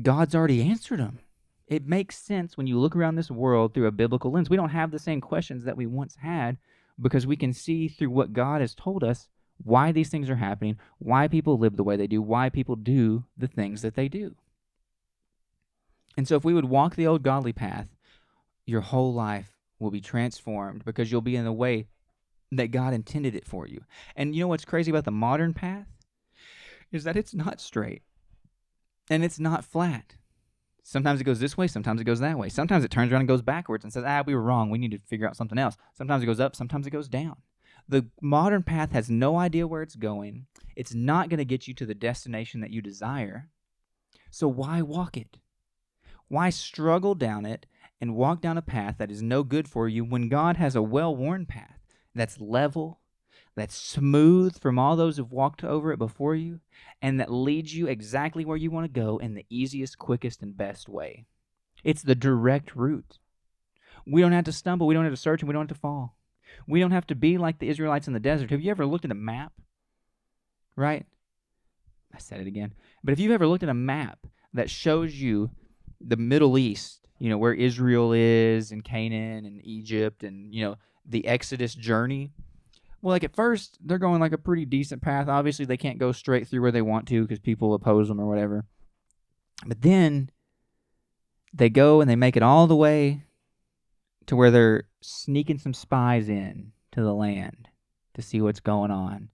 God's 0.00 0.36
already 0.36 0.62
answered 0.62 1.00
them. 1.00 1.18
It 1.66 1.86
makes 1.86 2.18
sense 2.18 2.56
when 2.56 2.66
you 2.66 2.78
look 2.78 2.94
around 2.94 3.14
this 3.14 3.30
world 3.30 3.72
through 3.72 3.86
a 3.86 3.92
biblical 3.92 4.30
lens. 4.30 4.50
We 4.50 4.56
don't 4.56 4.68
have 4.70 4.90
the 4.90 4.98
same 4.98 5.20
questions 5.20 5.64
that 5.64 5.76
we 5.76 5.86
once 5.86 6.16
had 6.16 6.58
because 7.00 7.26
we 7.26 7.36
can 7.36 7.52
see 7.52 7.88
through 7.88 8.10
what 8.10 8.32
God 8.32 8.60
has 8.60 8.74
told 8.74 9.02
us 9.02 9.28
why 9.62 9.92
these 9.92 10.10
things 10.10 10.28
are 10.28 10.36
happening, 10.36 10.78
why 10.98 11.28
people 11.28 11.58
live 11.58 11.76
the 11.76 11.84
way 11.84 11.96
they 11.96 12.06
do, 12.06 12.20
why 12.20 12.48
people 12.48 12.76
do 12.76 13.24
the 13.36 13.46
things 13.46 13.82
that 13.82 13.94
they 13.94 14.08
do. 14.08 14.34
And 16.16 16.28
so, 16.28 16.36
if 16.36 16.44
we 16.44 16.54
would 16.54 16.66
walk 16.66 16.96
the 16.96 17.06
old 17.06 17.22
godly 17.22 17.52
path, 17.52 17.88
your 18.66 18.80
whole 18.82 19.12
life 19.12 19.56
will 19.78 19.90
be 19.90 20.00
transformed 20.00 20.84
because 20.84 21.10
you'll 21.10 21.20
be 21.20 21.36
in 21.36 21.44
the 21.44 21.52
way 21.52 21.86
that 22.52 22.70
God 22.70 22.94
intended 22.94 23.34
it 23.34 23.46
for 23.46 23.66
you. 23.66 23.84
And 24.14 24.34
you 24.34 24.42
know 24.42 24.48
what's 24.48 24.64
crazy 24.64 24.90
about 24.90 25.04
the 25.04 25.10
modern 25.10 25.54
path? 25.54 25.86
Is 26.92 27.04
that 27.04 27.16
it's 27.16 27.34
not 27.34 27.60
straight 27.60 28.02
and 29.10 29.24
it's 29.24 29.40
not 29.40 29.64
flat. 29.64 30.16
Sometimes 30.86 31.18
it 31.18 31.24
goes 31.24 31.40
this 31.40 31.56
way, 31.56 31.66
sometimes 31.66 31.98
it 32.00 32.04
goes 32.04 32.20
that 32.20 32.38
way. 32.38 32.50
Sometimes 32.50 32.84
it 32.84 32.90
turns 32.90 33.10
around 33.10 33.22
and 33.22 33.28
goes 33.28 33.40
backwards 33.40 33.84
and 33.84 33.92
says, 33.92 34.04
ah, 34.06 34.22
we 34.24 34.34
were 34.34 34.42
wrong. 34.42 34.68
We 34.68 34.76
need 34.76 34.90
to 34.90 34.98
figure 34.98 35.26
out 35.26 35.36
something 35.36 35.58
else. 35.58 35.78
Sometimes 35.94 36.22
it 36.22 36.26
goes 36.26 36.40
up, 36.40 36.54
sometimes 36.54 36.86
it 36.86 36.90
goes 36.90 37.08
down. 37.08 37.36
The 37.88 38.06
modern 38.20 38.62
path 38.62 38.92
has 38.92 39.08
no 39.08 39.38
idea 39.38 39.66
where 39.66 39.80
it's 39.80 39.96
going. 39.96 40.46
It's 40.76 40.94
not 40.94 41.30
going 41.30 41.38
to 41.38 41.44
get 41.46 41.66
you 41.66 41.72
to 41.74 41.86
the 41.86 41.94
destination 41.94 42.60
that 42.60 42.70
you 42.70 42.82
desire. 42.82 43.48
So 44.30 44.46
why 44.46 44.82
walk 44.82 45.16
it? 45.16 45.38
Why 46.28 46.50
struggle 46.50 47.14
down 47.14 47.46
it 47.46 47.64
and 47.98 48.14
walk 48.14 48.42
down 48.42 48.58
a 48.58 48.62
path 48.62 48.96
that 48.98 49.10
is 49.10 49.22
no 49.22 49.42
good 49.42 49.66
for 49.66 49.88
you 49.88 50.04
when 50.04 50.28
God 50.28 50.58
has 50.58 50.76
a 50.76 50.82
well 50.82 51.16
worn 51.16 51.46
path 51.46 51.80
that's 52.14 52.40
level, 52.40 53.00
that's 53.56 53.76
smooth 53.76 54.58
from 54.58 54.78
all 54.78 54.96
those 54.96 55.16
who've 55.16 55.30
walked 55.30 55.62
over 55.62 55.92
it 55.92 55.98
before 55.98 56.34
you, 56.34 56.60
and 57.00 57.20
that 57.20 57.32
leads 57.32 57.74
you 57.74 57.86
exactly 57.86 58.44
where 58.44 58.56
you 58.56 58.70
want 58.70 58.84
to 58.92 59.00
go 59.00 59.18
in 59.18 59.34
the 59.34 59.46
easiest, 59.48 59.98
quickest, 59.98 60.42
and 60.42 60.56
best 60.56 60.88
way. 60.88 61.26
It's 61.84 62.02
the 62.02 62.14
direct 62.14 62.74
route. 62.74 63.18
We 64.06 64.20
don't 64.20 64.32
have 64.32 64.44
to 64.44 64.52
stumble, 64.52 64.86
we 64.86 64.94
don't 64.94 65.04
have 65.04 65.12
to 65.12 65.20
search, 65.20 65.42
and 65.42 65.48
we 65.48 65.52
don't 65.52 65.68
have 65.68 65.76
to 65.76 65.80
fall. 65.80 66.16
We 66.66 66.80
don't 66.80 66.90
have 66.90 67.06
to 67.08 67.14
be 67.14 67.38
like 67.38 67.58
the 67.58 67.68
Israelites 67.68 68.06
in 68.06 68.12
the 68.12 68.20
desert. 68.20 68.50
Have 68.50 68.60
you 68.60 68.70
ever 68.70 68.86
looked 68.86 69.04
at 69.04 69.10
a 69.10 69.14
map? 69.14 69.52
Right? 70.76 71.06
I 72.14 72.18
said 72.18 72.40
it 72.40 72.46
again. 72.46 72.74
But 73.02 73.12
if 73.12 73.20
you've 73.20 73.32
ever 73.32 73.46
looked 73.46 73.62
at 73.62 73.68
a 73.68 73.74
map 73.74 74.26
that 74.52 74.70
shows 74.70 75.14
you 75.14 75.50
the 76.00 76.16
Middle 76.16 76.58
East, 76.58 77.06
you 77.18 77.28
know, 77.28 77.38
where 77.38 77.54
Israel 77.54 78.12
is 78.12 78.72
and 78.72 78.84
Canaan 78.84 79.44
and 79.44 79.60
Egypt 79.64 80.22
and, 80.22 80.54
you 80.54 80.62
know, 80.64 80.76
the 81.06 81.26
Exodus 81.26 81.74
journey, 81.74 82.32
well, 83.04 83.12
like 83.12 83.22
at 83.22 83.36
first, 83.36 83.76
they're 83.84 83.98
going 83.98 84.18
like 84.18 84.32
a 84.32 84.38
pretty 84.38 84.64
decent 84.64 85.02
path. 85.02 85.28
Obviously, 85.28 85.66
they 85.66 85.76
can't 85.76 85.98
go 85.98 86.10
straight 86.10 86.48
through 86.48 86.62
where 86.62 86.72
they 86.72 86.80
want 86.80 87.06
to 87.08 87.20
because 87.20 87.38
people 87.38 87.74
oppose 87.74 88.08
them 88.08 88.18
or 88.18 88.26
whatever. 88.26 88.64
But 89.66 89.82
then 89.82 90.30
they 91.52 91.68
go 91.68 92.00
and 92.00 92.08
they 92.08 92.16
make 92.16 92.34
it 92.34 92.42
all 92.42 92.66
the 92.66 92.74
way 92.74 93.24
to 94.24 94.34
where 94.34 94.50
they're 94.50 94.84
sneaking 95.02 95.58
some 95.58 95.74
spies 95.74 96.30
in 96.30 96.72
to 96.92 97.02
the 97.02 97.12
land 97.12 97.68
to 98.14 98.22
see 98.22 98.40
what's 98.40 98.60
going 98.60 98.90
on. 98.90 99.28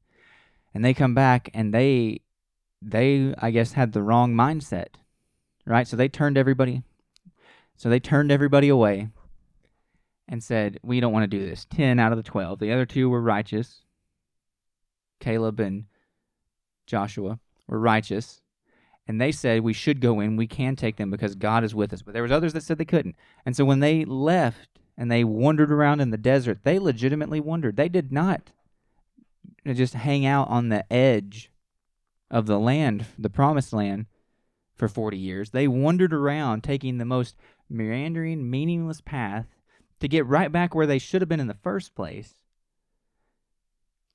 And 0.74 0.84
they 0.84 0.92
come 0.92 1.14
back 1.14 1.48
and 1.54 1.72
they 1.72 2.22
they 2.82 3.32
I 3.38 3.52
guess 3.52 3.74
had 3.74 3.92
the 3.92 4.02
wrong 4.02 4.34
mindset. 4.34 4.96
Right? 5.64 5.86
So 5.86 5.96
they 5.96 6.08
turned 6.08 6.36
everybody 6.36 6.82
so 7.76 7.88
they 7.88 8.00
turned 8.00 8.32
everybody 8.32 8.68
away 8.68 9.10
and 10.30 10.42
said, 10.42 10.78
We 10.82 11.00
don't 11.00 11.12
want 11.12 11.30
to 11.30 11.38
do 11.38 11.44
this. 11.44 11.66
10 11.68 11.98
out 11.98 12.12
of 12.12 12.16
the 12.16 12.22
12. 12.22 12.60
The 12.60 12.72
other 12.72 12.86
two 12.86 13.10
were 13.10 13.20
righteous. 13.20 13.82
Caleb 15.18 15.60
and 15.60 15.84
Joshua 16.86 17.40
were 17.66 17.80
righteous. 17.80 18.40
And 19.06 19.20
they 19.20 19.32
said, 19.32 19.62
We 19.62 19.72
should 19.72 20.00
go 20.00 20.20
in. 20.20 20.36
We 20.36 20.46
can 20.46 20.76
take 20.76 20.96
them 20.96 21.10
because 21.10 21.34
God 21.34 21.64
is 21.64 21.74
with 21.74 21.92
us. 21.92 22.00
But 22.00 22.14
there 22.14 22.22
was 22.22 22.32
others 22.32 22.52
that 22.54 22.62
said 22.62 22.78
they 22.78 22.84
couldn't. 22.84 23.16
And 23.44 23.56
so 23.56 23.64
when 23.64 23.80
they 23.80 24.04
left 24.04 24.78
and 24.96 25.10
they 25.10 25.24
wandered 25.24 25.72
around 25.72 26.00
in 26.00 26.10
the 26.10 26.16
desert, 26.16 26.60
they 26.62 26.78
legitimately 26.78 27.40
wandered. 27.40 27.76
They 27.76 27.88
did 27.88 28.12
not 28.12 28.52
just 29.66 29.94
hang 29.94 30.24
out 30.24 30.48
on 30.48 30.68
the 30.68 30.90
edge 30.92 31.50
of 32.30 32.46
the 32.46 32.58
land, 32.58 33.06
the 33.18 33.28
promised 33.28 33.72
land, 33.72 34.06
for 34.76 34.86
40 34.86 35.18
years. 35.18 35.50
They 35.50 35.66
wandered 35.66 36.14
around 36.14 36.62
taking 36.62 36.98
the 36.98 37.04
most 37.04 37.36
meandering, 37.68 38.48
meaningless 38.48 39.00
path 39.00 39.46
to 40.00 40.08
get 40.08 40.26
right 40.26 40.50
back 40.50 40.74
where 40.74 40.86
they 40.86 40.98
should 40.98 41.22
have 41.22 41.28
been 41.28 41.40
in 41.40 41.46
the 41.46 41.54
first 41.54 41.94
place, 41.94 42.34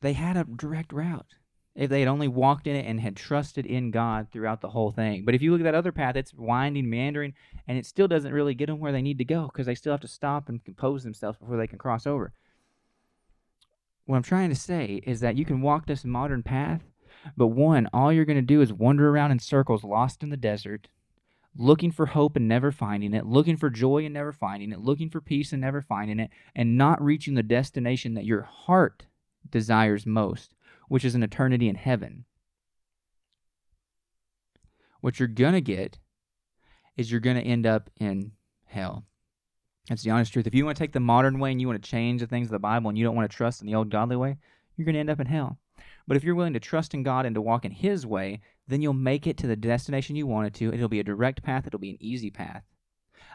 they 0.02 0.14
had 0.14 0.38
a 0.38 0.44
direct 0.44 0.92
route. 0.92 1.36
If 1.76 1.90
they 1.90 2.00
had 2.00 2.08
only 2.08 2.30
walked 2.30 2.68
in 2.68 2.76
it 2.76 2.86
and 2.86 3.02
had 3.02 3.18
trusted 3.18 3.66
in 3.66 3.92
God 3.92 4.28
throughout 4.32 4.62
the 4.62 4.70
whole 4.70 4.92
thing. 4.92 5.26
But 5.26 5.36
if 5.36 5.42
you 5.42 5.52
look 5.52 5.60
at 5.60 5.66
that 5.66 5.76
other 5.76 5.92
path, 5.92 6.16
it's 6.16 6.34
winding, 6.34 6.90
meandering, 6.90 7.34
and 7.68 7.78
it 7.78 7.86
still 7.86 8.08
doesn't 8.08 8.32
really 8.32 8.54
get 8.54 8.68
them 8.68 8.80
where 8.80 8.94
they 8.94 9.02
need 9.02 9.18
to 9.18 9.26
go 9.26 9.48
because 9.48 9.66
they 9.66 9.76
still 9.76 9.92
have 9.92 10.00
to 10.02 10.08
stop 10.08 10.48
and 10.48 10.64
compose 10.64 11.04
themselves 11.04 11.38
before 11.38 11.58
they 11.58 11.68
can 11.68 11.78
cross 11.78 12.08
over. 12.08 12.32
What 14.06 14.16
I'm 14.16 14.24
trying 14.24 14.50
to 14.50 14.56
say 14.56 15.02
is 15.06 15.20
that 15.20 15.36
you 15.36 15.44
can 15.44 15.62
walk 15.62 15.86
this 15.86 16.06
modern 16.06 16.44
path, 16.44 16.82
but 17.36 17.48
one, 17.48 17.90
all 17.92 18.14
you're 18.14 18.24
going 18.24 18.38
to 18.38 18.42
do 18.42 18.62
is 18.62 18.72
wander 18.72 19.10
around 19.10 19.32
in 19.32 19.40
circles 19.40 19.84
lost 19.84 20.24
in 20.24 20.30
the 20.30 20.38
desert 20.38 20.88
looking 21.58 21.92
for 21.92 22.08
hope 22.08 22.36
and 22.36 22.48
never 22.48 22.72
finding 22.72 23.14
it, 23.14 23.26
looking 23.26 23.56
for 23.56 23.70
joy 23.70 24.04
and 24.04 24.14
never 24.14 24.32
finding 24.32 24.72
it, 24.72 24.80
looking 24.80 25.10
for 25.10 25.22
peace 25.22 25.52
and 25.52 25.62
never 25.62 25.82
finding 25.82 26.20
it, 26.20 26.30
and 26.56 26.78
not 26.78 27.02
reaching 27.02 27.36
the 27.36 27.44
destination 27.44 28.14
that 28.14 28.26
your 28.26 28.42
heart 28.42 29.06
desires 29.50 30.06
most, 30.06 30.54
which 30.90 31.06
is 31.06 31.16
an 31.16 31.24
eternity 31.24 31.70
in 31.70 31.76
heaven. 31.76 32.26
What 35.02 35.20
you're 35.20 35.28
going 35.28 35.54
to 35.54 35.62
get 35.62 36.00
is 36.98 37.12
you're 37.12 37.20
going 37.20 37.38
to 37.38 37.44
end 37.44 37.66
up 37.66 37.90
in 37.98 38.32
hell. 38.66 39.06
That's 39.88 40.04
the 40.04 40.10
honest 40.10 40.34
truth. 40.34 40.48
If 40.48 40.56
you 40.56 40.66
want 40.66 40.78
to 40.78 40.84
take 40.84 40.94
the 40.94 41.00
modern 41.00 41.40
way 41.40 41.52
and 41.52 41.62
you 41.62 41.68
want 41.68 41.82
to 41.82 41.90
change 41.90 42.22
the 42.22 42.28
things 42.28 42.48
of 42.48 42.52
the 42.52 42.60
Bible 42.60 42.90
and 42.90 42.98
you 42.98 43.06
don't 43.06 43.16
want 43.16 43.30
to 43.30 43.38
trust 43.38 43.62
in 43.62 43.68
the 43.68 43.76
old 43.76 43.92
godly 43.92 44.16
way, 44.16 44.38
you're 44.76 44.86
going 44.86 44.94
to 44.94 45.00
end 45.00 45.10
up 45.10 45.20
in 45.20 45.28
hell. 45.28 45.60
But 46.08 46.18
if 46.18 46.24
you're 46.24 46.36
willing 46.36 46.54
to 46.54 46.60
trust 46.60 46.94
in 46.94 47.04
God 47.04 47.26
and 47.26 47.36
to 47.36 47.42
walk 47.42 47.66
in 47.66 47.72
His 47.72 48.06
way, 48.06 48.42
then 48.68 48.82
you'll 48.82 48.94
make 48.94 49.28
it 49.28 49.38
to 49.38 49.48
the 49.48 49.56
destination 49.56 50.16
you 50.16 50.28
wanted 50.28 50.54
to. 50.56 50.74
It'll 50.74 50.88
be 50.88 51.00
a 51.00 51.04
direct 51.04 51.44
path, 51.44 51.68
it'll 51.68 51.80
be 51.80 51.92
an 51.92 51.98
easy 52.00 52.32
path. 52.32 52.64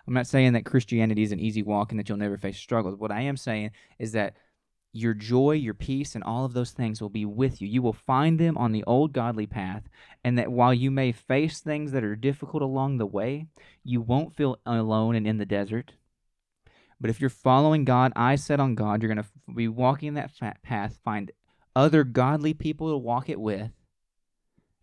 I'm 0.07 0.15
not 0.15 0.27
saying 0.27 0.55
that 0.55 0.65
Christianity 0.65 1.23
is 1.23 1.33
an 1.33 1.41
easy 1.41 1.63
walk 1.63 1.91
and 1.91 1.99
that 1.99 2.09
you'll 2.09 2.19
never 2.19 2.39
face 2.39 2.59
struggles. 2.59 2.97
What 2.97 3.13
I 3.13 3.23
am 3.23 3.37
saying 3.37 3.71
is 3.99 4.13
that 4.13 4.35
your 4.93 5.15
joy, 5.15 5.53
your 5.53 5.75
peace, 5.75 6.15
and 6.15 6.25
all 6.25 6.45
of 6.45 6.53
those 6.53 6.73
things 6.73 7.01
will 7.01 7.11
be 7.11 7.25
with 7.25 7.63
you. 7.63 7.69
You 7.69 7.81
will 7.81 7.93
find 7.93 8.39
them 8.39 8.59
on 8.59 8.73
the 8.73 8.83
old 8.85 9.13
godly 9.13 9.47
path, 9.47 9.89
and 10.25 10.37
that 10.37 10.51
while 10.51 10.75
you 10.75 10.91
may 10.91 11.13
face 11.13 11.61
things 11.61 11.93
that 11.93 12.03
are 12.03 12.17
difficult 12.17 12.63
along 12.63 12.99
the 12.99 13.07
way, 13.07 13.47
you 13.85 14.01
won't 14.01 14.35
feel 14.35 14.59
alone 14.67 15.15
and 15.15 15.27
in 15.29 15.39
the 15.39 15.47
desert. 15.47 15.93
But 17.01 17.09
if 17.09 17.21
you're 17.21 17.31
following 17.31 17.85
God, 17.85 18.13
eyes 18.17 18.45
set 18.45 18.61
on 18.61 18.75
God, 18.75 19.01
you're 19.01 19.15
going 19.15 19.25
to 19.25 19.55
be 19.55 19.69
walking 19.69 20.15
that 20.15 20.33
path, 20.63 20.99
find 21.05 21.31
other 21.77 22.03
godly 22.03 22.53
people 22.53 22.91
to 22.91 22.97
walk 22.97 23.29
it 23.29 23.41
with, 23.41 23.71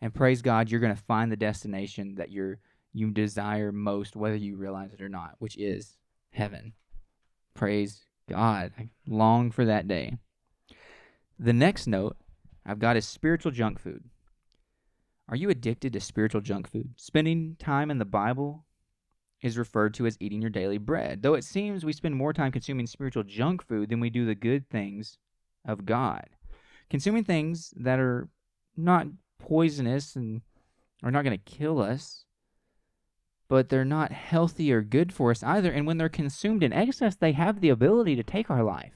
and 0.02 0.14
praise 0.14 0.42
God, 0.42 0.70
you're 0.70 0.80
going 0.80 0.96
to 0.96 1.02
find 1.02 1.32
the 1.32 1.38
destination 1.38 2.16
that 2.16 2.32
you're 2.32 2.60
you 2.94 3.12
desire 3.12 3.72
most, 3.72 4.16
whether 4.16 4.36
you 4.36 4.56
realize 4.56 4.94
it 4.94 5.02
or 5.02 5.10
not, 5.10 5.36
which 5.40 5.56
is 5.58 5.98
heaven. 6.32 6.74
Praise 7.54 8.04
God. 8.28 8.72
I 8.78 8.90
long 9.08 9.52
for 9.52 9.66
that 9.66 9.88
day. 9.88 10.18
The 11.38 11.54
next 11.54 11.86
note 11.86 12.18
I've 12.66 12.80
got 12.80 12.98
is 12.98 13.08
spiritual 13.08 13.52
junk 13.52 13.80
food. 13.80 14.04
Are 15.30 15.36
you 15.36 15.50
addicted 15.50 15.94
to 15.94 16.00
spiritual 16.00 16.42
junk 16.42 16.70
food? 16.70 16.94
Spending 16.96 17.56
time 17.60 17.92
in 17.92 18.00
the 18.00 18.06
Bible 18.06 18.66
is 19.42 19.58
referred 19.58 19.94
to 19.96 20.08
as 20.08 20.18
eating 20.20 20.42
your 20.42 20.50
daily 20.50 20.80
bread, 20.80 21.22
though 21.22 21.36
it 21.36 21.44
seems 21.44 21.86
we 21.86 21.94
spend 21.94 22.16
more 22.16 22.34
time 22.34 22.52
consuming 22.52 22.88
spiritual 22.88 23.24
junk 23.24 23.64
food 23.64 23.90
than 23.90 24.00
we 24.00 24.10
do 24.10 24.26
the 24.26 24.34
good 24.34 24.68
things 24.70 25.20
of 25.66 25.86
God 25.86 26.28
consuming 26.90 27.24
things 27.24 27.74
that 27.78 28.00
are 28.00 28.30
not 28.76 29.08
poisonous 29.40 30.16
and 30.16 30.42
are 31.04 31.12
not 31.12 31.24
going 31.24 31.38
to 31.38 31.52
kill 31.52 31.80
us, 31.80 32.26
but 33.48 33.70
they're 33.70 33.86
not 33.86 34.12
healthy 34.12 34.72
or 34.72 34.82
good 34.82 35.14
for 35.14 35.32
us 35.32 35.44
either. 35.44 35.72
And 35.72 35.88
when 35.88 35.98
they're 35.98 36.10
consumed 36.10 36.64
in 36.64 36.74
excess, 36.74 37.16
they 37.16 37.32
have 37.34 37.62
the 37.62 37.70
ability 37.70 38.16
to 38.16 38.24
take 38.24 38.50
our 38.50 38.64
life. 38.64 38.94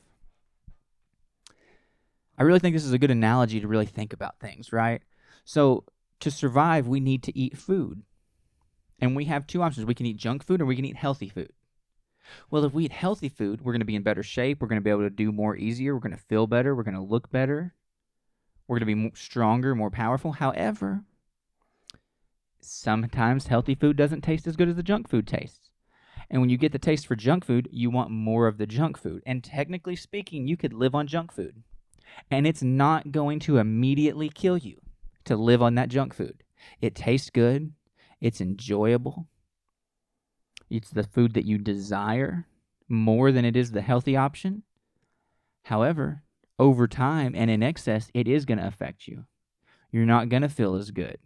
I 2.37 2.43
really 2.43 2.59
think 2.59 2.75
this 2.75 2.85
is 2.85 2.93
a 2.93 2.99
good 2.99 3.11
analogy 3.11 3.59
to 3.59 3.67
really 3.67 3.85
think 3.85 4.13
about 4.13 4.39
things, 4.39 4.73
right? 4.73 5.01
So, 5.45 5.85
to 6.21 6.31
survive, 6.31 6.87
we 6.87 6.99
need 6.99 7.23
to 7.23 7.37
eat 7.37 7.57
food. 7.57 8.03
And 8.99 9.15
we 9.15 9.25
have 9.25 9.47
two 9.47 9.63
options 9.63 9.85
we 9.85 9.95
can 9.95 10.05
eat 10.05 10.17
junk 10.17 10.45
food 10.45 10.61
or 10.61 10.65
we 10.65 10.75
can 10.75 10.85
eat 10.85 10.95
healthy 10.95 11.29
food. 11.29 11.51
Well, 12.49 12.63
if 12.65 12.73
we 12.73 12.85
eat 12.85 12.91
healthy 12.91 13.29
food, 13.29 13.61
we're 13.61 13.73
going 13.73 13.81
to 13.81 13.85
be 13.85 13.95
in 13.95 14.03
better 14.03 14.23
shape. 14.23 14.61
We're 14.61 14.67
going 14.67 14.79
to 14.79 14.83
be 14.83 14.91
able 14.91 15.01
to 15.01 15.09
do 15.09 15.31
more 15.31 15.55
easier. 15.55 15.93
We're 15.93 16.01
going 16.01 16.15
to 16.15 16.23
feel 16.23 16.47
better. 16.47 16.75
We're 16.75 16.83
going 16.83 16.95
to 16.95 17.01
look 17.01 17.31
better. 17.31 17.73
We're 18.71 18.79
going 18.79 19.03
to 19.03 19.09
be 19.09 19.15
stronger, 19.15 19.75
more 19.75 19.89
powerful. 19.91 20.31
However, 20.31 21.03
sometimes 22.61 23.47
healthy 23.47 23.75
food 23.75 23.97
doesn't 23.97 24.21
taste 24.21 24.47
as 24.47 24.55
good 24.55 24.69
as 24.69 24.77
the 24.77 24.81
junk 24.81 25.09
food 25.09 25.27
tastes. 25.27 25.71
And 26.29 26.39
when 26.39 26.49
you 26.49 26.55
get 26.55 26.71
the 26.71 26.79
taste 26.79 27.05
for 27.05 27.17
junk 27.17 27.43
food, 27.43 27.67
you 27.69 27.89
want 27.89 28.11
more 28.11 28.47
of 28.47 28.57
the 28.57 28.65
junk 28.65 28.97
food. 28.97 29.23
And 29.25 29.43
technically 29.43 29.97
speaking, 29.97 30.47
you 30.47 30.55
could 30.55 30.71
live 30.71 30.95
on 30.95 31.07
junk 31.07 31.33
food. 31.33 31.63
And 32.31 32.47
it's 32.47 32.63
not 32.63 33.11
going 33.11 33.39
to 33.41 33.57
immediately 33.57 34.29
kill 34.29 34.57
you 34.57 34.79
to 35.25 35.35
live 35.35 35.61
on 35.61 35.75
that 35.75 35.89
junk 35.89 36.13
food. 36.13 36.41
It 36.79 36.95
tastes 36.95 37.29
good, 37.29 37.73
it's 38.21 38.39
enjoyable, 38.39 39.27
it's 40.69 40.91
the 40.91 41.03
food 41.03 41.33
that 41.33 41.43
you 41.43 41.57
desire 41.57 42.47
more 42.87 43.33
than 43.33 43.43
it 43.43 43.57
is 43.57 43.71
the 43.71 43.81
healthy 43.81 44.15
option. 44.15 44.63
However, 45.63 46.23
over 46.61 46.87
time 46.87 47.33
and 47.35 47.49
in 47.49 47.63
excess, 47.63 48.11
it 48.13 48.27
is 48.27 48.45
going 48.45 48.59
to 48.59 48.67
affect 48.67 49.07
you. 49.07 49.25
You're 49.91 50.05
not 50.05 50.29
going 50.29 50.43
to 50.43 50.49
feel 50.49 50.75
as 50.75 50.91
good. 50.91 51.17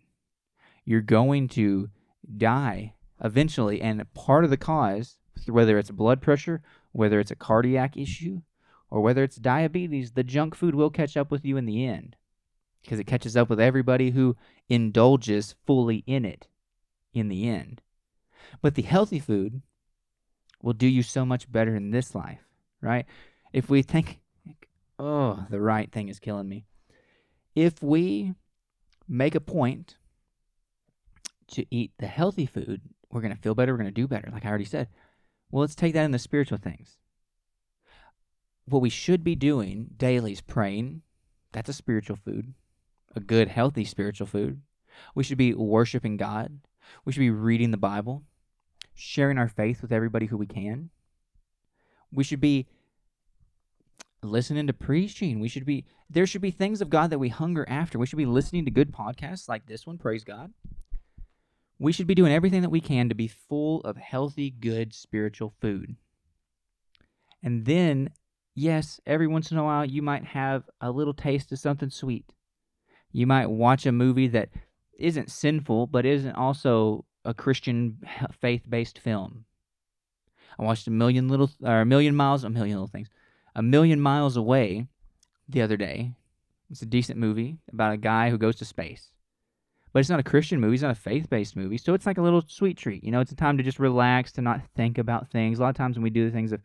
You're 0.85 1.01
going 1.01 1.49
to 1.49 1.89
die 2.37 2.93
eventually. 3.21 3.81
And 3.81 4.11
part 4.13 4.45
of 4.45 4.49
the 4.49 4.57
cause, 4.57 5.17
whether 5.45 5.77
it's 5.77 5.91
blood 5.91 6.21
pressure, 6.21 6.63
whether 6.93 7.19
it's 7.19 7.31
a 7.31 7.35
cardiac 7.35 7.97
issue, 7.97 8.43
or 8.89 9.01
whether 9.01 9.23
it's 9.23 9.35
diabetes, 9.35 10.13
the 10.13 10.23
junk 10.23 10.55
food 10.55 10.73
will 10.73 10.89
catch 10.89 11.17
up 11.17 11.31
with 11.31 11.43
you 11.43 11.57
in 11.57 11.65
the 11.65 11.85
end 11.85 12.15
because 12.81 12.97
it 12.97 13.07
catches 13.07 13.35
up 13.35 13.49
with 13.49 13.59
everybody 13.59 14.11
who 14.11 14.37
indulges 14.69 15.55
fully 15.67 16.05
in 16.07 16.23
it 16.23 16.47
in 17.13 17.27
the 17.27 17.49
end. 17.49 17.81
But 18.61 18.75
the 18.75 18.83
healthy 18.83 19.19
food 19.19 19.61
will 20.61 20.73
do 20.73 20.87
you 20.87 21.03
so 21.03 21.25
much 21.25 21.51
better 21.51 21.75
in 21.75 21.91
this 21.91 22.15
life, 22.15 22.45
right? 22.79 23.05
If 23.51 23.69
we 23.69 23.81
think, 23.81 24.21
oh, 24.99 25.45
the 25.49 25.61
right 25.61 25.91
thing 25.91 26.09
is 26.09 26.19
killing 26.19 26.49
me. 26.49 26.65
If 27.55 27.81
we 27.81 28.33
make 29.07 29.35
a 29.35 29.39
point 29.39 29.97
to 31.49 31.65
eat 31.69 31.91
the 31.97 32.07
healthy 32.07 32.45
food, 32.45 32.81
we're 33.11 33.21
going 33.21 33.35
to 33.35 33.41
feel 33.41 33.55
better, 33.55 33.73
we're 33.73 33.79
going 33.79 33.87
to 33.87 33.91
do 33.91 34.07
better, 34.07 34.29
like 34.31 34.45
I 34.45 34.49
already 34.49 34.65
said. 34.65 34.89
Well, 35.51 35.61
let's 35.61 35.75
take 35.75 35.93
that 35.93 36.03
in 36.05 36.11
the 36.11 36.19
spiritual 36.19 36.57
things. 36.57 36.97
What 38.65 38.81
we 38.81 38.89
should 38.89 39.23
be 39.23 39.35
doing 39.35 39.91
daily 39.95 40.31
is 40.31 40.41
praying. 40.41 41.03
That's 41.51 41.69
a 41.69 41.73
spiritual 41.73 42.17
food, 42.17 42.53
a 43.15 43.19
good, 43.19 43.47
healthy 43.47 43.85
spiritual 43.85 44.27
food. 44.27 44.61
We 45.13 45.23
should 45.23 45.37
be 45.37 45.53
worshiping 45.53 46.17
God. 46.17 46.59
We 47.05 47.13
should 47.13 47.19
be 47.19 47.29
reading 47.29 47.71
the 47.71 47.77
Bible, 47.77 48.23
sharing 48.93 49.37
our 49.37 49.47
faith 49.47 49.81
with 49.81 49.91
everybody 49.91 50.25
who 50.25 50.37
we 50.37 50.47
can. 50.47 50.89
We 52.11 52.23
should 52.23 52.41
be 52.41 52.67
listening 54.25 54.67
to 54.67 54.73
preaching. 54.73 55.39
We 55.39 55.47
should 55.47 55.65
be 55.65 55.85
there 56.09 56.27
should 56.27 56.41
be 56.41 56.51
things 56.51 56.81
of 56.81 56.89
God 56.89 57.09
that 57.09 57.19
we 57.19 57.29
hunger 57.29 57.65
after. 57.67 57.97
We 57.97 58.05
should 58.05 58.17
be 58.17 58.25
listening 58.25 58.65
to 58.65 58.71
good 58.71 58.91
podcasts 58.91 59.49
like 59.49 59.65
this 59.65 59.87
one, 59.87 59.97
praise 59.97 60.23
God. 60.23 60.53
We 61.79 61.91
should 61.91 62.07
be 62.07 62.15
doing 62.15 62.31
everything 62.31 62.61
that 62.61 62.69
we 62.69 62.81
can 62.81 63.09
to 63.09 63.15
be 63.15 63.27
full 63.27 63.81
of 63.81 63.97
healthy, 63.97 64.49
good 64.49 64.93
spiritual 64.93 65.53
food. 65.59 65.95
And 67.43 67.65
then, 67.65 68.11
yes, 68.53 68.99
every 69.05 69.27
once 69.27 69.51
in 69.51 69.57
a 69.57 69.63
while 69.63 69.85
you 69.85 70.01
might 70.01 70.25
have 70.25 70.63
a 70.79 70.91
little 70.91 71.13
taste 71.13 71.51
of 71.51 71.59
something 71.59 71.89
sweet. 71.89 72.25
You 73.11 73.27
might 73.27 73.49
watch 73.49 73.85
a 73.85 73.91
movie 73.91 74.27
that 74.29 74.49
isn't 74.97 75.31
sinful, 75.31 75.87
but 75.87 76.05
isn't 76.05 76.35
also 76.35 77.05
a 77.25 77.33
Christian 77.33 77.97
faith-based 78.39 78.99
film. 78.99 79.45
I 80.57 80.63
watched 80.63 80.87
a 80.87 80.91
million 80.91 81.27
little 81.27 81.49
or 81.61 81.81
a 81.81 81.85
million 81.85 82.15
miles, 82.15 82.43
a 82.43 82.49
million 82.49 82.77
little 82.77 82.87
things, 82.87 83.09
a 83.55 83.63
million 83.63 83.99
miles 83.99 84.37
away 84.37 84.87
the 85.47 85.61
other 85.61 85.77
day. 85.77 86.11
It's 86.69 86.81
a 86.81 86.85
decent 86.85 87.19
movie 87.19 87.57
about 87.71 87.93
a 87.93 87.97
guy 87.97 88.29
who 88.29 88.37
goes 88.37 88.55
to 88.57 88.65
space. 88.65 89.09
But 89.93 89.99
it's 89.99 90.09
not 90.09 90.19
a 90.19 90.23
Christian 90.23 90.59
movie, 90.59 90.73
it's 90.73 90.83
not 90.83 90.91
a 90.91 90.95
faith-based 90.95 91.55
movie. 91.55 91.77
So 91.77 91.93
it's 91.93 92.05
like 92.05 92.17
a 92.17 92.21
little 92.21 92.43
sweet 92.45 92.77
treat. 92.77 93.03
You 93.03 93.11
know, 93.11 93.21
it's 93.21 93.31
a 93.31 93.35
time 93.35 93.57
to 93.57 93.63
just 93.63 93.79
relax, 93.79 94.33
to 94.33 94.41
not 94.41 94.61
think 94.75 94.97
about 94.97 95.31
things. 95.31 95.57
A 95.57 95.61
lot 95.61 95.69
of 95.69 95.75
times 95.75 95.95
when 95.95 96.03
we 96.03 96.09
do 96.09 96.25
the 96.25 96.31
things 96.31 96.51
of 96.51 96.61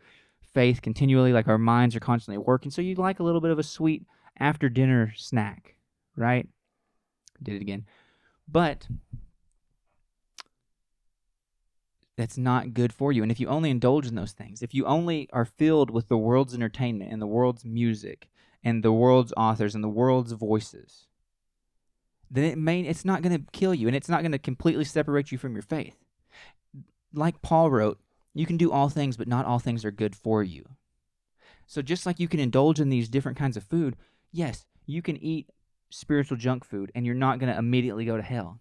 faith 0.53 0.83
continually, 0.83 1.33
like 1.33 1.47
our 1.47 1.59
minds 1.59 1.95
are 1.95 2.01
constantly 2.01 2.39
working. 2.39 2.73
So 2.73 2.83
you 2.83 2.97
like 2.97 3.21
a 3.21 3.23
little 3.23 3.41
bit 3.41 3.53
of 3.53 3.59
a 3.59 3.63
sweet 3.63 4.05
after 4.39 4.69
dinner 4.69 5.13
snack, 5.17 5.77
right? 6.17 6.49
Did 7.43 7.55
it 7.55 7.63
again. 7.63 7.87
But 8.49 8.89
that's 12.21 12.37
not 12.37 12.75
good 12.75 12.93
for 12.93 13.13
you. 13.13 13.23
And 13.23 13.33
if 13.33 13.41
you 13.41 13.49
only 13.49 13.71
indulge 13.71 14.07
in 14.07 14.15
those 14.15 14.33
things, 14.33 14.63
if 14.63 14.75
you 14.75 14.85
only 14.85 15.27
are 15.33 15.47
filled 15.47 15.89
with 15.91 16.09
the 16.09 16.19
world's 16.19 16.53
entertainment 16.53 17.11
and 17.11 17.23
the 17.23 17.27
world's 17.27 17.65
music 17.65 18.29
and 18.63 18.83
the 18.83 18.93
world's 18.93 19.33
authors 19.39 19.75
and 19.75 19.83
the 19.83 19.89
world's 19.89 20.33
voices, 20.33 21.07
then 22.31 22.45
it 22.45 22.59
may 22.59 22.83
it's 22.83 23.07
not 23.07 23.23
going 23.23 23.35
to 23.35 23.51
kill 23.53 23.75
you 23.75 23.87
and 23.87 23.97
it's 23.97 24.11
not 24.11 24.21
going 24.21 24.33
to 24.33 24.39
completely 24.39 24.85
separate 24.85 25.33
you 25.33 25.39
from 25.39 25.55
your 25.55 25.63
faith. 25.63 25.97
Like 27.15 27.41
Paul 27.41 27.71
wrote, 27.71 27.99
you 28.35 28.45
can 28.45 28.59
do 28.59 28.71
all 28.71 28.91
things, 28.91 29.17
but 29.17 29.27
not 29.27 29.47
all 29.47 29.59
things 29.59 29.83
are 29.87 29.91
good 29.91 30.15
for 30.15 30.43
you. 30.43 30.69
So 31.67 31.81
just 31.81 32.05
like 32.05 32.21
you 32.21 32.29
can 32.29 32.39
indulge 32.39 32.81
in 32.81 32.91
these 32.91 33.09
different 33.09 33.39
kinds 33.39 33.57
of 33.57 33.65
food, 33.65 33.97
yes, 34.31 34.67
you 34.85 35.01
can 35.01 35.17
eat 35.17 35.49
spiritual 35.89 36.37
junk 36.37 36.67
food 36.67 36.93
and 36.95 37.07
you're 37.07 37.15
not 37.15 37.39
going 37.39 37.51
to 37.51 37.59
immediately 37.59 38.05
go 38.05 38.19
to 38.19 38.23
hell. 38.23 38.61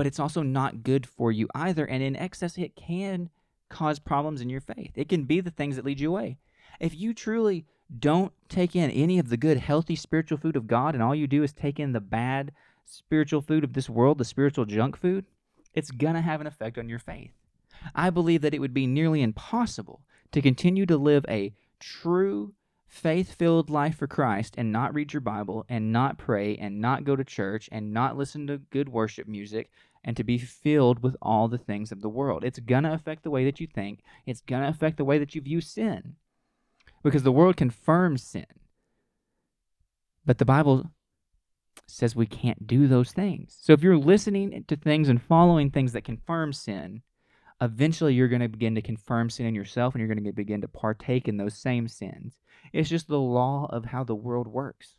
But 0.00 0.06
it's 0.06 0.18
also 0.18 0.42
not 0.42 0.82
good 0.82 1.06
for 1.06 1.30
you 1.30 1.46
either. 1.54 1.84
And 1.84 2.02
in 2.02 2.16
excess, 2.16 2.56
it 2.56 2.74
can 2.74 3.28
cause 3.68 3.98
problems 3.98 4.40
in 4.40 4.48
your 4.48 4.62
faith. 4.62 4.92
It 4.94 5.10
can 5.10 5.24
be 5.24 5.42
the 5.42 5.50
things 5.50 5.76
that 5.76 5.84
lead 5.84 6.00
you 6.00 6.08
away. 6.08 6.38
If 6.80 6.98
you 6.98 7.12
truly 7.12 7.66
don't 7.98 8.32
take 8.48 8.74
in 8.74 8.90
any 8.92 9.18
of 9.18 9.28
the 9.28 9.36
good, 9.36 9.58
healthy 9.58 9.94
spiritual 9.94 10.38
food 10.38 10.56
of 10.56 10.66
God 10.66 10.94
and 10.94 11.02
all 11.02 11.14
you 11.14 11.26
do 11.26 11.42
is 11.42 11.52
take 11.52 11.78
in 11.78 11.92
the 11.92 12.00
bad 12.00 12.52
spiritual 12.86 13.42
food 13.42 13.62
of 13.62 13.74
this 13.74 13.90
world, 13.90 14.16
the 14.16 14.24
spiritual 14.24 14.64
junk 14.64 14.96
food, 14.96 15.26
it's 15.74 15.90
going 15.90 16.14
to 16.14 16.22
have 16.22 16.40
an 16.40 16.46
effect 16.46 16.78
on 16.78 16.88
your 16.88 16.98
faith. 16.98 17.32
I 17.94 18.08
believe 18.08 18.40
that 18.40 18.54
it 18.54 18.60
would 18.60 18.72
be 18.72 18.86
nearly 18.86 19.20
impossible 19.20 20.00
to 20.32 20.40
continue 20.40 20.86
to 20.86 20.96
live 20.96 21.26
a 21.28 21.52
true 21.78 22.54
faith 22.90 23.34
filled 23.34 23.70
life 23.70 23.96
for 23.96 24.08
Christ 24.08 24.54
and 24.58 24.72
not 24.72 24.92
read 24.92 25.12
your 25.12 25.20
Bible 25.20 25.64
and 25.68 25.92
not 25.92 26.18
pray 26.18 26.56
and 26.56 26.80
not 26.80 27.04
go 27.04 27.14
to 27.14 27.22
church 27.22 27.68
and 27.70 27.92
not 27.92 28.16
listen 28.16 28.48
to 28.48 28.58
good 28.70 28.88
worship 28.88 29.28
music 29.28 29.70
and 30.04 30.16
to 30.16 30.24
be 30.24 30.38
filled 30.38 31.02
with 31.02 31.16
all 31.20 31.48
the 31.48 31.58
things 31.58 31.92
of 31.92 32.00
the 32.00 32.08
world. 32.08 32.44
It's 32.44 32.58
going 32.58 32.84
to 32.84 32.92
affect 32.92 33.22
the 33.22 33.30
way 33.30 33.44
that 33.44 33.60
you 33.60 33.66
think, 33.66 34.00
it's 34.26 34.40
going 34.40 34.62
to 34.62 34.68
affect 34.68 34.96
the 34.96 35.04
way 35.04 35.18
that 35.18 35.34
you 35.34 35.40
view 35.40 35.60
sin 35.60 36.16
because 37.02 37.22
the 37.22 37.32
world 37.32 37.56
confirms 37.56 38.22
sin. 38.22 38.46
But 40.24 40.38
the 40.38 40.44
Bible 40.44 40.90
says 41.86 42.14
we 42.14 42.26
can't 42.26 42.66
do 42.66 42.86
those 42.86 43.12
things. 43.12 43.56
So 43.60 43.72
if 43.72 43.82
you're 43.82 43.96
listening 43.96 44.64
to 44.68 44.76
things 44.76 45.08
and 45.08 45.20
following 45.20 45.70
things 45.70 45.92
that 45.92 46.04
confirm 46.04 46.52
sin, 46.52 47.02
eventually 47.60 48.14
you're 48.14 48.28
going 48.28 48.40
to 48.40 48.48
begin 48.48 48.74
to 48.74 48.82
confirm 48.82 49.30
sin 49.30 49.46
in 49.46 49.54
yourself 49.54 49.94
and 49.94 50.00
you're 50.00 50.14
going 50.14 50.24
to 50.24 50.32
begin 50.32 50.60
to 50.60 50.68
partake 50.68 51.28
in 51.28 51.36
those 51.36 51.56
same 51.56 51.88
sins. 51.88 52.38
It's 52.72 52.88
just 52.88 53.08
the 53.08 53.18
law 53.18 53.68
of 53.70 53.86
how 53.86 54.04
the 54.04 54.14
world 54.14 54.46
works. 54.46 54.96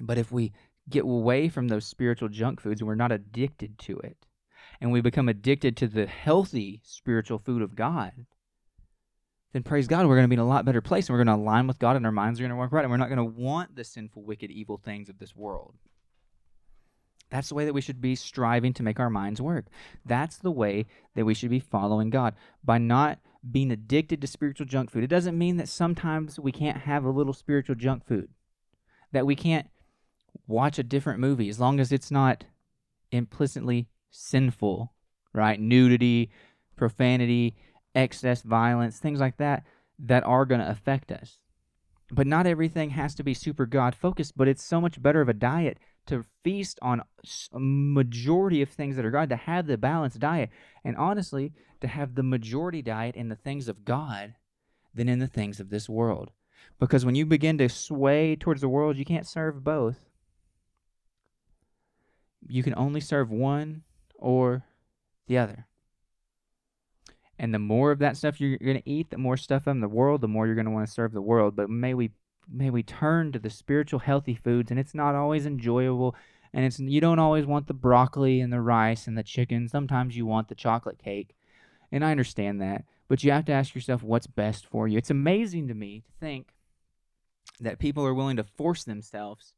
But 0.00 0.18
if 0.18 0.30
we 0.30 0.52
get 0.88 1.04
away 1.04 1.48
from 1.48 1.68
those 1.68 1.86
spiritual 1.86 2.28
junk 2.28 2.60
foods 2.60 2.80
and 2.80 2.88
we're 2.88 2.94
not 2.94 3.12
addicted 3.12 3.78
to 3.80 3.98
it, 3.98 4.26
and 4.80 4.92
we 4.92 5.00
become 5.00 5.28
addicted 5.28 5.76
to 5.76 5.88
the 5.88 6.06
healthy 6.06 6.80
spiritual 6.84 7.38
food 7.38 7.62
of 7.62 7.74
God, 7.74 8.12
then 9.52 9.62
praise 9.62 9.86
God, 9.86 10.06
we're 10.06 10.16
going 10.16 10.24
to 10.24 10.28
be 10.28 10.34
in 10.34 10.40
a 10.40 10.46
lot 10.46 10.64
better 10.64 10.82
place 10.82 11.08
and 11.08 11.14
we're 11.14 11.24
going 11.24 11.34
to 11.34 11.42
align 11.42 11.66
with 11.66 11.78
God 11.78 11.96
and 11.96 12.04
our 12.04 12.12
minds 12.12 12.38
are 12.38 12.42
going 12.42 12.50
to 12.50 12.56
work 12.56 12.72
right 12.72 12.84
and 12.84 12.90
we're 12.90 12.98
not 12.98 13.08
going 13.08 13.16
to 13.16 13.24
want 13.24 13.74
the 13.74 13.84
sinful, 13.84 14.22
wicked, 14.22 14.50
evil 14.50 14.76
things 14.76 15.08
of 15.08 15.18
this 15.18 15.34
world. 15.34 15.74
That's 17.30 17.48
the 17.48 17.54
way 17.54 17.64
that 17.64 17.72
we 17.72 17.80
should 17.80 18.00
be 18.00 18.14
striving 18.14 18.72
to 18.74 18.82
make 18.82 19.00
our 19.00 19.10
minds 19.10 19.40
work. 19.40 19.66
That's 20.04 20.36
the 20.36 20.50
way 20.50 20.86
that 21.14 21.24
we 21.24 21.34
should 21.34 21.50
be 21.50 21.58
following 21.58 22.10
God 22.10 22.34
by 22.62 22.78
not 22.78 23.18
being 23.50 23.70
addicted 23.70 24.20
to 24.20 24.26
spiritual 24.26 24.66
junk 24.66 24.90
food. 24.90 25.04
It 25.04 25.08
doesn't 25.08 25.38
mean 25.38 25.56
that 25.56 25.68
sometimes 25.68 26.38
we 26.38 26.52
can't 26.52 26.78
have 26.78 27.04
a 27.04 27.10
little 27.10 27.32
spiritual 27.32 27.76
junk 27.76 28.06
food, 28.06 28.28
that 29.12 29.26
we 29.26 29.34
can't 29.34 29.68
watch 30.46 30.78
a 30.78 30.82
different 30.82 31.20
movie 31.20 31.48
as 31.48 31.60
long 31.60 31.80
as 31.80 31.92
it's 31.92 32.10
not 32.10 32.44
implicitly 33.10 33.88
sinful, 34.10 34.92
right? 35.32 35.60
Nudity, 35.60 36.30
profanity, 36.76 37.56
excess 37.94 38.42
violence, 38.42 38.98
things 38.98 39.20
like 39.20 39.36
that, 39.38 39.64
that 39.98 40.24
are 40.24 40.44
going 40.44 40.60
to 40.60 40.70
affect 40.70 41.10
us. 41.10 41.38
But 42.10 42.26
not 42.26 42.46
everything 42.46 42.90
has 42.90 43.14
to 43.16 43.24
be 43.24 43.34
super 43.34 43.66
God 43.66 43.94
focused, 43.94 44.36
but 44.36 44.46
it's 44.46 44.62
so 44.62 44.80
much 44.80 45.02
better 45.02 45.20
of 45.20 45.28
a 45.28 45.34
diet 45.34 45.78
to 46.06 46.24
feast 46.44 46.78
on 46.80 47.02
a 47.52 47.58
majority 47.58 48.62
of 48.62 48.68
things 48.68 48.94
that 48.94 49.04
are 49.04 49.10
God, 49.10 49.28
to 49.30 49.36
have 49.36 49.66
the 49.66 49.76
balanced 49.76 50.20
diet, 50.20 50.50
and 50.84 50.96
honestly, 50.96 51.52
to 51.80 51.88
have 51.88 52.14
the 52.14 52.22
majority 52.22 52.80
diet 52.80 53.16
in 53.16 53.28
the 53.28 53.34
things 53.34 53.68
of 53.68 53.84
God 53.84 54.34
than 54.94 55.08
in 55.08 55.18
the 55.18 55.26
things 55.26 55.58
of 55.58 55.70
this 55.70 55.88
world. 55.88 56.30
Because 56.78 57.04
when 57.04 57.16
you 57.16 57.26
begin 57.26 57.58
to 57.58 57.68
sway 57.68 58.36
towards 58.36 58.60
the 58.60 58.68
world, 58.68 58.96
you 58.96 59.04
can't 59.04 59.26
serve 59.26 59.64
both. 59.64 60.05
You 62.48 62.62
can 62.62 62.74
only 62.76 63.00
serve 63.00 63.30
one 63.30 63.82
or 64.14 64.64
the 65.26 65.38
other. 65.38 65.66
And 67.38 67.52
the 67.52 67.58
more 67.58 67.90
of 67.90 67.98
that 67.98 68.16
stuff 68.16 68.40
you're 68.40 68.56
going 68.58 68.80
to 68.80 68.90
eat, 68.90 69.10
the 69.10 69.18
more 69.18 69.36
stuff 69.36 69.66
in 69.66 69.80
the 69.80 69.88
world, 69.88 70.22
the 70.22 70.28
more 70.28 70.46
you're 70.46 70.54
going 70.54 70.66
to 70.66 70.70
want 70.70 70.86
to 70.86 70.92
serve 70.92 71.12
the 71.12 71.20
world. 71.20 71.54
But 71.54 71.68
may 71.68 71.92
we 71.92 72.12
may 72.50 72.70
we 72.70 72.82
turn 72.82 73.32
to 73.32 73.38
the 73.38 73.50
spiritual 73.50 74.00
healthy 74.00 74.34
foods 74.34 74.70
and 74.70 74.78
it's 74.78 74.94
not 74.94 75.14
always 75.14 75.46
enjoyable 75.46 76.14
and 76.52 76.64
it's 76.64 76.78
you 76.78 77.00
don't 77.00 77.18
always 77.18 77.44
want 77.44 77.66
the 77.66 77.74
broccoli 77.74 78.40
and 78.40 78.52
the 78.52 78.60
rice 78.60 79.06
and 79.06 79.18
the 79.18 79.22
chicken 79.22 79.68
sometimes 79.68 80.16
you 80.16 80.24
want 80.24 80.48
the 80.48 80.54
chocolate 80.54 80.98
cake 80.98 81.34
and 81.90 82.04
i 82.04 82.10
understand 82.10 82.60
that 82.60 82.84
but 83.08 83.24
you 83.24 83.32
have 83.32 83.44
to 83.44 83.52
ask 83.52 83.74
yourself 83.74 84.02
what's 84.02 84.26
best 84.26 84.66
for 84.66 84.86
you 84.86 84.96
it's 84.96 85.10
amazing 85.10 85.66
to 85.66 85.74
me 85.74 86.00
to 86.00 86.12
think 86.20 86.48
that 87.60 87.78
people 87.78 88.06
are 88.06 88.14
willing 88.14 88.36
to 88.36 88.44
force 88.44 88.84
themselves 88.84 89.52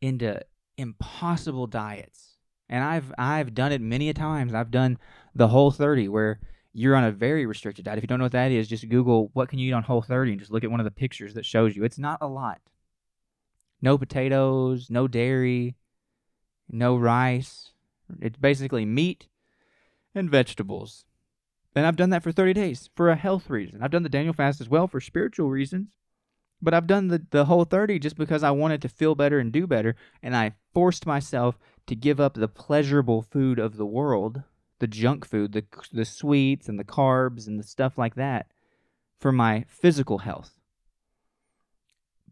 into 0.00 0.40
impossible 0.78 1.66
diets 1.66 2.36
and 2.68 2.82
i've 2.82 3.12
i've 3.18 3.52
done 3.52 3.72
it 3.72 3.80
many 3.80 4.08
a 4.08 4.14
times 4.14 4.54
i've 4.54 4.70
done 4.70 4.96
the 5.34 5.48
whole 5.48 5.70
30 5.70 6.08
where 6.08 6.40
you're 6.78 6.94
on 6.94 7.04
a 7.04 7.10
very 7.10 7.44
restricted 7.44 7.84
diet. 7.84 7.98
If 7.98 8.04
you 8.04 8.08
don't 8.08 8.18
know 8.18 8.26
what 8.26 8.32
that 8.32 8.52
is, 8.52 8.68
just 8.68 8.88
Google 8.88 9.30
what 9.32 9.48
can 9.48 9.58
you 9.58 9.68
eat 9.68 9.72
on 9.72 9.82
Whole 9.82 10.02
30 10.02 10.32
and 10.32 10.40
just 10.40 10.52
look 10.52 10.62
at 10.62 10.70
one 10.70 10.80
of 10.80 10.84
the 10.84 10.90
pictures 10.90 11.34
that 11.34 11.44
shows 11.44 11.74
you. 11.74 11.82
It's 11.82 11.98
not 11.98 12.18
a 12.20 12.28
lot. 12.28 12.60
No 13.82 13.98
potatoes, 13.98 14.88
no 14.88 15.08
dairy, 15.08 15.76
no 16.70 16.96
rice. 16.96 17.72
It's 18.20 18.36
basically 18.36 18.84
meat 18.84 19.26
and 20.14 20.30
vegetables. 20.30 21.04
And 21.74 21.86
I've 21.86 21.96
done 21.96 22.10
that 22.10 22.22
for 22.22 22.32
30 22.32 22.54
days 22.54 22.90
for 22.94 23.10
a 23.10 23.16
health 23.16 23.50
reason. 23.50 23.82
I've 23.82 23.90
done 23.90 24.02
the 24.02 24.08
Daniel 24.08 24.32
fast 24.32 24.60
as 24.60 24.68
well 24.68 24.86
for 24.86 25.00
spiritual 25.00 25.50
reasons. 25.50 25.88
But 26.60 26.74
I've 26.74 26.86
done 26.86 27.08
the, 27.08 27.24
the 27.30 27.44
whole 27.44 27.64
30 27.64 27.98
just 27.98 28.16
because 28.16 28.42
I 28.42 28.50
wanted 28.50 28.82
to 28.82 28.88
feel 28.88 29.14
better 29.14 29.38
and 29.38 29.52
do 29.52 29.66
better. 29.66 29.94
And 30.22 30.36
I 30.36 30.54
forced 30.74 31.06
myself 31.06 31.58
to 31.86 31.94
give 31.94 32.20
up 32.20 32.34
the 32.34 32.48
pleasurable 32.48 33.22
food 33.22 33.58
of 33.58 33.76
the 33.76 33.86
world, 33.86 34.42
the 34.80 34.86
junk 34.86 35.24
food, 35.24 35.52
the, 35.52 35.64
the 35.92 36.04
sweets 36.04 36.68
and 36.68 36.78
the 36.78 36.84
carbs 36.84 37.46
and 37.46 37.58
the 37.58 37.64
stuff 37.64 37.96
like 37.96 38.16
that, 38.16 38.46
for 39.18 39.32
my 39.32 39.64
physical 39.68 40.18
health. 40.18 40.58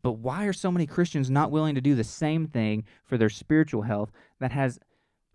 But 0.03 0.19
why 0.19 0.45
are 0.45 0.53
so 0.53 0.71
many 0.71 0.87
Christians 0.87 1.31
not 1.31 1.51
willing 1.51 1.75
to 1.75 1.81
do 1.81 1.95
the 1.95 2.05
same 2.05 2.47
thing 2.47 2.85
for 3.05 3.19
their 3.19 3.31
spiritual 3.31 3.83
health 3.83 4.13
that 4.39 4.53
has, 4.53 4.79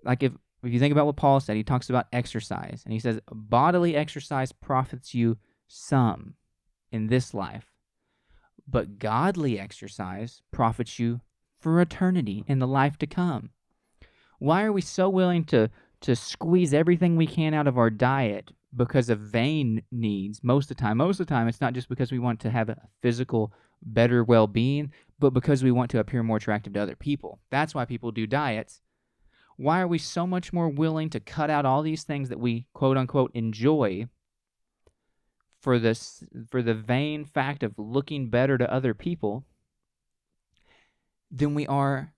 like, 0.06 0.24
if, 0.24 0.34
if 0.64 0.72
you 0.72 0.80
think 0.80 0.94
about 0.94 1.06
what 1.06 1.18
Paul 1.18 1.40
said, 1.40 1.58
he 1.58 1.64
talks 1.64 1.90
about 1.90 2.08
exercise, 2.14 2.82
and 2.86 2.94
he 2.94 3.00
says, 3.00 3.20
bodily 3.30 3.96
exercise 3.96 4.52
profits 4.52 5.14
you 5.14 5.38
some 5.68 6.36
in 6.92 7.08
this 7.08 7.34
life, 7.34 7.71
but 8.68 9.00
godly 9.00 9.60
exercise 9.60 10.42
profits 10.52 11.00
you 11.00 11.22
for 11.60 11.80
eternity 11.80 12.44
in 12.48 12.60
the 12.60 12.68
life 12.68 12.98
to 12.98 13.08
come. 13.08 13.52
Why 14.40 14.64
are 14.64 14.72
we 14.72 14.82
so 14.82 15.08
willing 15.10 15.44
to, 15.46 15.70
to 16.02 16.16
squeeze 16.16 16.74
everything 16.74 17.16
we 17.16 17.28
can 17.28 17.54
out 17.54 17.68
of 17.68 17.78
our 17.78 17.90
diet 17.90 18.52
because 18.76 19.10
of 19.10 19.20
vain 19.20 19.84
needs 19.92 20.44
most 20.44 20.72
of 20.72 20.78
the 20.78 20.82
time? 20.82 20.98
Most 20.98 21.20
of 21.20 21.28
the 21.28 21.34
time, 21.34 21.48
it's 21.48 21.62
not 21.62 21.74
just 21.74 21.90
because 21.90 22.12
we 22.12 22.20
want 22.20 22.40
to 22.40 22.50
have 22.50 22.70
a 22.70 22.82
physical, 23.02 23.54
better 23.84 24.24
well 24.24 24.48
being, 24.48 24.92
but 25.20 25.30
because 25.32 25.64
we 25.64 25.72
want 25.72 25.92
to 25.92 26.00
appear 26.00 26.24
more 26.24 26.38
attractive 26.38 26.74
to 26.74 26.82
other 26.82 26.96
people. 26.96 27.40
That's 27.52 27.76
why 27.76 27.86
people 27.86 28.12
do 28.12 28.26
diets. 28.26 28.82
Why 29.58 29.82
are 29.82 29.88
we 29.88 30.00
so 30.00 30.26
much 30.26 30.52
more 30.52 30.70
willing 30.70 31.12
to 31.12 31.20
cut 31.20 31.52
out 31.52 31.66
all 31.66 31.84
these 31.84 32.04
things 32.04 32.30
that 32.30 32.40
we 32.40 32.66
quote 32.74 32.98
unquote 32.98 33.32
enjoy 33.36 34.08
for 35.62 35.78
this 35.78 36.24
for 36.50 36.62
the 36.62 36.74
vain 36.74 37.24
fact 37.24 37.64
of 37.64 37.78
looking 37.78 38.30
better 38.30 38.58
to 38.58 38.74
other 38.74 38.94
people 38.94 39.46
than 41.30 41.54
we 41.54 41.66
are 41.68 42.14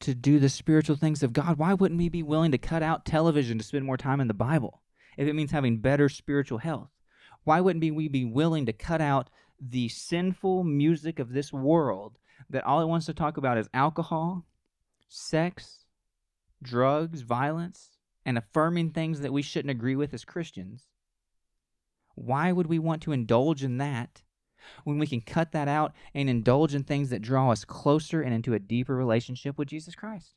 to 0.00 0.14
do 0.14 0.38
the 0.38 0.48
spiritual 0.48 0.96
things 0.96 1.22
of 1.22 1.32
God. 1.32 1.58
Why 1.58 1.74
wouldn't 1.74 1.98
we 1.98 2.08
be 2.08 2.22
willing 2.22 2.52
to 2.52 2.58
cut 2.58 2.82
out 2.82 3.04
television 3.04 3.58
to 3.58 3.64
spend 3.64 3.84
more 3.84 3.96
time 3.96 4.20
in 4.20 4.28
the 4.28 4.34
Bible 4.34 4.82
if 5.16 5.28
it 5.28 5.34
means 5.34 5.52
having 5.52 5.78
better 5.78 6.08
spiritual 6.08 6.58
health? 6.58 6.90
Why 7.44 7.60
wouldn't 7.60 7.94
we 7.94 8.08
be 8.08 8.24
willing 8.24 8.66
to 8.66 8.72
cut 8.72 9.00
out 9.00 9.30
the 9.60 9.88
sinful 9.88 10.64
music 10.64 11.18
of 11.18 11.32
this 11.32 11.52
world 11.52 12.18
that 12.48 12.64
all 12.64 12.80
it 12.80 12.88
wants 12.88 13.06
to 13.06 13.14
talk 13.14 13.36
about 13.36 13.58
is 13.58 13.68
alcohol, 13.72 14.46
sex, 15.08 15.84
drugs, 16.62 17.20
violence, 17.20 17.98
and 18.24 18.36
affirming 18.36 18.90
things 18.90 19.20
that 19.20 19.32
we 19.32 19.42
shouldn't 19.42 19.70
agree 19.70 19.96
with 19.96 20.12
as 20.12 20.24
Christians? 20.24 20.86
Why 22.14 22.52
would 22.52 22.66
we 22.66 22.78
want 22.78 23.02
to 23.02 23.12
indulge 23.12 23.62
in 23.62 23.78
that 23.78 24.22
when 24.84 24.98
we 24.98 25.06
can 25.06 25.20
cut 25.20 25.52
that 25.52 25.68
out 25.68 25.92
and 26.14 26.28
indulge 26.28 26.74
in 26.74 26.84
things 26.84 27.10
that 27.10 27.22
draw 27.22 27.50
us 27.50 27.64
closer 27.64 28.22
and 28.22 28.34
into 28.34 28.54
a 28.54 28.58
deeper 28.58 28.94
relationship 28.94 29.58
with 29.58 29.68
Jesus 29.68 29.94
Christ? 29.94 30.34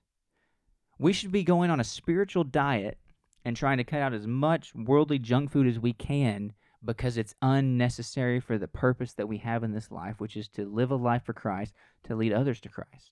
We 0.99 1.13
should 1.13 1.31
be 1.31 1.43
going 1.43 1.69
on 1.69 1.79
a 1.79 1.83
spiritual 1.83 2.43
diet 2.43 2.97
and 3.43 3.57
trying 3.57 3.77
to 3.77 3.83
cut 3.83 4.01
out 4.01 4.13
as 4.13 4.27
much 4.27 4.73
worldly 4.75 5.19
junk 5.19 5.51
food 5.51 5.67
as 5.67 5.79
we 5.79 5.93
can 5.93 6.53
because 6.85 7.17
it's 7.17 7.35
unnecessary 7.41 8.39
for 8.39 8.57
the 8.57 8.67
purpose 8.67 9.13
that 9.13 9.27
we 9.27 9.37
have 9.37 9.63
in 9.63 9.73
this 9.73 9.91
life, 9.91 10.19
which 10.19 10.35
is 10.35 10.47
to 10.49 10.65
live 10.65 10.91
a 10.91 10.95
life 10.95 11.23
for 11.23 11.33
Christ, 11.33 11.73
to 12.03 12.15
lead 12.15 12.33
others 12.33 12.59
to 12.61 12.69
Christ. 12.69 13.11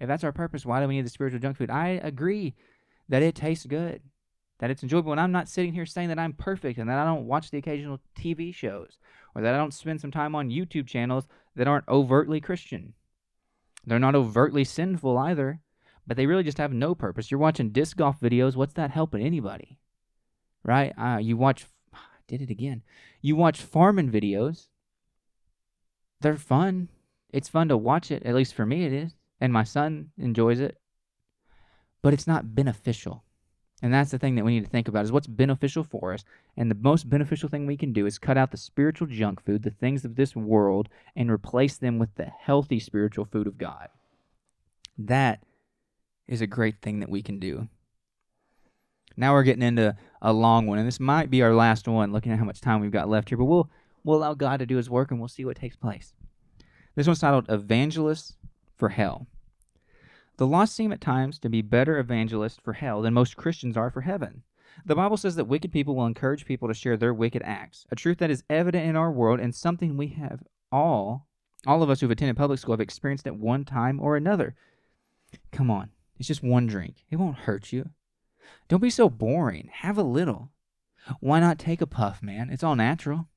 If 0.00 0.08
that's 0.08 0.24
our 0.24 0.32
purpose, 0.32 0.64
why 0.64 0.80
do 0.80 0.88
we 0.88 0.96
need 0.96 1.06
the 1.06 1.10
spiritual 1.10 1.40
junk 1.40 1.58
food? 1.58 1.70
I 1.70 2.00
agree 2.02 2.54
that 3.08 3.22
it 3.22 3.34
tastes 3.34 3.66
good 3.66 4.02
that 4.60 4.70
it's 4.70 4.82
enjoyable. 4.82 5.10
And 5.10 5.20
I'm 5.20 5.32
not 5.32 5.48
sitting 5.48 5.72
here 5.72 5.86
saying 5.86 6.10
that 6.10 6.18
I'm 6.18 6.34
perfect 6.34 6.78
and 6.78 6.88
that 6.88 6.98
I 6.98 7.04
don't 7.04 7.26
watch 7.26 7.50
the 7.50 7.58
occasional 7.58 7.98
TV 8.16 8.54
shows 8.54 8.98
or 9.34 9.42
that 9.42 9.54
I 9.54 9.56
don't 9.56 9.74
spend 9.74 10.00
some 10.00 10.10
time 10.10 10.34
on 10.34 10.50
YouTube 10.50 10.86
channels 10.86 11.26
that 11.56 11.66
aren't 11.66 11.88
overtly 11.88 12.40
Christian. 12.40 12.92
They're 13.86 13.98
not 13.98 14.14
overtly 14.14 14.64
sinful 14.64 15.16
either, 15.16 15.60
but 16.06 16.18
they 16.18 16.26
really 16.26 16.42
just 16.42 16.58
have 16.58 16.72
no 16.72 16.94
purpose. 16.94 17.30
You're 17.30 17.40
watching 17.40 17.70
disc 17.70 17.96
golf 17.96 18.20
videos. 18.20 18.54
What's 18.54 18.74
that 18.74 18.90
helping 18.90 19.22
anybody? 19.22 19.78
Right? 20.62 20.92
Uh, 20.98 21.18
you 21.18 21.38
watch, 21.38 21.64
I 21.94 21.98
did 22.28 22.42
it 22.42 22.50
again. 22.50 22.82
You 23.22 23.36
watch 23.36 23.62
farming 23.62 24.10
videos. 24.10 24.66
They're 26.20 26.36
fun. 26.36 26.90
It's 27.30 27.48
fun 27.48 27.68
to 27.68 27.78
watch 27.78 28.10
it. 28.10 28.24
At 28.24 28.34
least 28.34 28.52
for 28.52 28.66
me, 28.66 28.84
it 28.84 28.92
is. 28.92 29.16
And 29.40 29.54
my 29.54 29.64
son 29.64 30.10
enjoys 30.18 30.60
it. 30.60 30.76
But 32.02 32.12
it's 32.12 32.26
not 32.26 32.54
beneficial. 32.54 33.24
And 33.82 33.92
that's 33.94 34.10
the 34.10 34.18
thing 34.18 34.34
that 34.34 34.44
we 34.44 34.52
need 34.52 34.64
to 34.64 34.70
think 34.70 34.88
about 34.88 35.04
is 35.04 35.12
what's 35.12 35.26
beneficial 35.26 35.84
for 35.84 36.12
us. 36.12 36.24
And 36.56 36.70
the 36.70 36.76
most 36.76 37.08
beneficial 37.08 37.48
thing 37.48 37.66
we 37.66 37.76
can 37.76 37.92
do 37.92 38.06
is 38.06 38.18
cut 38.18 38.36
out 38.36 38.50
the 38.50 38.56
spiritual 38.56 39.06
junk 39.06 39.44
food, 39.44 39.62
the 39.62 39.70
things 39.70 40.04
of 40.04 40.16
this 40.16 40.36
world, 40.36 40.88
and 41.16 41.30
replace 41.30 41.78
them 41.78 41.98
with 41.98 42.14
the 42.16 42.26
healthy 42.26 42.78
spiritual 42.78 43.24
food 43.24 43.46
of 43.46 43.56
God. 43.56 43.88
That 44.98 45.42
is 46.28 46.42
a 46.42 46.46
great 46.46 46.82
thing 46.82 47.00
that 47.00 47.08
we 47.08 47.22
can 47.22 47.38
do. 47.38 47.68
Now 49.16 49.32
we're 49.32 49.42
getting 49.42 49.62
into 49.62 49.96
a 50.22 50.32
long 50.32 50.66
one, 50.66 50.78
and 50.78 50.86
this 50.86 51.00
might 51.00 51.30
be 51.30 51.42
our 51.42 51.54
last 51.54 51.88
one, 51.88 52.12
looking 52.12 52.32
at 52.32 52.38
how 52.38 52.44
much 52.44 52.60
time 52.60 52.80
we've 52.80 52.90
got 52.90 53.08
left 53.08 53.28
here, 53.28 53.38
but 53.38 53.46
we'll 53.46 53.70
we'll 54.04 54.18
allow 54.18 54.34
God 54.34 54.58
to 54.58 54.66
do 54.66 54.76
his 54.76 54.88
work 54.88 55.10
and 55.10 55.20
we'll 55.20 55.28
see 55.28 55.44
what 55.44 55.56
takes 55.56 55.76
place. 55.76 56.14
This 56.94 57.06
one's 57.06 57.20
titled 57.20 57.50
Evangelists 57.50 58.36
for 58.76 58.90
Hell. 58.90 59.26
The 60.40 60.46
lost 60.46 60.74
seem 60.74 60.90
at 60.90 61.02
times 61.02 61.38
to 61.40 61.50
be 61.50 61.60
better 61.60 61.98
evangelists 61.98 62.58
for 62.64 62.72
hell 62.72 63.02
than 63.02 63.12
most 63.12 63.36
Christians 63.36 63.76
are 63.76 63.90
for 63.90 64.00
heaven. 64.00 64.42
The 64.86 64.94
Bible 64.94 65.18
says 65.18 65.36
that 65.36 65.44
wicked 65.44 65.70
people 65.70 65.94
will 65.94 66.06
encourage 66.06 66.46
people 66.46 66.66
to 66.66 66.72
share 66.72 66.96
their 66.96 67.12
wicked 67.12 67.42
acts, 67.44 67.86
a 67.90 67.94
truth 67.94 68.16
that 68.20 68.30
is 68.30 68.42
evident 68.48 68.88
in 68.88 68.96
our 68.96 69.12
world 69.12 69.38
and 69.38 69.54
something 69.54 69.98
we 69.98 70.06
have 70.06 70.42
all, 70.72 71.26
all 71.66 71.82
of 71.82 71.90
us 71.90 72.00
who've 72.00 72.10
attended 72.10 72.38
public 72.38 72.58
school 72.58 72.72
have 72.72 72.80
experienced 72.80 73.26
at 73.26 73.36
one 73.36 73.66
time 73.66 74.00
or 74.00 74.16
another. 74.16 74.54
Come 75.52 75.70
on, 75.70 75.90
it's 76.18 76.28
just 76.28 76.42
one 76.42 76.66
drink. 76.66 77.04
It 77.10 77.16
won't 77.16 77.40
hurt 77.40 77.70
you. 77.70 77.90
Don't 78.66 78.80
be 78.80 78.88
so 78.88 79.10
boring. 79.10 79.68
Have 79.70 79.98
a 79.98 80.02
little. 80.02 80.52
Why 81.20 81.40
not 81.40 81.58
take 81.58 81.82
a 81.82 81.86
puff, 81.86 82.22
man? 82.22 82.48
It's 82.48 82.64
all 82.64 82.76
natural. 82.76 83.28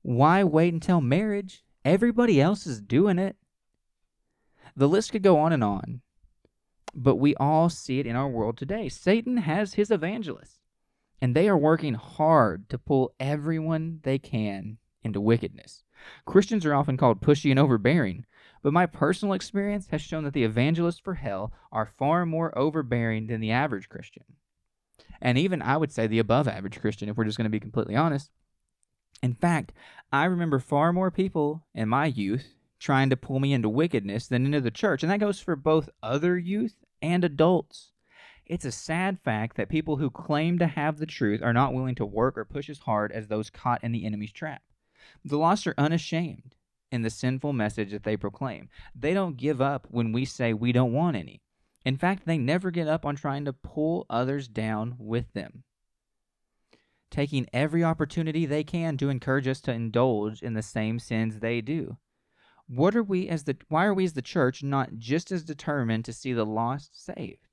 Why 0.00 0.42
wait 0.42 0.74
until 0.74 1.00
marriage? 1.00 1.62
Everybody 1.84 2.40
else 2.40 2.66
is 2.66 2.80
doing 2.80 3.20
it. 3.20 3.36
The 4.76 4.88
list 4.88 5.12
could 5.12 5.22
go 5.22 5.38
on 5.38 5.52
and 5.52 5.62
on, 5.62 6.00
but 6.94 7.16
we 7.16 7.34
all 7.36 7.68
see 7.68 7.98
it 7.98 8.06
in 8.06 8.16
our 8.16 8.28
world 8.28 8.56
today. 8.56 8.88
Satan 8.88 9.38
has 9.38 9.74
his 9.74 9.90
evangelists, 9.90 10.58
and 11.20 11.34
they 11.34 11.48
are 11.48 11.58
working 11.58 11.94
hard 11.94 12.68
to 12.70 12.78
pull 12.78 13.14
everyone 13.20 14.00
they 14.02 14.18
can 14.18 14.78
into 15.02 15.20
wickedness. 15.20 15.84
Christians 16.24 16.64
are 16.64 16.74
often 16.74 16.96
called 16.96 17.20
pushy 17.20 17.50
and 17.50 17.58
overbearing, 17.58 18.24
but 18.62 18.72
my 18.72 18.86
personal 18.86 19.34
experience 19.34 19.88
has 19.88 20.00
shown 20.00 20.24
that 20.24 20.32
the 20.32 20.44
evangelists 20.44 20.98
for 20.98 21.14
hell 21.14 21.52
are 21.70 21.86
far 21.86 22.24
more 22.24 22.56
overbearing 22.56 23.26
than 23.26 23.40
the 23.40 23.50
average 23.50 23.88
Christian. 23.88 24.24
And 25.20 25.38
even 25.38 25.62
I 25.62 25.76
would 25.76 25.92
say 25.92 26.06
the 26.06 26.18
above 26.18 26.48
average 26.48 26.80
Christian, 26.80 27.08
if 27.08 27.16
we're 27.16 27.24
just 27.24 27.38
going 27.38 27.44
to 27.44 27.50
be 27.50 27.60
completely 27.60 27.94
honest. 27.94 28.30
In 29.22 29.34
fact, 29.34 29.72
I 30.10 30.24
remember 30.24 30.58
far 30.58 30.92
more 30.92 31.10
people 31.10 31.64
in 31.74 31.88
my 31.88 32.06
youth 32.06 32.54
trying 32.82 33.08
to 33.10 33.16
pull 33.16 33.38
me 33.38 33.52
into 33.52 33.68
wickedness 33.68 34.26
than 34.26 34.44
into 34.44 34.60
the 34.60 34.70
church. 34.70 35.02
And 35.02 35.12
that 35.12 35.20
goes 35.20 35.38
for 35.38 35.54
both 35.54 35.88
other 36.02 36.36
youth 36.36 36.74
and 37.00 37.24
adults. 37.24 37.92
It's 38.44 38.64
a 38.64 38.72
sad 38.72 39.20
fact 39.20 39.56
that 39.56 39.68
people 39.68 39.96
who 39.96 40.10
claim 40.10 40.58
to 40.58 40.66
have 40.66 40.98
the 40.98 41.06
truth 41.06 41.40
are 41.42 41.52
not 41.52 41.72
willing 41.72 41.94
to 41.94 42.04
work 42.04 42.36
or 42.36 42.44
push 42.44 42.68
as 42.68 42.80
hard 42.80 43.12
as 43.12 43.28
those 43.28 43.50
caught 43.50 43.84
in 43.84 43.92
the 43.92 44.04
enemy's 44.04 44.32
trap. 44.32 44.62
The 45.24 45.38
lost 45.38 45.66
are 45.68 45.74
unashamed 45.78 46.56
in 46.90 47.02
the 47.02 47.10
sinful 47.10 47.52
message 47.52 47.92
that 47.92 48.02
they 48.02 48.16
proclaim. 48.16 48.68
They 48.94 49.14
don't 49.14 49.36
give 49.36 49.60
up 49.60 49.86
when 49.90 50.12
we 50.12 50.24
say 50.24 50.52
we 50.52 50.72
don't 50.72 50.92
want 50.92 51.16
any. 51.16 51.40
In 51.84 51.96
fact, 51.96 52.26
they 52.26 52.38
never 52.38 52.70
get 52.70 52.88
up 52.88 53.06
on 53.06 53.14
trying 53.14 53.44
to 53.44 53.52
pull 53.52 54.06
others 54.10 54.48
down 54.48 54.96
with 54.98 55.32
them, 55.34 55.62
taking 57.10 57.48
every 57.52 57.82
opportunity 57.82 58.44
they 58.44 58.64
can 58.64 58.96
to 58.98 59.08
encourage 59.08 59.48
us 59.48 59.60
to 59.62 59.72
indulge 59.72 60.42
in 60.42 60.54
the 60.54 60.62
same 60.62 60.98
sins 60.98 61.38
they 61.38 61.60
do 61.60 61.96
what 62.74 62.96
are 62.96 63.02
we 63.02 63.28
as 63.28 63.44
the 63.44 63.54
why 63.68 63.84
are 63.84 63.92
we 63.92 64.04
as 64.04 64.14
the 64.14 64.22
church 64.22 64.62
not 64.62 64.96
just 64.96 65.30
as 65.30 65.44
determined 65.44 66.06
to 66.06 66.12
see 66.12 66.32
the 66.32 66.46
lost 66.46 67.04
saved? 67.04 67.46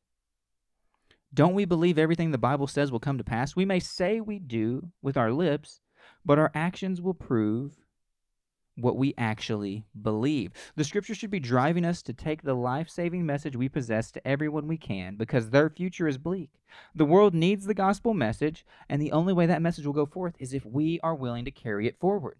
Don't 1.34 1.54
we 1.54 1.66
believe 1.66 2.00
everything 2.00 2.32
the 2.32 2.38
Bible 2.38 2.68
says 2.68 2.90
will 2.90 3.02
come 3.02 3.18
to 3.18 3.24
pass? 3.24 3.54
We 3.54 3.66
may 3.66 3.80
say 3.80 4.22
we 4.22 4.40
do 4.40 4.92
with 5.02 5.18
our 5.18 5.34
lips, 5.34 5.82
but 6.26 6.40
our 6.40 6.52
actions 6.56 7.02
will 7.02 7.14
prove 7.14 7.76
what 8.78 8.96
we 8.96 9.14
actually 9.18 9.86
believe. 10.02 10.54
The 10.78 10.86
scripture 10.86 11.14
should 11.14 11.32
be 11.32 11.42
driving 11.42 11.84
us 11.84 12.02
to 12.04 12.14
take 12.14 12.42
the 12.42 12.54
life 12.54 12.90
saving 12.90 13.26
message 13.26 13.58
we 13.58 13.68
possess 13.68 14.12
to 14.12 14.26
everyone 14.26 14.70
we 14.70 14.78
can 14.78 15.18
because 15.18 15.50
their 15.50 15.70
future 15.70 16.08
is 16.08 16.18
bleak. 16.18 16.52
The 16.96 17.04
world 17.04 17.34
needs 17.34 17.66
the 17.66 17.74
gospel 17.74 18.14
message, 18.14 18.66
and 18.88 19.02
the 19.02 19.12
only 19.12 19.34
way 19.34 19.48
that 19.48 19.62
message 19.62 19.86
will 19.86 19.92
go 19.92 20.06
forth 20.06 20.36
is 20.40 20.54
if 20.54 20.66
we 20.66 20.98
are 21.02 21.14
willing 21.14 21.44
to 21.44 21.52
carry 21.52 21.88
it 21.88 22.00
forward 22.00 22.38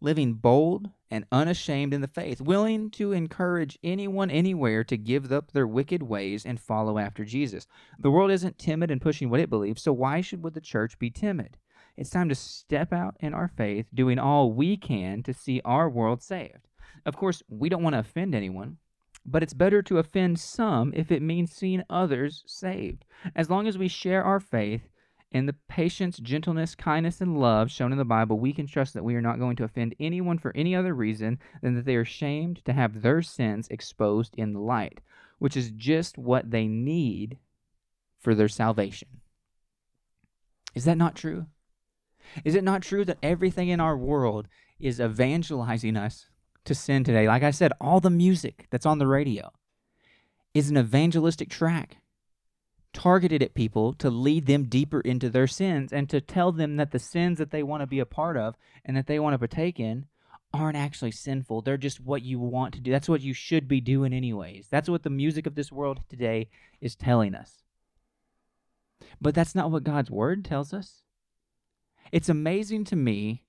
living 0.00 0.34
bold 0.34 0.90
and 1.10 1.24
unashamed 1.32 1.92
in 1.92 2.00
the 2.00 2.08
faith, 2.08 2.40
willing 2.40 2.90
to 2.90 3.12
encourage 3.12 3.78
anyone 3.82 4.30
anywhere 4.30 4.84
to 4.84 4.96
give 4.96 5.30
up 5.30 5.52
their 5.52 5.66
wicked 5.66 6.02
ways 6.02 6.46
and 6.46 6.60
follow 6.60 6.98
after 6.98 7.24
Jesus. 7.24 7.66
The 7.98 8.10
world 8.10 8.30
isn't 8.30 8.58
timid 8.58 8.90
in 8.90 9.00
pushing 9.00 9.28
what 9.28 9.40
it 9.40 9.50
believes, 9.50 9.82
so 9.82 9.92
why 9.92 10.20
should 10.20 10.42
would 10.42 10.54
the 10.54 10.60
church 10.60 10.98
be 10.98 11.10
timid? 11.10 11.56
It's 11.96 12.10
time 12.10 12.28
to 12.28 12.34
step 12.34 12.92
out 12.92 13.16
in 13.20 13.34
our 13.34 13.48
faith, 13.48 13.86
doing 13.92 14.18
all 14.18 14.52
we 14.52 14.76
can 14.76 15.22
to 15.24 15.34
see 15.34 15.60
our 15.64 15.88
world 15.90 16.22
saved. 16.22 16.68
Of 17.04 17.16
course, 17.16 17.42
we 17.48 17.68
don't 17.68 17.82
want 17.82 17.94
to 17.94 18.00
offend 18.00 18.34
anyone, 18.34 18.78
but 19.26 19.42
it's 19.42 19.54
better 19.54 19.82
to 19.82 19.98
offend 19.98 20.38
some 20.38 20.92
if 20.94 21.10
it 21.10 21.22
means 21.22 21.52
seeing 21.52 21.82
others 21.90 22.42
saved. 22.46 23.04
As 23.34 23.50
long 23.50 23.66
as 23.66 23.76
we 23.76 23.88
share 23.88 24.24
our 24.24 24.40
faith 24.40 24.88
in 25.32 25.46
the 25.46 25.54
patience, 25.68 26.18
gentleness, 26.18 26.74
kindness, 26.74 27.20
and 27.20 27.38
love 27.38 27.70
shown 27.70 27.92
in 27.92 27.98
the 27.98 28.04
Bible, 28.04 28.38
we 28.38 28.52
can 28.52 28.66
trust 28.66 28.94
that 28.94 29.04
we 29.04 29.14
are 29.14 29.20
not 29.20 29.38
going 29.38 29.56
to 29.56 29.64
offend 29.64 29.94
anyone 30.00 30.38
for 30.38 30.52
any 30.56 30.74
other 30.74 30.92
reason 30.92 31.38
than 31.62 31.74
that 31.76 31.84
they 31.84 31.94
are 31.94 32.04
shamed 32.04 32.64
to 32.64 32.72
have 32.72 33.02
their 33.02 33.22
sins 33.22 33.68
exposed 33.68 34.34
in 34.36 34.52
the 34.52 34.60
light, 34.60 35.00
which 35.38 35.56
is 35.56 35.70
just 35.70 36.18
what 36.18 36.50
they 36.50 36.66
need 36.66 37.38
for 38.18 38.34
their 38.34 38.48
salvation. 38.48 39.08
Is 40.74 40.84
that 40.84 40.98
not 40.98 41.14
true? 41.14 41.46
Is 42.44 42.54
it 42.54 42.64
not 42.64 42.82
true 42.82 43.04
that 43.04 43.18
everything 43.22 43.68
in 43.68 43.80
our 43.80 43.96
world 43.96 44.48
is 44.78 45.00
evangelizing 45.00 45.96
us 45.96 46.26
to 46.64 46.74
sin 46.74 47.04
today? 47.04 47.28
Like 47.28 47.42
I 47.42 47.50
said, 47.50 47.72
all 47.80 48.00
the 48.00 48.10
music 48.10 48.66
that's 48.70 48.86
on 48.86 48.98
the 48.98 49.06
radio 49.06 49.50
is 50.54 50.70
an 50.70 50.76
evangelistic 50.76 51.48
track 51.48 51.98
targeted 52.92 53.42
at 53.42 53.54
people 53.54 53.92
to 53.94 54.10
lead 54.10 54.46
them 54.46 54.64
deeper 54.64 55.00
into 55.00 55.30
their 55.30 55.46
sins 55.46 55.92
and 55.92 56.08
to 56.10 56.20
tell 56.20 56.52
them 56.52 56.76
that 56.76 56.90
the 56.90 56.98
sins 56.98 57.38
that 57.38 57.50
they 57.50 57.62
want 57.62 57.82
to 57.82 57.86
be 57.86 58.00
a 58.00 58.06
part 58.06 58.36
of 58.36 58.56
and 58.84 58.96
that 58.96 59.06
they 59.06 59.18
want 59.18 59.34
to 59.34 59.38
partake 59.38 59.78
in 59.78 60.06
aren't 60.52 60.76
actually 60.76 61.12
sinful. 61.12 61.62
They're 61.62 61.76
just 61.76 62.00
what 62.00 62.22
you 62.22 62.38
want 62.38 62.74
to 62.74 62.80
do. 62.80 62.90
That's 62.90 63.08
what 63.08 63.20
you 63.20 63.32
should 63.32 63.68
be 63.68 63.80
doing, 63.80 64.12
anyways. 64.12 64.66
That's 64.68 64.88
what 64.88 65.02
the 65.02 65.10
music 65.10 65.46
of 65.46 65.54
this 65.54 65.70
world 65.70 66.00
today 66.08 66.48
is 66.80 66.96
telling 66.96 67.34
us. 67.34 67.62
But 69.20 69.34
that's 69.34 69.54
not 69.54 69.70
what 69.70 69.84
God's 69.84 70.10
word 70.10 70.44
tells 70.44 70.72
us. 70.72 71.02
It's 72.10 72.28
amazing 72.28 72.84
to 72.86 72.96
me 72.96 73.44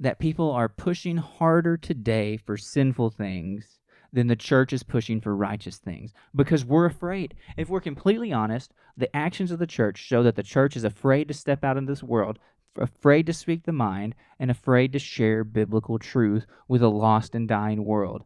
that 0.00 0.18
people 0.18 0.50
are 0.50 0.68
pushing 0.68 1.16
harder 1.18 1.76
today 1.76 2.36
for 2.36 2.56
sinful 2.56 3.10
things 3.10 3.78
than 4.16 4.28
the 4.28 4.34
church 4.34 4.72
is 4.72 4.82
pushing 4.82 5.20
for 5.20 5.36
righteous 5.36 5.76
things 5.76 6.14
because 6.34 6.64
we're 6.64 6.86
afraid. 6.86 7.34
If 7.58 7.68
we're 7.68 7.82
completely 7.82 8.32
honest, 8.32 8.72
the 8.96 9.14
actions 9.14 9.50
of 9.50 9.58
the 9.58 9.66
church 9.66 9.98
show 9.98 10.22
that 10.22 10.36
the 10.36 10.42
church 10.42 10.74
is 10.74 10.84
afraid 10.84 11.28
to 11.28 11.34
step 11.34 11.62
out 11.62 11.76
in 11.76 11.84
this 11.84 12.02
world, 12.02 12.38
afraid 12.78 13.26
to 13.26 13.34
speak 13.34 13.64
the 13.64 13.72
mind, 13.72 14.14
and 14.38 14.50
afraid 14.50 14.94
to 14.94 14.98
share 14.98 15.44
biblical 15.44 15.98
truth 15.98 16.46
with 16.66 16.82
a 16.82 16.88
lost 16.88 17.34
and 17.34 17.46
dying 17.46 17.84
world. 17.84 18.24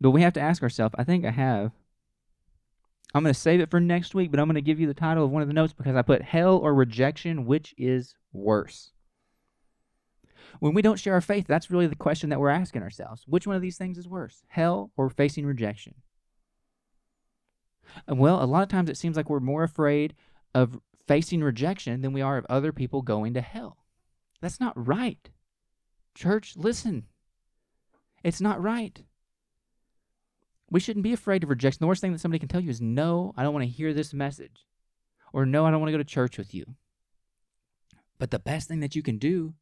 But 0.00 0.12
we 0.12 0.22
have 0.22 0.34
to 0.34 0.40
ask 0.40 0.62
ourselves 0.62 0.94
I 0.96 1.02
think 1.02 1.24
I 1.24 1.32
have. 1.32 1.72
I'm 3.12 3.24
going 3.24 3.34
to 3.34 3.40
save 3.40 3.58
it 3.58 3.70
for 3.70 3.80
next 3.80 4.14
week, 4.14 4.30
but 4.30 4.38
I'm 4.38 4.46
going 4.46 4.54
to 4.54 4.60
give 4.60 4.78
you 4.78 4.86
the 4.86 4.94
title 4.94 5.24
of 5.24 5.32
one 5.32 5.42
of 5.42 5.48
the 5.48 5.54
notes 5.54 5.72
because 5.72 5.96
I 5.96 6.02
put 6.02 6.22
hell 6.22 6.58
or 6.58 6.72
rejection, 6.72 7.44
which 7.44 7.74
is 7.76 8.14
worse. 8.32 8.92
When 10.60 10.74
we 10.74 10.82
don't 10.82 10.98
share 10.98 11.14
our 11.14 11.20
faith, 11.20 11.46
that's 11.46 11.70
really 11.70 11.86
the 11.86 11.96
question 11.96 12.30
that 12.30 12.40
we're 12.40 12.48
asking 12.48 12.82
ourselves. 12.82 13.24
Which 13.26 13.46
one 13.46 13.56
of 13.56 13.62
these 13.62 13.76
things 13.76 13.98
is 13.98 14.08
worse, 14.08 14.44
hell 14.48 14.92
or 14.96 15.10
facing 15.10 15.46
rejection? 15.46 15.94
Well, 18.08 18.42
a 18.42 18.46
lot 18.46 18.62
of 18.62 18.68
times 18.68 18.88
it 18.88 18.96
seems 18.96 19.16
like 19.16 19.28
we're 19.28 19.40
more 19.40 19.62
afraid 19.62 20.14
of 20.54 20.80
facing 21.06 21.42
rejection 21.42 22.00
than 22.00 22.12
we 22.12 22.22
are 22.22 22.38
of 22.38 22.46
other 22.48 22.72
people 22.72 23.02
going 23.02 23.34
to 23.34 23.40
hell. 23.40 23.78
That's 24.40 24.60
not 24.60 24.72
right. 24.74 25.30
Church, 26.14 26.54
listen. 26.56 27.04
It's 28.22 28.40
not 28.40 28.62
right. 28.62 29.02
We 30.70 30.80
shouldn't 30.80 31.02
be 31.02 31.12
afraid 31.12 31.42
of 31.42 31.50
rejection. 31.50 31.78
The 31.80 31.86
worst 31.86 32.00
thing 32.00 32.12
that 32.12 32.20
somebody 32.20 32.38
can 32.38 32.48
tell 32.48 32.60
you 32.60 32.70
is, 32.70 32.80
no, 32.80 33.34
I 33.36 33.42
don't 33.42 33.52
want 33.52 33.64
to 33.64 33.70
hear 33.70 33.92
this 33.92 34.14
message. 34.14 34.66
Or, 35.32 35.44
no, 35.44 35.66
I 35.66 35.70
don't 35.70 35.80
want 35.80 35.88
to 35.88 35.92
go 35.92 35.98
to 35.98 36.04
church 36.04 36.38
with 36.38 36.54
you. 36.54 36.64
But 38.18 38.30
the 38.30 38.38
best 38.38 38.68
thing 38.68 38.80
that 38.80 38.96
you 38.96 39.02
can 39.02 39.18
do 39.18 39.54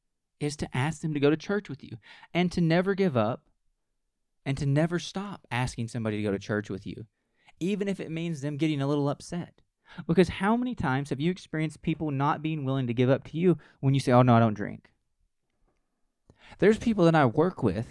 is 0.43 0.57
to 0.57 0.76
ask 0.76 1.01
them 1.01 1.14
to 1.14 1.20
go 1.20 1.30
to 1.30 1.36
church 1.36 1.68
with 1.68 1.84
you 1.84 1.97
and 2.34 2.51
to 2.53 2.61
never 2.61 2.95
give 2.95 3.16
up 3.16 3.43
and 4.45 4.59
to 4.59 4.66
never 4.66 4.99
stop 4.99 5.47
asking 5.51 5.88
somebody 5.88 6.16
to 6.16 6.22
go 6.22 6.32
to 6.32 6.38
church 6.38 6.68
with 6.68 6.86
you, 6.86 7.07
even 7.61 7.86
if 7.88 8.01
it 8.01 8.11
means 8.11 8.40
them 8.40 8.57
getting 8.57 8.82
a 8.82 8.86
little 8.86 9.09
upset. 9.09 9.61
Because 10.07 10.28
how 10.28 10.57
many 10.57 10.74
times 10.74 11.11
have 11.11 11.20
you 11.20 11.30
experienced 11.30 11.82
people 11.82 12.11
not 12.11 12.43
being 12.43 12.64
willing 12.64 12.86
to 12.86 12.95
give 12.95 13.11
up 13.11 13.24
to 13.24 13.36
you 13.36 13.59
when 13.80 13.95
you 13.95 14.01
say, 14.01 14.11
Oh, 14.11 14.22
no, 14.22 14.34
I 14.34 14.40
don't 14.40 14.55
drink? 14.55 14.90
There's 16.59 16.78
people 16.78 17.05
that 17.05 17.14
I 17.14 17.26
work 17.26 17.62
with 17.62 17.86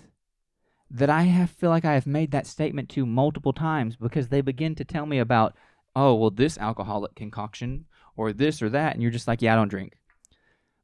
that 0.90 1.10
I 1.10 1.24
have, 1.24 1.52
feel 1.52 1.70
like 1.70 1.86
I 1.86 1.94
have 1.94 2.08
made 2.08 2.32
that 2.32 2.48
statement 2.48 2.90
to 2.90 3.06
multiple 3.06 3.54
times 3.54 3.96
because 3.96 4.28
they 4.28 4.42
begin 4.42 4.76
to 4.76 4.84
tell 4.84 5.06
me 5.06 5.20
about, 5.20 5.56
Oh, 5.96 6.16
well, 6.16 6.32
this 6.32 6.58
alcoholic 6.58 7.16
concoction 7.16 7.86
or 8.18 8.34
this 8.34 8.62
or 8.62 8.70
that. 8.70 8.94
And 8.94 9.02
you're 9.02 9.12
just 9.12 9.28
like, 9.28 9.42
Yeah, 9.42 9.54
I 9.54 9.56
don't 9.56 9.70
drink 9.70 10.01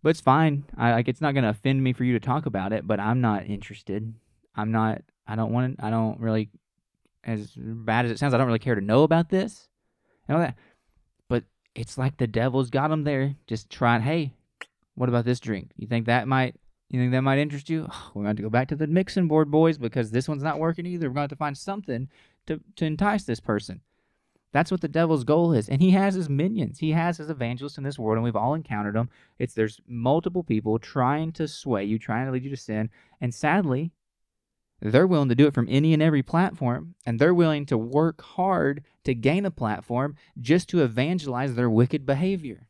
but 0.04 0.10
it's 0.10 0.22
fine. 0.22 0.66
I 0.78 0.92
like 0.92 1.08
it's 1.08 1.22
not 1.22 1.34
to 1.34 1.50
offend 1.50 1.84
me 1.84 1.94
for 1.94 2.04
you 2.04 2.14
to 2.14 2.20
talk 2.20 2.46
about 2.46 2.74
it, 2.74 2.86
but 2.86 3.00
I'm 3.00 3.22
not 3.22 3.46
interested. 3.46 4.14
I'm 4.56 4.72
not. 4.72 5.02
I 5.28 5.36
don't 5.36 5.52
want. 5.52 5.78
I 5.82 5.90
don't 5.90 6.20
really. 6.20 6.50
As 7.24 7.52
bad 7.56 8.06
as 8.06 8.12
it 8.12 8.20
sounds, 8.20 8.34
I 8.34 8.38
don't 8.38 8.48
really 8.48 8.60
care 8.60 8.76
to 8.76 8.82
know 8.82 9.04
about 9.04 9.30
this 9.30 9.68
and 10.28 10.38
all 10.38 10.44
that. 10.44 10.56
But 11.28 11.44
it's 11.76 11.98
like 11.98 12.18
the 12.18 12.28
devil's 12.28 12.70
got 12.70 12.90
them 12.90 13.04
there, 13.04 13.36
just 13.48 13.70
trying. 13.70 14.02
Hey, 14.02 14.34
what 14.96 15.10
about 15.10 15.26
this 15.26 15.40
drink? 15.40 15.72
You 15.78 15.88
think 15.88 16.06
that 16.06 16.28
might? 16.28 16.56
You 16.90 17.00
think 17.00 17.12
that 17.12 17.22
might 17.22 17.40
interest 17.40 17.70
you? 17.70 17.88
Oh, 17.92 18.12
we're 18.14 18.24
going 18.24 18.36
to 18.38 18.44
go 18.44 18.50
back 18.50 18.70
to 18.70 18.76
the 18.76 18.88
mixing 18.88 19.28
board, 19.28 19.52
boys, 19.52 19.78
because 19.78 20.12
this 20.12 20.30
one's 20.30 20.44
not 20.44 20.60
working 20.60 20.86
either. 20.86 21.10
We're 21.10 21.16
going 21.16 21.28
to 21.28 21.34
have 21.34 21.38
to 21.38 21.38
find 21.38 21.58
something 21.58 22.08
to 22.46 22.62
to 22.78 22.86
entice 22.86 23.24
this 23.24 23.40
person. 23.40 23.82
That's 24.54 24.72
what 24.72 24.82
the 24.82 24.88
devil's 24.88 25.24
goal 25.24 25.54
is. 25.54 25.68
And 25.68 25.82
he 25.82 25.92
has 25.92 26.16
his 26.16 26.30
minions. 26.30 26.80
He 26.80 26.92
has 26.92 27.18
his 27.18 27.30
evangelists 27.30 27.78
in 27.78 27.84
this 27.84 28.00
world, 28.00 28.18
and 28.18 28.24
we've 28.24 28.36
all 28.36 28.54
encountered 28.54 28.96
them. 28.96 29.10
It's 29.38 29.54
there's 29.54 29.82
multiple 29.88 30.44
people 30.44 30.80
trying 30.80 31.32
to 31.34 31.48
sway 31.48 31.84
you, 31.84 32.00
trying 32.00 32.26
to 32.26 32.32
lead 32.32 32.44
you 32.44 32.50
to 32.50 32.58
sin. 32.58 32.90
And 33.20 33.34
sadly, 33.34 33.92
they're 34.80 35.08
willing 35.08 35.30
to 35.30 35.36
do 35.36 35.48
it 35.48 35.54
from 35.54 35.68
any 35.70 35.94
and 35.94 36.02
every 36.02 36.24
platform, 36.24 36.96
and 37.06 37.20
they're 37.20 37.34
willing 37.34 37.66
to 37.68 37.78
work 37.78 38.22
hard 38.22 38.84
to 39.04 39.16
gain 39.16 39.46
a 39.46 39.52
platform 39.52 40.16
just 40.40 40.70
to 40.70 40.84
evangelize 40.84 41.56
their 41.56 41.70
wicked 41.70 42.06
behavior. 42.06 42.68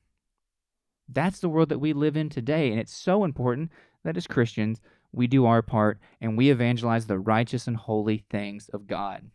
That's 1.10 1.40
the 1.40 1.50
world 1.50 1.70
that 1.70 1.80
we 1.80 1.94
live 1.94 2.18
in 2.18 2.30
today, 2.30 2.72
and 2.72 2.80
it's 2.80 2.96
so 2.96 3.24
important 3.24 3.72
that 4.04 4.18
as 4.18 4.28
Christians, 4.28 4.82
we 5.12 5.28
do 5.28 5.46
our 5.46 5.62
part 5.62 6.00
and 6.22 6.38
we 6.38 6.50
evangelize 6.50 7.08
the 7.08 7.20
righteous 7.20 7.68
and 7.68 7.78
holy 7.78 8.26
things 8.30 8.70
of 8.70 8.88
God. 8.88 9.30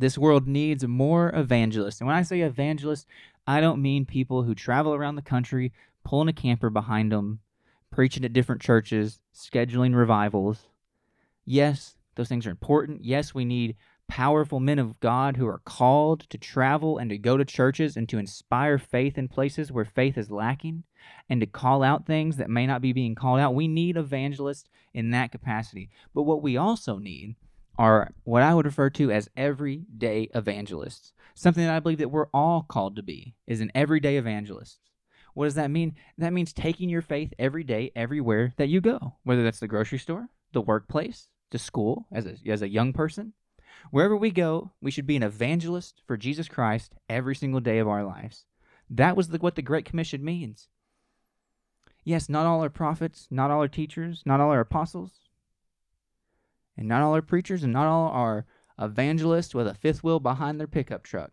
This 0.00 0.16
world 0.16 0.48
needs 0.48 0.86
more 0.86 1.30
evangelists. 1.34 2.00
And 2.00 2.06
when 2.06 2.16
I 2.16 2.22
say 2.22 2.40
evangelists, 2.40 3.04
I 3.46 3.60
don't 3.60 3.82
mean 3.82 4.06
people 4.06 4.44
who 4.44 4.54
travel 4.54 4.94
around 4.94 5.16
the 5.16 5.22
country 5.22 5.74
pulling 6.04 6.28
a 6.28 6.32
camper 6.32 6.70
behind 6.70 7.12
them, 7.12 7.40
preaching 7.90 8.24
at 8.24 8.32
different 8.32 8.62
churches, 8.62 9.20
scheduling 9.34 9.94
revivals. 9.94 10.68
Yes, 11.44 11.96
those 12.14 12.30
things 12.30 12.46
are 12.46 12.50
important. 12.50 13.04
Yes, 13.04 13.34
we 13.34 13.44
need 13.44 13.76
powerful 14.08 14.58
men 14.58 14.78
of 14.78 14.98
God 15.00 15.36
who 15.36 15.46
are 15.46 15.60
called 15.66 16.20
to 16.30 16.38
travel 16.38 16.96
and 16.96 17.10
to 17.10 17.18
go 17.18 17.36
to 17.36 17.44
churches 17.44 17.94
and 17.94 18.08
to 18.08 18.16
inspire 18.16 18.78
faith 18.78 19.18
in 19.18 19.28
places 19.28 19.70
where 19.70 19.84
faith 19.84 20.16
is 20.16 20.30
lacking 20.30 20.84
and 21.28 21.42
to 21.42 21.46
call 21.46 21.82
out 21.82 22.06
things 22.06 22.38
that 22.38 22.48
may 22.48 22.66
not 22.66 22.80
be 22.80 22.94
being 22.94 23.14
called 23.14 23.38
out. 23.38 23.54
We 23.54 23.68
need 23.68 23.98
evangelists 23.98 24.70
in 24.94 25.10
that 25.10 25.30
capacity. 25.30 25.90
But 26.14 26.22
what 26.22 26.42
we 26.42 26.56
also 26.56 26.96
need 26.96 27.36
are 27.80 28.12
what 28.24 28.42
I 28.42 28.52
would 28.52 28.66
refer 28.66 28.90
to 28.90 29.10
as 29.10 29.30
everyday 29.38 30.28
evangelists. 30.34 31.14
Something 31.34 31.64
that 31.64 31.74
I 31.74 31.80
believe 31.80 31.96
that 31.96 32.10
we're 32.10 32.26
all 32.26 32.62
called 32.62 32.94
to 32.96 33.02
be 33.02 33.36
is 33.46 33.62
an 33.62 33.72
everyday 33.74 34.18
evangelist. 34.18 34.80
What 35.32 35.46
does 35.46 35.54
that 35.54 35.70
mean? 35.70 35.94
That 36.18 36.34
means 36.34 36.52
taking 36.52 36.90
your 36.90 37.00
faith 37.00 37.32
every 37.38 37.64
day, 37.64 37.90
everywhere 37.96 38.52
that 38.58 38.68
you 38.68 38.82
go, 38.82 39.14
whether 39.24 39.42
that's 39.42 39.60
the 39.60 39.66
grocery 39.66 39.96
store, 39.96 40.28
the 40.52 40.60
workplace, 40.60 41.28
to 41.52 41.58
school, 41.58 42.06
as 42.12 42.26
a, 42.26 42.36
as 42.46 42.60
a 42.60 42.68
young 42.68 42.92
person. 42.92 43.32
Wherever 43.90 44.14
we 44.14 44.30
go, 44.30 44.72
we 44.82 44.90
should 44.90 45.06
be 45.06 45.16
an 45.16 45.22
evangelist 45.22 46.02
for 46.06 46.18
Jesus 46.18 46.48
Christ 46.48 46.92
every 47.08 47.34
single 47.34 47.60
day 47.60 47.78
of 47.78 47.88
our 47.88 48.04
lives. 48.04 48.44
That 48.90 49.16
was 49.16 49.28
the, 49.28 49.38
what 49.38 49.54
the 49.54 49.62
Great 49.62 49.86
Commission 49.86 50.22
means. 50.22 50.68
Yes, 52.04 52.28
not 52.28 52.44
all 52.44 52.62
are 52.62 52.68
prophets, 52.68 53.26
not 53.30 53.50
all 53.50 53.62
are 53.62 53.68
teachers, 53.68 54.22
not 54.26 54.38
all 54.38 54.52
are 54.52 54.60
apostles, 54.60 55.29
and 56.80 56.88
not 56.88 57.02
all 57.02 57.14
are 57.14 57.22
preachers, 57.22 57.62
and 57.62 57.72
not 57.72 57.86
all 57.86 58.08
are 58.08 58.46
evangelists 58.80 59.54
with 59.54 59.68
a 59.68 59.74
fifth 59.74 60.02
wheel 60.02 60.18
behind 60.18 60.58
their 60.58 60.66
pickup 60.66 61.04
truck. 61.04 61.30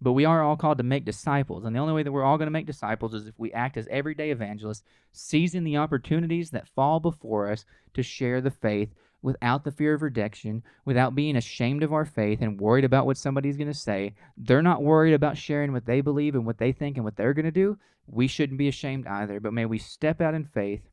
But 0.00 0.12
we 0.12 0.24
are 0.24 0.42
all 0.42 0.56
called 0.56 0.78
to 0.78 0.84
make 0.84 1.04
disciples. 1.04 1.64
And 1.64 1.74
the 1.74 1.80
only 1.80 1.92
way 1.92 2.02
that 2.02 2.12
we're 2.12 2.24
all 2.24 2.38
going 2.38 2.46
to 2.46 2.52
make 2.52 2.66
disciples 2.66 3.12
is 3.12 3.26
if 3.26 3.38
we 3.38 3.52
act 3.52 3.76
as 3.76 3.86
everyday 3.88 4.30
evangelists, 4.30 4.84
seizing 5.12 5.64
the 5.64 5.76
opportunities 5.76 6.50
that 6.50 6.68
fall 6.68 7.00
before 7.00 7.50
us 7.50 7.64
to 7.94 8.02
share 8.02 8.40
the 8.40 8.50
faith 8.50 8.94
without 9.20 9.64
the 9.64 9.70
fear 9.70 9.94
of 9.94 10.02
rejection, 10.02 10.62
without 10.84 11.14
being 11.14 11.36
ashamed 11.36 11.82
of 11.82 11.92
our 11.92 12.04
faith 12.04 12.40
and 12.40 12.60
worried 12.60 12.84
about 12.84 13.06
what 13.06 13.16
somebody's 13.16 13.56
going 13.56 13.70
to 13.70 13.74
say. 13.74 14.14
They're 14.36 14.62
not 14.62 14.82
worried 14.82 15.14
about 15.14 15.36
sharing 15.36 15.72
what 15.72 15.86
they 15.86 16.00
believe 16.00 16.34
and 16.34 16.46
what 16.46 16.58
they 16.58 16.72
think 16.72 16.96
and 16.96 17.04
what 17.04 17.16
they're 17.16 17.34
going 17.34 17.44
to 17.44 17.52
do. 17.52 17.78
We 18.06 18.26
shouldn't 18.26 18.58
be 18.58 18.68
ashamed 18.68 19.06
either. 19.06 19.38
But 19.38 19.52
may 19.52 19.66
we 19.66 19.78
step 19.78 20.20
out 20.20 20.34
in 20.34 20.44
faith, 20.44 20.88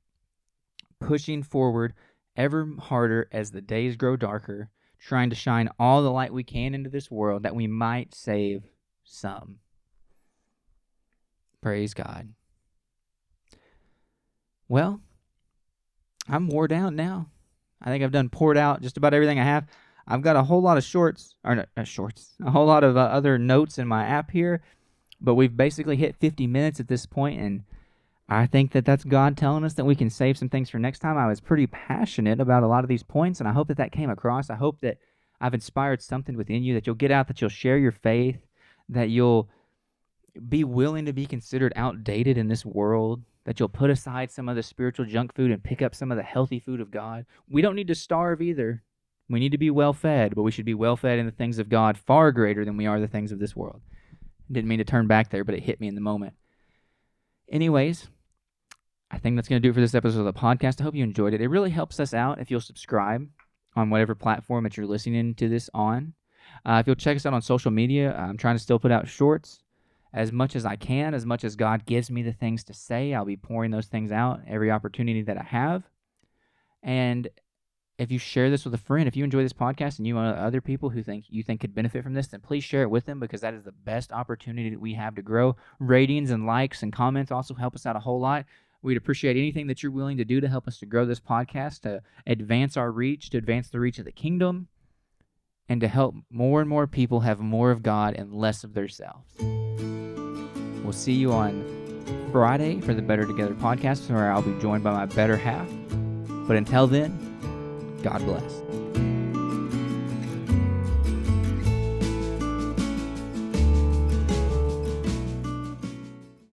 pushing 0.99 1.41
forward 1.41 1.93
ever 2.39 2.67
harder 2.79 3.27
as 3.31 3.51
the 3.51 3.61
days 3.61 3.97
grow 3.97 4.15
darker, 4.15 4.69
trying 4.99 5.29
to 5.29 5.35
shine 5.35 5.69
all 5.77 6.01
the 6.01 6.11
light 6.11 6.33
we 6.33 6.43
can 6.43 6.73
into 6.73 6.89
this 6.89 7.11
world 7.11 7.43
that 7.43 7.55
we 7.55 7.67
might 7.67 8.15
save 8.15 8.63
some. 9.03 9.57
Praise 11.61 11.93
God. 11.93 12.29
Well, 14.69 15.01
I'm 16.27 16.47
wore 16.47 16.67
down 16.67 16.95
now. 16.95 17.29
I 17.81 17.89
think 17.89 18.03
I've 18.03 18.11
done 18.11 18.29
poured 18.29 18.57
out 18.57 18.81
just 18.81 18.97
about 18.97 19.13
everything 19.13 19.39
I 19.39 19.43
have. 19.43 19.67
I've 20.07 20.21
got 20.21 20.35
a 20.35 20.43
whole 20.43 20.61
lot 20.61 20.77
of 20.77 20.83
shorts, 20.83 21.35
or 21.43 21.65
uh, 21.75 21.83
shorts, 21.83 22.35
a 22.45 22.51
whole 22.51 22.65
lot 22.65 22.83
of 22.83 22.95
uh, 22.95 23.01
other 23.01 23.37
notes 23.37 23.77
in 23.77 23.87
my 23.87 24.05
app 24.05 24.31
here, 24.31 24.61
but 25.19 25.35
we've 25.35 25.55
basically 25.55 25.97
hit 25.97 26.15
50 26.15 26.47
minutes 26.47 26.79
at 26.79 26.87
this 26.87 27.05
point, 27.05 27.41
and 27.41 27.63
I 28.31 28.45
think 28.45 28.71
that 28.73 28.85
that's 28.85 29.03
God 29.03 29.35
telling 29.35 29.63
us 29.63 29.73
that 29.73 29.85
we 29.85 29.95
can 29.95 30.11
save 30.11 30.37
some 30.37 30.49
things 30.49 30.69
for 30.69 30.77
next 30.77 30.99
time. 30.99 31.17
I 31.17 31.27
was 31.27 31.41
pretty 31.41 31.65
passionate 31.65 32.39
about 32.39 32.61
a 32.61 32.67
lot 32.67 32.83
of 32.83 32.87
these 32.87 33.01
points, 33.01 33.39
and 33.39 33.49
I 33.49 33.53
hope 33.53 33.67
that 33.69 33.77
that 33.77 33.91
came 33.91 34.11
across. 34.11 34.51
I 34.51 34.55
hope 34.55 34.81
that 34.81 34.99
I've 35.41 35.55
inspired 35.55 36.01
something 36.01 36.37
within 36.37 36.61
you, 36.61 36.75
that 36.75 36.85
you'll 36.85 36.95
get 36.95 37.11
out, 37.11 37.27
that 37.27 37.41
you'll 37.41 37.49
share 37.49 37.79
your 37.79 37.91
faith, 37.91 38.37
that 38.89 39.09
you'll 39.09 39.49
be 40.47 40.63
willing 40.63 41.05
to 41.05 41.13
be 41.13 41.25
considered 41.25 41.73
outdated 41.75 42.37
in 42.37 42.47
this 42.47 42.63
world, 42.63 43.23
that 43.45 43.59
you'll 43.59 43.67
put 43.67 43.89
aside 43.89 44.29
some 44.29 44.47
of 44.47 44.55
the 44.55 44.61
spiritual 44.61 45.05
junk 45.05 45.33
food 45.33 45.49
and 45.49 45.63
pick 45.63 45.81
up 45.81 45.95
some 45.95 46.11
of 46.11 46.17
the 46.17 46.23
healthy 46.23 46.59
food 46.59 46.81
of 46.81 46.91
God. 46.91 47.25
We 47.49 47.63
don't 47.63 47.75
need 47.75 47.87
to 47.87 47.95
starve 47.95 48.43
either. 48.43 48.83
We 49.27 49.39
need 49.39 49.53
to 49.53 49.57
be 49.57 49.71
well 49.71 49.93
fed, 49.93 50.35
but 50.35 50.43
we 50.43 50.51
should 50.51 50.65
be 50.65 50.75
well 50.75 50.95
fed 50.95 51.17
in 51.17 51.25
the 51.25 51.31
things 51.31 51.57
of 51.57 51.69
God 51.69 51.97
far 51.97 52.31
greater 52.31 52.63
than 52.63 52.77
we 52.77 52.85
are 52.85 52.99
the 52.99 53.07
things 53.07 53.31
of 53.31 53.39
this 53.39 53.55
world. 53.55 53.81
Didn't 54.51 54.67
mean 54.67 54.79
to 54.79 54.83
turn 54.83 55.07
back 55.07 55.29
there, 55.29 55.43
but 55.43 55.55
it 55.55 55.63
hit 55.63 55.79
me 55.79 55.87
in 55.87 55.95
the 55.95 56.01
moment. 56.01 56.33
Anyways, 57.51 58.07
I 59.11 59.17
think 59.17 59.35
that's 59.35 59.47
going 59.47 59.61
to 59.61 59.65
do 59.65 59.71
it 59.71 59.73
for 59.73 59.81
this 59.81 59.95
episode 59.95 60.19
of 60.19 60.25
the 60.25 60.33
podcast. 60.33 60.79
I 60.79 60.83
hope 60.83 60.95
you 60.95 61.03
enjoyed 61.03 61.33
it. 61.33 61.41
It 61.41 61.47
really 61.47 61.71
helps 61.71 61.99
us 61.99 62.13
out 62.13 62.39
if 62.39 62.51
you'll 62.51 62.61
subscribe 62.61 63.27
on 63.75 63.89
whatever 63.89 64.15
platform 64.15 64.63
that 64.63 64.77
you're 64.77 64.85
listening 64.85 65.33
to 65.35 65.49
this 65.49 65.69
on. 65.73 66.13
Uh, 66.65 66.77
if 66.79 66.87
you'll 66.87 66.95
check 66.95 67.15
us 67.15 67.25
out 67.25 67.33
on 67.33 67.41
social 67.41 67.71
media, 67.71 68.15
I'm 68.15 68.37
trying 68.37 68.55
to 68.55 68.61
still 68.61 68.79
put 68.79 68.91
out 68.91 69.07
shorts 69.07 69.61
as 70.13 70.31
much 70.31 70.55
as 70.55 70.65
I 70.65 70.75
can, 70.75 71.13
as 71.13 71.25
much 71.25 71.43
as 71.43 71.55
God 71.55 71.85
gives 71.85 72.09
me 72.09 72.21
the 72.21 72.33
things 72.33 72.63
to 72.65 72.73
say. 72.73 73.13
I'll 73.13 73.25
be 73.25 73.37
pouring 73.37 73.71
those 73.71 73.87
things 73.87 74.11
out 74.11 74.41
every 74.47 74.71
opportunity 74.71 75.21
that 75.23 75.37
I 75.37 75.43
have. 75.43 75.83
And 76.83 77.27
if 77.97 78.11
you 78.11 78.17
share 78.17 78.49
this 78.49 78.63
with 78.63 78.73
a 78.73 78.79
friend, 78.79 79.07
if 79.07 79.15
you 79.15 79.23
enjoy 79.23 79.43
this 79.43 79.53
podcast 79.53 79.97
and 79.97 80.07
you 80.07 80.13
know 80.13 80.21
other 80.21 80.61
people 80.61 80.89
who 80.89 81.03
think 81.03 81.25
you 81.27 81.43
think 81.43 81.61
could 81.61 81.75
benefit 81.75 82.03
from 82.03 82.13
this, 82.13 82.27
then 82.27 82.39
please 82.39 82.63
share 82.63 82.83
it 82.83 82.89
with 82.89 83.05
them 83.05 83.19
because 83.19 83.41
that 83.41 83.53
is 83.53 83.63
the 83.63 83.71
best 83.71 84.11
opportunity 84.11 84.69
that 84.69 84.79
we 84.79 84.93
have 84.93 85.15
to 85.15 85.21
grow. 85.21 85.55
Ratings 85.79 86.31
and 86.31 86.45
likes 86.45 86.81
and 86.81 86.93
comments 86.93 87.31
also 87.31 87.53
help 87.53 87.75
us 87.75 87.85
out 87.85 87.97
a 87.97 87.99
whole 87.99 88.19
lot. 88.19 88.45
We'd 88.81 88.97
appreciate 88.97 89.35
anything 89.35 89.67
that 89.67 89.83
you're 89.83 89.91
willing 89.91 90.17
to 90.17 90.25
do 90.25 90.39
to 90.39 90.47
help 90.47 90.67
us 90.67 90.77
to 90.79 90.85
grow 90.85 91.05
this 91.05 91.19
podcast, 91.19 91.81
to 91.81 92.01
advance 92.25 92.77
our 92.77 92.91
reach, 92.91 93.29
to 93.31 93.37
advance 93.37 93.69
the 93.69 93.79
reach 93.79 93.99
of 93.99 94.05
the 94.05 94.11
kingdom, 94.11 94.69
and 95.67 95.81
to 95.81 95.87
help 95.87 96.15
more 96.31 96.61
and 96.61 96.69
more 96.69 96.87
people 96.87 97.19
have 97.21 97.39
more 97.39 97.71
of 97.71 97.83
God 97.83 98.15
and 98.15 98.33
less 98.33 98.63
of 98.63 98.73
themselves. 98.73 99.35
We'll 100.83 100.93
see 100.93 101.13
you 101.13 101.31
on 101.33 101.65
Friday 102.31 102.79
for 102.79 102.93
the 102.93 103.01
Better 103.01 103.25
Together 103.25 103.53
podcast, 103.53 104.09
where 104.09 104.31
I'll 104.31 104.41
be 104.41 104.59
joined 104.61 104.83
by 104.83 104.93
my 104.93 105.05
better 105.05 105.35
half. 105.35 105.67
But 106.47 106.57
until 106.57 106.87
then, 106.87 107.99
God 108.01 108.23
bless. 108.25 108.88